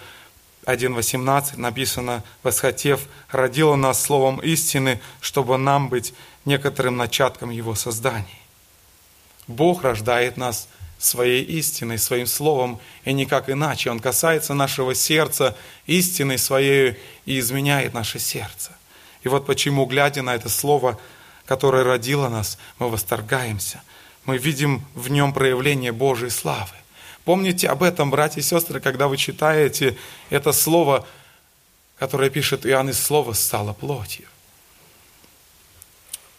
1.18 0.66 1.58
написано, 1.58 2.24
«Восхотев, 2.44 3.08
родила 3.30 3.76
нас 3.76 4.02
словом 4.02 4.40
истины, 4.40 5.02
чтобы 5.22 5.58
нам 5.58 5.90
быть 5.90 6.14
некоторым 6.46 6.98
начатком 6.98 7.50
Его 7.50 7.76
создания». 7.76 8.40
Бог 9.48 9.84
рождает 9.84 10.38
нас 10.38 10.68
своей 11.00 11.44
истиной, 11.44 11.98
своим 11.98 12.28
словом, 12.28 12.80
и 13.06 13.14
никак 13.14 13.50
иначе. 13.50 13.90
Он 13.90 14.00
касается 14.00 14.54
нашего 14.54 14.94
сердца 14.94 15.56
истиной 15.88 16.38
своей 16.38 16.98
и 17.26 17.40
изменяет 17.40 17.94
наше 17.94 18.20
сердце. 18.20 18.72
И 19.24 19.30
вот 19.30 19.46
почему, 19.46 19.86
глядя 19.86 20.22
на 20.22 20.36
это 20.36 20.50
слово, 20.50 21.00
которое 21.46 21.84
родило 21.84 22.30
нас, 22.30 22.58
мы 22.78 22.90
восторгаемся. 22.90 23.82
Мы 24.26 24.38
видим 24.38 24.86
в 24.94 25.10
нем 25.10 25.34
проявление 25.34 25.92
Божьей 25.92 26.30
славы. 26.30 26.76
Помните 27.30 27.68
об 27.68 27.84
этом, 27.84 28.10
братья 28.10 28.40
и 28.40 28.44
сестры, 28.44 28.80
когда 28.80 29.08
вы 29.08 29.16
читаете 29.16 29.96
это 30.32 30.52
слово, 30.52 31.06
которое 32.00 32.32
пишет 32.32 32.66
Иоанн 32.66 32.90
из 32.90 33.00
слова 33.00 33.34
«стало 33.34 33.74
плотью». 33.74 34.26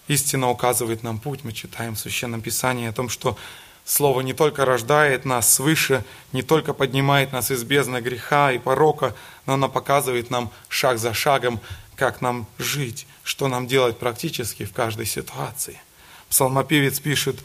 Истина 0.09 0.51
указывает 0.51 1.05
нам 1.05 1.21
путь. 1.21 1.45
Мы 1.45 1.53
читаем 1.53 1.95
в 1.95 2.01
Священном 2.01 2.43
Писании 2.43 2.89
о 2.89 2.93
том, 2.93 3.09
что 3.09 3.39
Слово 3.85 4.23
не 4.23 4.33
только 4.33 4.65
рождает 4.65 5.25
нас 5.25 5.55
свыше, 5.55 6.05
не 6.33 6.43
только 6.43 6.75
поднимает 6.75 7.33
нас 7.33 7.53
из 7.53 7.63
бездны 7.63 7.99
греха 7.99 8.51
и 8.51 8.59
порока, 8.59 9.15
но 9.47 9.55
оно 9.55 9.69
показывает 9.69 10.29
нам 10.31 10.51
шаг 10.69 10.99
за 10.99 11.15
шагом, 11.15 11.61
как 11.95 12.21
нам 12.21 12.49
жить, 12.59 13.07
что 13.23 13.47
нам 13.47 13.69
делать 13.69 13.97
практически 13.97 14.65
в 14.65 14.73
каждой 14.73 15.07
ситуации. 15.07 15.81
Псалмопевец 16.29 16.99
пишет, 16.99 17.39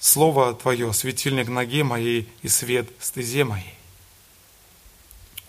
Слово 0.00 0.54
Твое, 0.54 0.92
светильник 0.92 1.48
ноге 1.48 1.82
моей 1.82 2.28
и 2.42 2.48
свет 2.48 2.88
стезе 3.00 3.44
моей. 3.44 3.74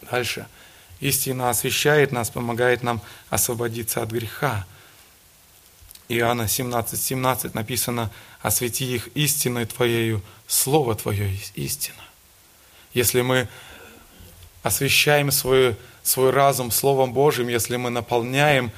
Дальше. 0.10 0.48
Истина 1.00 1.50
освящает 1.50 2.12
нас, 2.12 2.30
помогает 2.30 2.84
нам 2.84 3.02
освободиться 3.30 4.02
от 4.02 4.12
греха. 4.12 4.66
Иоанна 6.10 6.48
17, 6.48 7.00
17 7.00 7.54
написано, 7.54 8.12
освети 8.42 8.96
их 8.96 9.08
истиной 9.16 9.66
Твоею, 9.66 10.22
Слово 10.48 10.96
Твое 10.96 11.38
истина. 11.54 12.02
Если 12.94 13.22
мы 13.22 13.48
освещаем 14.64 15.32
свой, 15.32 15.78
свой 16.02 16.32
разум 16.32 16.72
Словом 16.72 17.14
Божьим, 17.14 17.48
если 17.48 17.78
мы 17.78 17.92
наполняем 17.92 18.72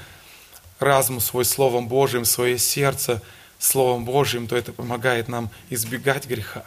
разум 0.79 1.21
свой 1.21 1.45
Словом 1.45 1.87
Божьим, 1.87 2.25
свое 2.25 2.57
сердце– 2.57 3.21
Словом 3.61 4.05
Божьим, 4.05 4.47
то 4.47 4.57
это 4.57 4.73
помогает 4.73 5.27
нам 5.27 5.51
избегать 5.69 6.25
греха. 6.25 6.65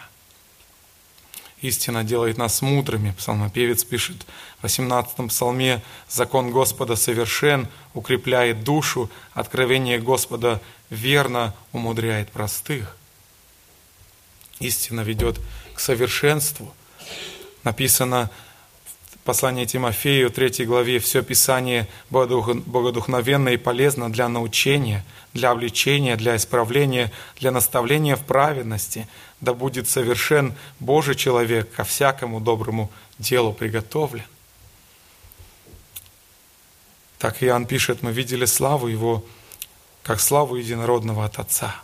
Истина 1.61 2.05
делает 2.05 2.39
нас 2.39 2.63
мудрыми. 2.63 3.13
Псалмопевец 3.19 3.83
пишет 3.83 4.25
в 4.61 4.63
18 4.63 5.29
псалме 5.29 5.83
«Закон 6.09 6.53
Господа 6.53 6.95
совершен, 6.95 7.67
укрепляет 7.95 8.63
душу, 8.63 9.11
откровение 9.33 9.99
Господа 9.99 10.61
верно 10.89 11.53
умудряет 11.73 12.31
простых». 12.31 12.97
Истина 14.61 15.01
ведет 15.01 15.41
к 15.75 15.81
совершенству. 15.81 16.73
Написано 17.65 18.31
Послание 19.25 19.65
Тимофею, 19.65 20.31
3 20.31 20.67
главе, 20.67 20.99
все 20.99 21.23
Писание 21.23 21.89
богодухновенно 22.11 23.49
и 23.49 23.57
полезно 23.57 24.13
для 24.13 24.29
научения, 24.29 25.03
для 25.33 25.51
обличения, 25.51 26.17
для 26.17 26.37
исправления, 26.37 27.11
для 27.39 27.51
наставления 27.51 28.17
в 28.17 28.25
праведности, 28.27 29.09
да 29.41 29.55
будет 29.55 29.89
совершен 29.89 30.55
Божий 30.79 31.15
человек 31.15 31.73
ко 31.73 31.85
всякому 31.85 32.39
доброму 32.39 32.91
делу 33.19 33.55
приготовлен. 33.55 34.25
Так 37.19 37.43
Иоанн 37.43 37.65
пишет, 37.65 38.03
мы 38.03 38.13
видели 38.13 38.45
славу 38.45 38.89
Его, 38.89 39.25
как 40.03 40.21
славу 40.21 40.57
единородного 40.57 41.25
от 41.25 41.39
Отца. 41.39 41.75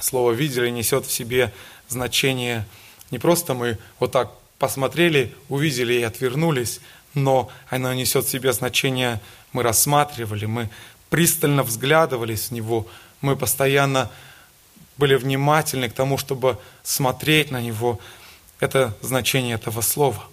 Слово 0.00 0.32
«видели» 0.32 0.68
несет 0.70 1.06
в 1.06 1.12
себе 1.12 1.52
значение 1.88 2.66
не 3.10 3.18
просто 3.18 3.54
мы 3.54 3.78
вот 3.98 4.12
так 4.12 4.32
посмотрели, 4.58 5.34
увидели 5.48 5.94
и 5.94 6.02
отвернулись, 6.02 6.80
но 7.14 7.50
оно 7.68 7.92
несет 7.94 8.26
в 8.26 8.30
себе 8.30 8.52
значение, 8.52 9.20
мы 9.52 9.62
рассматривали, 9.62 10.46
мы 10.46 10.68
пристально 11.10 11.62
взглядывались 11.62 12.48
в 12.48 12.50
него, 12.52 12.86
мы 13.20 13.36
постоянно 13.36 14.10
были 14.96 15.14
внимательны 15.14 15.88
к 15.88 15.94
тому, 15.94 16.18
чтобы 16.18 16.58
смотреть 16.82 17.50
на 17.50 17.60
него. 17.60 18.00
Это 18.60 18.96
значение 19.00 19.54
этого 19.54 19.80
слова. 19.80 20.24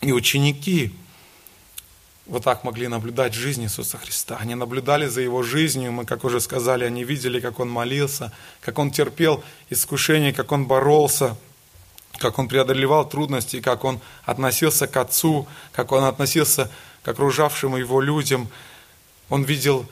И 0.00 0.12
ученики 0.12 0.94
вот 2.26 2.44
так 2.44 2.64
могли 2.64 2.88
наблюдать 2.88 3.34
жизнь 3.34 3.64
Иисуса 3.64 3.98
Христа. 3.98 4.38
Они 4.40 4.54
наблюдали 4.54 5.06
за 5.06 5.20
Его 5.20 5.42
жизнью, 5.42 5.92
мы, 5.92 6.06
как 6.06 6.24
уже 6.24 6.40
сказали, 6.40 6.84
они 6.84 7.04
видели, 7.04 7.40
как 7.40 7.60
Он 7.60 7.68
молился, 7.68 8.32
как 8.60 8.78
Он 8.78 8.90
терпел 8.90 9.44
искушение, 9.68 10.32
как 10.32 10.52
Он 10.52 10.66
боролся, 10.66 11.36
как 12.18 12.38
Он 12.38 12.48
преодолевал 12.48 13.08
трудности, 13.08 13.60
как 13.60 13.84
Он 13.84 14.00
относился 14.24 14.86
к 14.86 14.96
Отцу, 14.96 15.46
как 15.72 15.92
Он 15.92 16.04
относился 16.04 16.70
к 17.02 17.08
окружавшим 17.08 17.76
Его 17.76 18.00
людям. 18.00 18.48
Он 19.28 19.42
видел, 19.42 19.86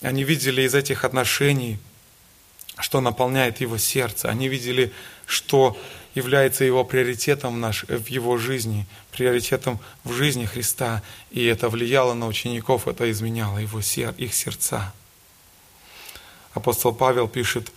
они 0.00 0.24
видели 0.24 0.62
из 0.62 0.74
этих 0.74 1.04
отношений, 1.04 1.78
что 2.78 3.00
наполняет 3.00 3.60
Его 3.60 3.78
сердце. 3.78 4.28
Они 4.28 4.48
видели, 4.48 4.92
что 5.26 5.76
является 6.14 6.64
его 6.64 6.84
приоритетом 6.84 7.60
наш, 7.60 7.84
в 7.84 8.06
его 8.06 8.36
жизни, 8.38 8.86
приоритетом 9.10 9.80
в 10.04 10.12
жизни 10.12 10.44
Христа. 10.44 11.02
И 11.30 11.44
это 11.44 11.68
влияло 11.68 12.14
на 12.14 12.26
учеников, 12.26 12.86
это 12.86 13.10
изменяло 13.10 13.58
его, 13.58 13.80
их 13.80 14.34
сердца. 14.34 14.92
Апостол 16.52 16.94
Павел 16.94 17.26
пишет 17.26 17.72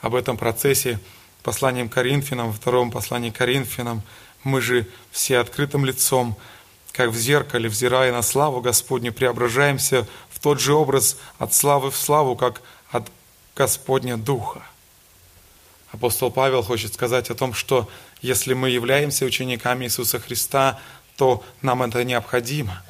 об 0.00 0.14
этом 0.14 0.36
процессе 0.36 1.00
посланием 1.42 1.88
Коринфянам, 1.88 2.48
во 2.48 2.52
втором 2.52 2.90
послании 2.90 3.30
Коринфянам. 3.30 4.02
Мы 4.44 4.60
же 4.60 4.86
все 5.10 5.38
открытым 5.38 5.84
лицом, 5.84 6.36
как 6.92 7.10
в 7.10 7.16
зеркале, 7.16 7.68
взирая 7.68 8.12
на 8.12 8.22
славу 8.22 8.60
Господню, 8.60 9.12
преображаемся 9.12 10.06
в 10.30 10.38
тот 10.40 10.60
же 10.60 10.74
образ 10.74 11.16
от 11.38 11.54
славы 11.54 11.90
в 11.90 11.96
славу, 11.96 12.36
как 12.36 12.62
от 12.90 13.10
Господня 13.56 14.16
Духа. 14.16 14.62
Апостол 15.92 16.30
Павел 16.30 16.62
хочет 16.62 16.94
сказать 16.94 17.30
о 17.30 17.34
том, 17.34 17.52
что 17.52 17.88
если 18.22 18.54
мы 18.54 18.70
являемся 18.70 19.24
учениками 19.24 19.84
Иисуса 19.84 20.20
Христа, 20.20 20.80
то 21.16 21.44
нам 21.62 21.82
это 21.82 22.04
необходимо. 22.04 22.82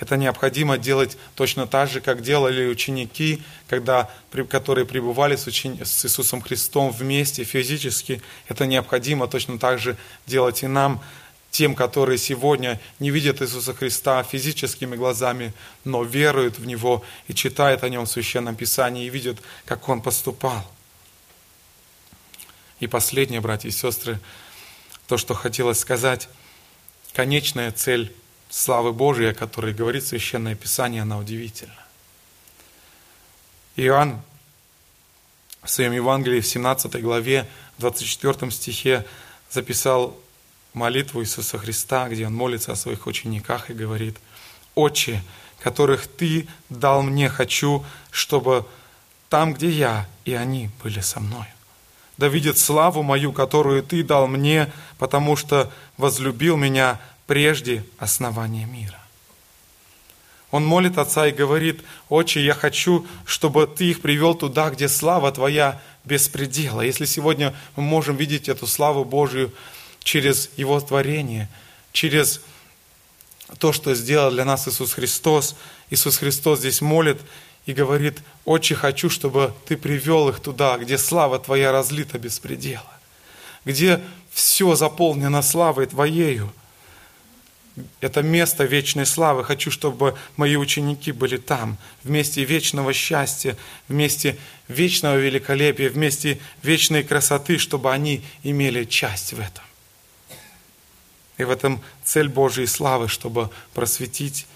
Это 0.00 0.16
необходимо 0.16 0.78
делать 0.78 1.16
точно 1.34 1.66
так 1.66 1.88
же, 1.88 2.00
как 2.00 2.22
делали 2.22 2.66
ученики, 2.66 3.42
когда, 3.66 4.08
которые 4.48 4.86
пребывали 4.86 5.34
с, 5.34 5.46
учени, 5.46 5.82
с 5.82 6.04
Иисусом 6.04 6.40
Христом 6.40 6.92
вместе 6.92 7.42
физически. 7.42 8.22
Это 8.48 8.66
необходимо 8.66 9.26
точно 9.26 9.58
так 9.58 9.80
же 9.80 9.96
делать 10.26 10.62
и 10.62 10.68
нам, 10.68 11.02
тем, 11.50 11.74
которые 11.74 12.18
сегодня 12.18 12.80
не 13.00 13.10
видят 13.10 13.42
Иисуса 13.42 13.74
Христа 13.74 14.22
физическими 14.22 14.94
глазами, 14.94 15.52
но 15.84 16.04
веруют 16.04 16.58
в 16.58 16.66
Него 16.66 17.04
и 17.26 17.34
читают 17.34 17.82
о 17.82 17.88
Нем 17.88 18.04
в 18.04 18.10
Священном 18.10 18.54
Писании 18.54 19.06
и 19.06 19.10
видят, 19.10 19.38
как 19.64 19.88
Он 19.88 20.00
поступал. 20.00 20.64
И 22.78 22.86
последнее, 22.86 23.40
братья 23.40 23.68
и 23.68 23.72
сестры, 23.72 24.20
то, 25.08 25.16
что 25.16 25.34
хотелось 25.34 25.80
сказать, 25.80 26.28
конечная 27.14 27.72
цель 27.72 28.14
славы 28.48 28.92
Божией, 28.92 29.30
о 29.30 29.34
которой 29.34 29.74
говорит 29.74 30.04
Священное 30.04 30.54
Писание, 30.54 31.02
она 31.02 31.18
удивительна. 31.18 31.74
Иоанн 33.76 34.20
в 35.62 35.70
своем 35.70 35.92
Евангелии 35.92 36.40
в 36.40 36.46
17 36.46 37.00
главе, 37.02 37.48
24 37.78 38.50
стихе 38.50 39.06
записал 39.50 40.16
молитву 40.72 41.22
Иисуса 41.22 41.58
Христа, 41.58 42.08
где 42.08 42.26
он 42.26 42.34
молится 42.34 42.72
о 42.72 42.76
своих 42.76 43.06
учениках 43.06 43.70
и 43.70 43.74
говорит, 43.74 44.16
«Отче, 44.74 45.22
которых 45.60 46.06
Ты 46.06 46.48
дал 46.68 47.02
мне, 47.02 47.28
хочу, 47.28 47.84
чтобы 48.10 48.66
там, 49.28 49.54
где 49.54 49.70
я, 49.70 50.08
и 50.24 50.34
они 50.34 50.70
были 50.82 51.00
со 51.00 51.20
мной» 51.20 51.46
да 52.18 52.26
видит 52.26 52.58
славу 52.58 53.02
мою, 53.02 53.32
которую 53.32 53.82
Ты 53.82 54.02
дал 54.02 54.26
мне, 54.26 54.70
потому 54.98 55.36
что 55.36 55.72
возлюбил 55.96 56.56
меня 56.56 57.00
прежде 57.28 57.84
основания 57.98 58.64
мира. 58.64 58.98
Он 60.50 60.64
молит 60.64 60.96
Отца 60.96 61.28
и 61.28 61.30
говорит, 61.30 61.82
«Отче, 62.08 62.42
я 62.42 62.54
хочу, 62.54 63.06
чтобы 63.26 63.66
Ты 63.66 63.90
их 63.90 64.00
привел 64.00 64.34
туда, 64.34 64.70
где 64.70 64.88
слава 64.88 65.30
Твоя 65.30 65.80
без 66.06 66.26
предела». 66.26 66.80
Если 66.80 67.04
сегодня 67.04 67.54
мы 67.76 67.82
можем 67.82 68.16
видеть 68.16 68.48
эту 68.48 68.66
славу 68.66 69.04
Божию 69.04 69.52
через 70.02 70.48
Его 70.56 70.80
творение, 70.80 71.50
через 71.92 72.40
то, 73.58 73.74
что 73.74 73.94
сделал 73.94 74.30
для 74.30 74.46
нас 74.46 74.66
Иисус 74.66 74.94
Христос, 74.94 75.54
Иисус 75.90 76.16
Христос 76.16 76.60
здесь 76.60 76.80
молит 76.80 77.18
и 77.66 77.74
говорит, 77.74 78.22
«Отче, 78.46 78.74
хочу, 78.74 79.10
чтобы 79.10 79.52
Ты 79.66 79.76
привел 79.76 80.30
их 80.30 80.40
туда, 80.40 80.78
где 80.78 80.96
слава 80.96 81.38
Твоя 81.38 81.72
разлита 81.72 82.18
без 82.18 82.38
предела, 82.38 82.90
где 83.66 84.00
все 84.32 84.74
заполнено 84.76 85.42
славой 85.42 85.84
Твоею. 85.84 86.50
Это 88.00 88.22
место 88.22 88.64
вечной 88.64 89.06
славы. 89.06 89.44
Хочу, 89.44 89.70
чтобы 89.70 90.16
мои 90.36 90.56
ученики 90.56 91.12
были 91.12 91.36
там, 91.36 91.78
вместе 92.04 92.44
вечного 92.44 92.92
счастья, 92.92 93.56
вместе 93.88 94.36
вечного 94.68 95.16
великолепия, 95.16 95.90
вместе 95.90 96.38
вечной 96.62 97.02
красоты, 97.04 97.58
чтобы 97.58 97.92
они 97.92 98.22
имели 98.42 98.84
часть 98.84 99.32
в 99.32 99.40
этом. 99.40 99.64
И 101.38 101.44
в 101.44 101.50
этом 101.50 101.80
цель 102.04 102.28
Божьей 102.28 102.66
славы, 102.66 103.08
чтобы 103.08 103.50
просветить 103.74 104.46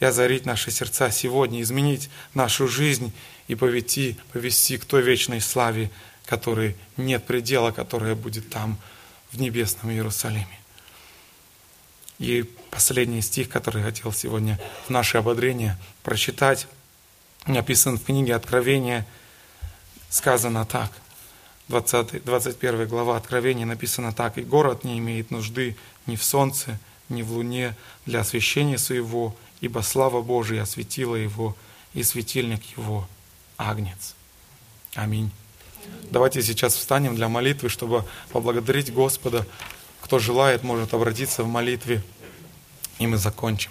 и 0.00 0.04
озарить 0.04 0.46
наши 0.46 0.70
сердца 0.70 1.10
сегодня, 1.10 1.60
изменить 1.60 2.08
нашу 2.34 2.68
жизнь 2.68 3.12
и 3.48 3.54
повести, 3.54 4.16
повести 4.32 4.78
к 4.78 4.84
той 4.84 5.02
вечной 5.02 5.40
славе, 5.40 5.90
которой 6.24 6.76
нет 6.96 7.24
предела, 7.26 7.72
которая 7.72 8.14
будет 8.14 8.50
там, 8.50 8.78
в 9.32 9.40
небесном 9.40 9.90
Иерусалиме. 9.90 10.57
И 12.18 12.42
последний 12.70 13.22
стих, 13.22 13.48
который 13.48 13.82
хотел 13.82 14.12
сегодня 14.12 14.58
в 14.86 14.90
наше 14.90 15.18
ободрение 15.18 15.76
прочитать, 16.02 16.66
написан 17.46 17.98
в 17.98 18.04
книге 18.04 18.34
Откровения, 18.34 19.06
сказано 20.10 20.64
так, 20.64 20.90
20, 21.68 22.24
21 22.24 22.88
глава 22.88 23.16
Откровения 23.16 23.66
написано 23.66 24.12
так, 24.12 24.38
«И 24.38 24.42
город 24.42 24.84
не 24.84 24.98
имеет 24.98 25.30
нужды 25.30 25.76
ни 26.06 26.16
в 26.16 26.24
солнце, 26.24 26.78
ни 27.08 27.22
в 27.22 27.32
луне 27.32 27.76
для 28.06 28.20
освящения 28.20 28.78
своего, 28.78 29.36
ибо 29.60 29.80
слава 29.80 30.22
Божия 30.22 30.62
осветила 30.62 31.14
его, 31.14 31.56
и 31.94 32.02
светильник 32.02 32.62
его– 32.76 33.08
Агнец. 33.56 34.14
Аминь. 34.94 35.30
Давайте 36.10 36.42
сейчас 36.42 36.74
встанем 36.74 37.16
для 37.16 37.28
молитвы, 37.28 37.68
чтобы 37.68 38.04
поблагодарить 38.30 38.92
Господа. 38.92 39.46
Кто 40.08 40.18
желает, 40.18 40.62
может 40.62 40.94
обратиться 40.94 41.42
в 41.42 41.48
молитве, 41.48 42.02
и 42.98 43.06
мы 43.06 43.18
закончим. 43.18 43.70